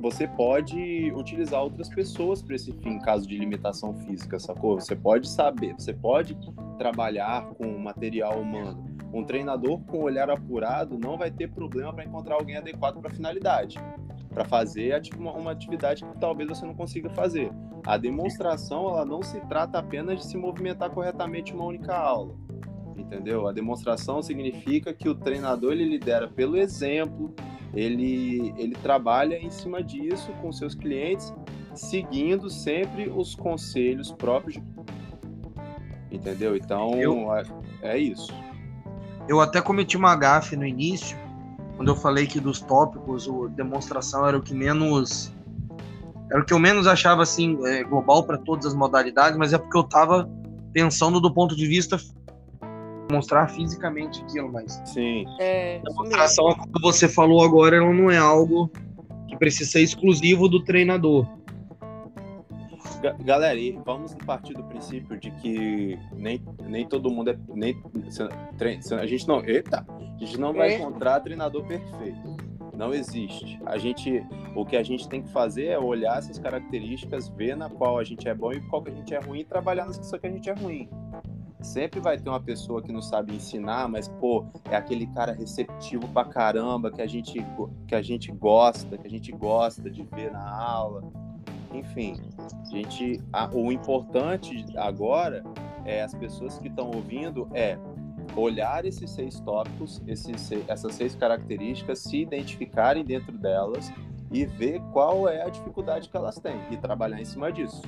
você 0.00 0.26
pode 0.26 1.12
utilizar 1.12 1.62
outras 1.62 1.88
pessoas 1.88 2.42
para 2.42 2.56
esse 2.56 2.72
fim, 2.72 2.98
caso 2.98 3.28
de 3.28 3.38
limitação 3.38 3.94
física, 3.94 4.38
sacou? 4.38 4.80
Você 4.80 4.96
pode 4.96 5.28
saber, 5.28 5.74
você 5.74 5.92
pode 5.92 6.36
trabalhar 6.78 7.46
com 7.54 7.78
material 7.78 8.40
humano. 8.40 8.84
Um 9.12 9.24
treinador 9.24 9.80
com 9.82 10.02
olhar 10.02 10.28
apurado 10.28 10.98
não 10.98 11.16
vai 11.16 11.30
ter 11.30 11.48
problema 11.50 11.92
para 11.92 12.04
encontrar 12.04 12.34
alguém 12.34 12.56
adequado 12.56 13.00
para 13.00 13.10
a 13.10 13.14
finalidade 13.14 13.78
para 14.34 14.44
fazer 14.44 15.00
uma 15.20 15.52
atividade 15.52 16.04
que 16.04 16.18
talvez 16.18 16.48
você 16.48 16.66
não 16.66 16.74
consiga 16.74 17.08
fazer. 17.10 17.50
A 17.86 17.96
demonstração, 17.96 18.88
ela 18.88 19.04
não 19.04 19.22
se 19.22 19.40
trata 19.42 19.78
apenas 19.78 20.18
de 20.18 20.26
se 20.26 20.36
movimentar 20.36 20.90
corretamente 20.90 21.54
uma 21.54 21.64
única 21.64 21.94
aula, 21.94 22.34
entendeu? 22.96 23.46
A 23.48 23.52
demonstração 23.52 24.22
significa 24.22 24.92
que 24.92 25.08
o 25.08 25.14
treinador 25.14 25.72
ele 25.72 25.84
lidera 25.84 26.28
pelo 26.28 26.56
exemplo, 26.56 27.34
ele, 27.72 28.54
ele 28.56 28.74
trabalha 28.76 29.36
em 29.36 29.50
cima 29.50 29.82
disso 29.82 30.30
com 30.40 30.52
seus 30.52 30.74
clientes, 30.74 31.34
seguindo 31.74 32.48
sempre 32.48 33.08
os 33.08 33.34
conselhos 33.34 34.12
próprios, 34.12 34.62
entendeu? 36.10 36.56
Então, 36.56 36.94
eu, 36.94 37.34
é, 37.34 37.44
é 37.82 37.98
isso. 37.98 38.32
Eu 39.28 39.40
até 39.40 39.60
cometi 39.60 39.96
uma 39.96 40.14
gafe 40.14 40.54
no 40.56 40.66
início, 40.66 41.16
quando 41.76 41.88
eu 41.88 41.96
falei 41.96 42.26
que 42.26 42.38
dos 42.38 42.60
tópicos, 42.60 43.28
a 43.28 43.48
demonstração 43.48 44.26
era 44.26 44.36
o 44.36 44.42
que 44.42 44.54
menos 44.54 45.32
era 46.30 46.40
o 46.40 46.44
que 46.44 46.54
eu 46.54 46.58
menos 46.58 46.86
achava 46.86 47.22
assim 47.22 47.58
é, 47.66 47.84
global 47.84 48.24
para 48.24 48.38
todas 48.38 48.66
as 48.66 48.74
modalidades, 48.74 49.36
mas 49.36 49.52
é 49.52 49.58
porque 49.58 49.76
eu 49.76 49.82
estava 49.82 50.28
pensando 50.72 51.20
do 51.20 51.32
ponto 51.32 51.54
de 51.54 51.66
vista 51.66 51.98
mostrar 53.14 53.48
fisicamente 53.48 54.22
aquilo, 54.22 54.52
mas 54.52 54.80
sim. 54.84 55.24
É, 55.40 55.78
a 55.78 55.88
demonstração, 55.88 56.54
como 56.54 56.80
você 56.80 57.08
falou 57.08 57.42
agora, 57.42 57.76
ela 57.76 57.92
não 57.92 58.10
é 58.10 58.18
algo 58.18 58.70
que 59.28 59.36
precisa 59.36 59.70
ser 59.70 59.82
exclusivo 59.82 60.48
do 60.48 60.62
treinador. 60.62 61.26
Galera, 63.20 63.58
e 63.58 63.72
vamos 63.84 64.14
partir 64.26 64.54
do 64.54 64.64
princípio 64.64 65.18
de 65.18 65.30
que 65.32 65.98
nem, 66.14 66.42
nem 66.62 66.86
todo 66.86 67.10
mundo 67.10 67.30
é. 67.30 67.38
Nem, 67.54 67.76
a 68.98 69.06
gente 69.06 69.28
não. 69.28 69.44
Eita! 69.44 69.84
A 69.88 70.18
gente 70.18 70.38
não 70.38 70.54
vai 70.54 70.72
é. 70.72 70.76
encontrar 70.76 71.20
treinador 71.20 71.66
perfeito. 71.66 72.36
Não 72.74 72.92
existe. 72.94 73.60
A 73.66 73.76
gente, 73.76 74.24
o 74.56 74.64
que 74.64 74.76
a 74.76 74.82
gente 74.82 75.08
tem 75.08 75.22
que 75.22 75.28
fazer 75.30 75.66
é 75.66 75.78
olhar 75.78 76.18
essas 76.18 76.38
características, 76.38 77.28
ver 77.28 77.56
na 77.56 77.68
qual 77.68 77.98
a 77.98 78.04
gente 78.04 78.26
é 78.28 78.34
bom 78.34 78.52
e 78.52 78.60
qual 78.68 78.82
que 78.82 78.90
a 78.90 78.94
gente 78.94 79.14
é 79.14 79.20
ruim 79.20 79.40
e 79.40 79.44
trabalhar 79.44 79.84
nas 79.84 79.98
que 79.98 80.26
a 80.26 80.30
gente 80.30 80.48
é 80.48 80.54
ruim. 80.54 80.88
Sempre 81.64 81.98
vai 82.00 82.18
ter 82.18 82.28
uma 82.28 82.40
pessoa 82.40 82.82
que 82.82 82.92
não 82.92 83.02
sabe 83.02 83.34
ensinar, 83.34 83.88
mas 83.88 84.06
pô, 84.06 84.46
é 84.70 84.76
aquele 84.76 85.06
cara 85.08 85.32
receptivo 85.32 86.06
pra 86.08 86.24
caramba 86.24 86.90
que 86.90 87.02
a 87.02 87.06
gente 87.06 87.44
que 87.88 87.94
a 87.94 88.02
gente 88.02 88.30
gosta, 88.30 88.96
que 88.96 89.06
a 89.06 89.10
gente 89.10 89.32
gosta 89.32 89.90
de 89.90 90.02
ver 90.02 90.30
na 90.30 90.48
aula 90.48 91.02
enfim, 91.74 92.16
gente, 92.70 93.20
a, 93.32 93.50
o 93.52 93.72
importante 93.72 94.64
agora 94.76 95.42
é 95.84 96.02
as 96.02 96.14
pessoas 96.14 96.56
que 96.58 96.68
estão 96.68 96.90
ouvindo 96.90 97.48
é 97.52 97.76
olhar 98.36 98.84
esses 98.84 99.10
seis 99.10 99.40
tópicos, 99.40 100.00
esses, 100.06 100.50
essas 100.68 100.94
seis 100.94 101.14
características, 101.14 101.98
se 101.98 102.18
identificarem 102.18 103.04
dentro 103.04 103.36
delas 103.36 103.92
e 104.30 104.46
ver 104.46 104.80
qual 104.92 105.28
é 105.28 105.42
a 105.42 105.48
dificuldade 105.48 106.08
que 106.08 106.16
elas 106.16 106.38
têm 106.38 106.56
e 106.70 106.76
trabalhar 106.76 107.20
em 107.20 107.24
cima 107.24 107.52
disso. 107.52 107.82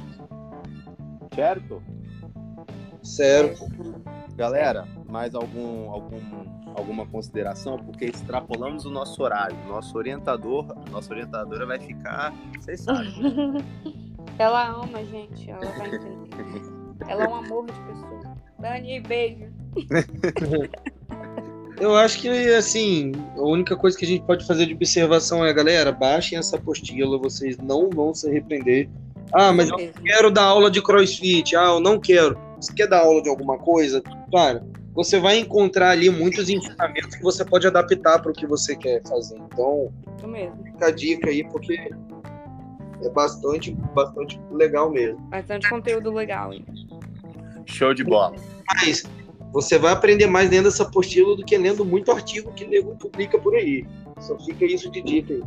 Certo? 1.35 1.83
Certo. 3.07 3.69
Galera, 4.37 4.87
mais 5.09 5.35
algum, 5.35 5.91
algum, 5.91 6.21
alguma 6.75 7.07
consideração? 7.07 7.79
Porque 7.79 8.07
extrapolamos 8.07 8.85
o 8.85 8.91
nosso 8.91 9.23
horário. 9.23 9.57
Nosso 9.67 9.97
orientador, 9.97 10.67
nossa 10.91 11.13
orientadora 11.13 11.65
vai 11.65 11.79
ficar, 11.79 12.35
vocês 12.59 12.81
sabem. 12.81 13.15
Ela 14.39 14.69
ama, 14.69 15.03
gente. 15.05 15.51
Ela 15.51 15.65
vai 15.65 15.87
entender. 15.89 16.31
Ela 17.09 17.25
é 17.25 17.29
um 17.29 17.35
amor 17.37 17.67
de 17.67 17.73
pessoa. 17.73 18.37
Dani, 18.59 19.01
beijo. 19.01 19.47
Eu 21.79 21.95
acho 21.95 22.23
que, 22.23 22.29
assim, 22.55 23.13
a 23.37 23.43
única 23.43 23.77
coisa 23.77 23.97
que 23.97 24.05
a 24.07 24.09
gente 24.09 24.25
pode 24.25 24.47
fazer 24.47 24.65
de 24.65 24.73
observação 24.73 25.45
é, 25.45 25.53
galera, 25.53 25.93
baixem 25.93 26.39
essa 26.39 26.57
apostila, 26.57 27.19
vocês 27.19 27.59
não 27.59 27.91
vão 27.91 28.15
se 28.15 28.27
arrepender. 28.27 28.89
Ah, 29.33 29.53
mas 29.53 29.69
eu 29.69 29.77
quero 30.03 30.31
dar 30.31 30.45
aula 30.45 30.71
de 30.71 30.81
crossfit. 30.81 31.55
Ah, 31.55 31.67
eu 31.75 31.81
não 31.81 32.01
quero. 32.01 32.46
Você 32.57 32.73
quer 32.73 32.89
dar 32.89 33.01
aula 33.01 33.23
de 33.23 33.29
alguma 33.29 33.59
coisa? 33.59 34.03
Cara, 34.33 34.67
você 34.95 35.21
vai 35.21 35.39
encontrar 35.39 35.91
ali 35.91 36.09
muitos 36.09 36.49
ensinamentos 36.49 37.15
que 37.17 37.23
você 37.23 37.45
pode 37.45 37.67
adaptar 37.67 38.21
para 38.21 38.31
o 38.31 38.35
que 38.35 38.47
você 38.47 38.75
quer 38.75 39.03
fazer. 39.07 39.37
Então, 39.37 39.93
mesmo. 40.27 40.57
fica 40.65 40.87
a 40.87 40.91
dica 40.91 41.29
aí, 41.29 41.45
porque 41.45 41.91
é 43.03 43.09
bastante, 43.11 43.73
bastante 43.95 44.41
legal 44.51 44.91
mesmo. 44.91 45.21
Bastante 45.29 45.69
conteúdo 45.69 46.11
legal, 46.13 46.53
hein? 46.53 46.65
Show 47.67 47.93
de 47.93 48.05
bola. 48.05 48.35
Mas 48.75 49.05
você 49.53 49.79
vai 49.79 49.93
aprender 49.93 50.27
mais 50.27 50.51
lendo 50.51 50.69
essa 50.69 50.83
apostila 50.83 51.37
do 51.37 51.45
que 51.45 51.57
lendo 51.59 51.85
muito 51.85 52.11
artigo 52.11 52.53
que 52.53 52.67
nego 52.67 52.97
publica 52.97 53.39
por 53.39 53.55
aí. 53.55 53.87
Só 54.21 54.39
fica 54.39 54.65
isso 54.65 54.91
de 54.91 55.03
dica 55.03 55.35
aí. 55.35 55.43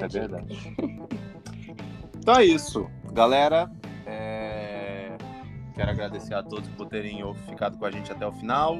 É 0.00 0.08
verdade. 0.08 0.74
Então 2.18 2.36
é 2.36 2.44
isso, 2.44 2.86
galera. 3.12 3.70
é, 4.06 4.43
Quero 5.74 5.90
agradecer 5.90 6.34
a 6.34 6.42
todos 6.42 6.68
por 6.70 6.86
terem 6.86 7.20
ficado 7.48 7.76
com 7.78 7.84
a 7.84 7.90
gente 7.90 8.10
até 8.12 8.26
o 8.26 8.32
final. 8.32 8.78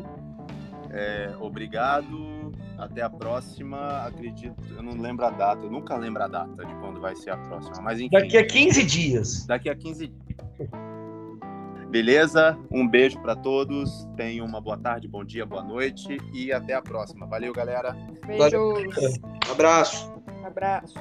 É, 0.90 1.34
Obrigado. 1.40 2.52
Até 2.78 3.02
a 3.02 3.10
próxima. 3.10 4.04
Acredito, 4.06 4.54
eu 4.76 4.82
não 4.82 5.00
lembro 5.00 5.24
a 5.24 5.30
data, 5.30 5.64
eu 5.64 5.70
nunca 5.70 5.96
lembro 5.96 6.22
a 6.22 6.28
data 6.28 6.64
de 6.64 6.74
quando 6.76 7.00
vai 7.00 7.14
ser 7.14 7.30
a 7.30 7.36
próxima. 7.36 7.80
Mas 7.82 8.00
enfim, 8.00 8.10
Daqui 8.10 8.36
a 8.36 8.46
15 8.46 8.84
dias. 8.84 9.46
daqui 9.46 9.68
a 9.68 9.76
15 9.76 10.08
dias. 10.08 10.70
Beleza? 11.88 12.58
Um 12.72 12.88
beijo 12.88 13.20
para 13.20 13.36
todos. 13.36 14.08
Tenham 14.16 14.44
uma 14.44 14.60
boa 14.60 14.76
tarde, 14.76 15.06
bom 15.06 15.24
dia, 15.24 15.46
boa 15.46 15.62
noite 15.62 16.18
e 16.32 16.52
até 16.52 16.74
a 16.74 16.82
próxima. 16.82 17.26
Valeu, 17.26 17.52
galera. 17.52 17.96
Beijos. 18.26 19.20
Abraço. 19.48 20.12
Abraços. 20.44 21.00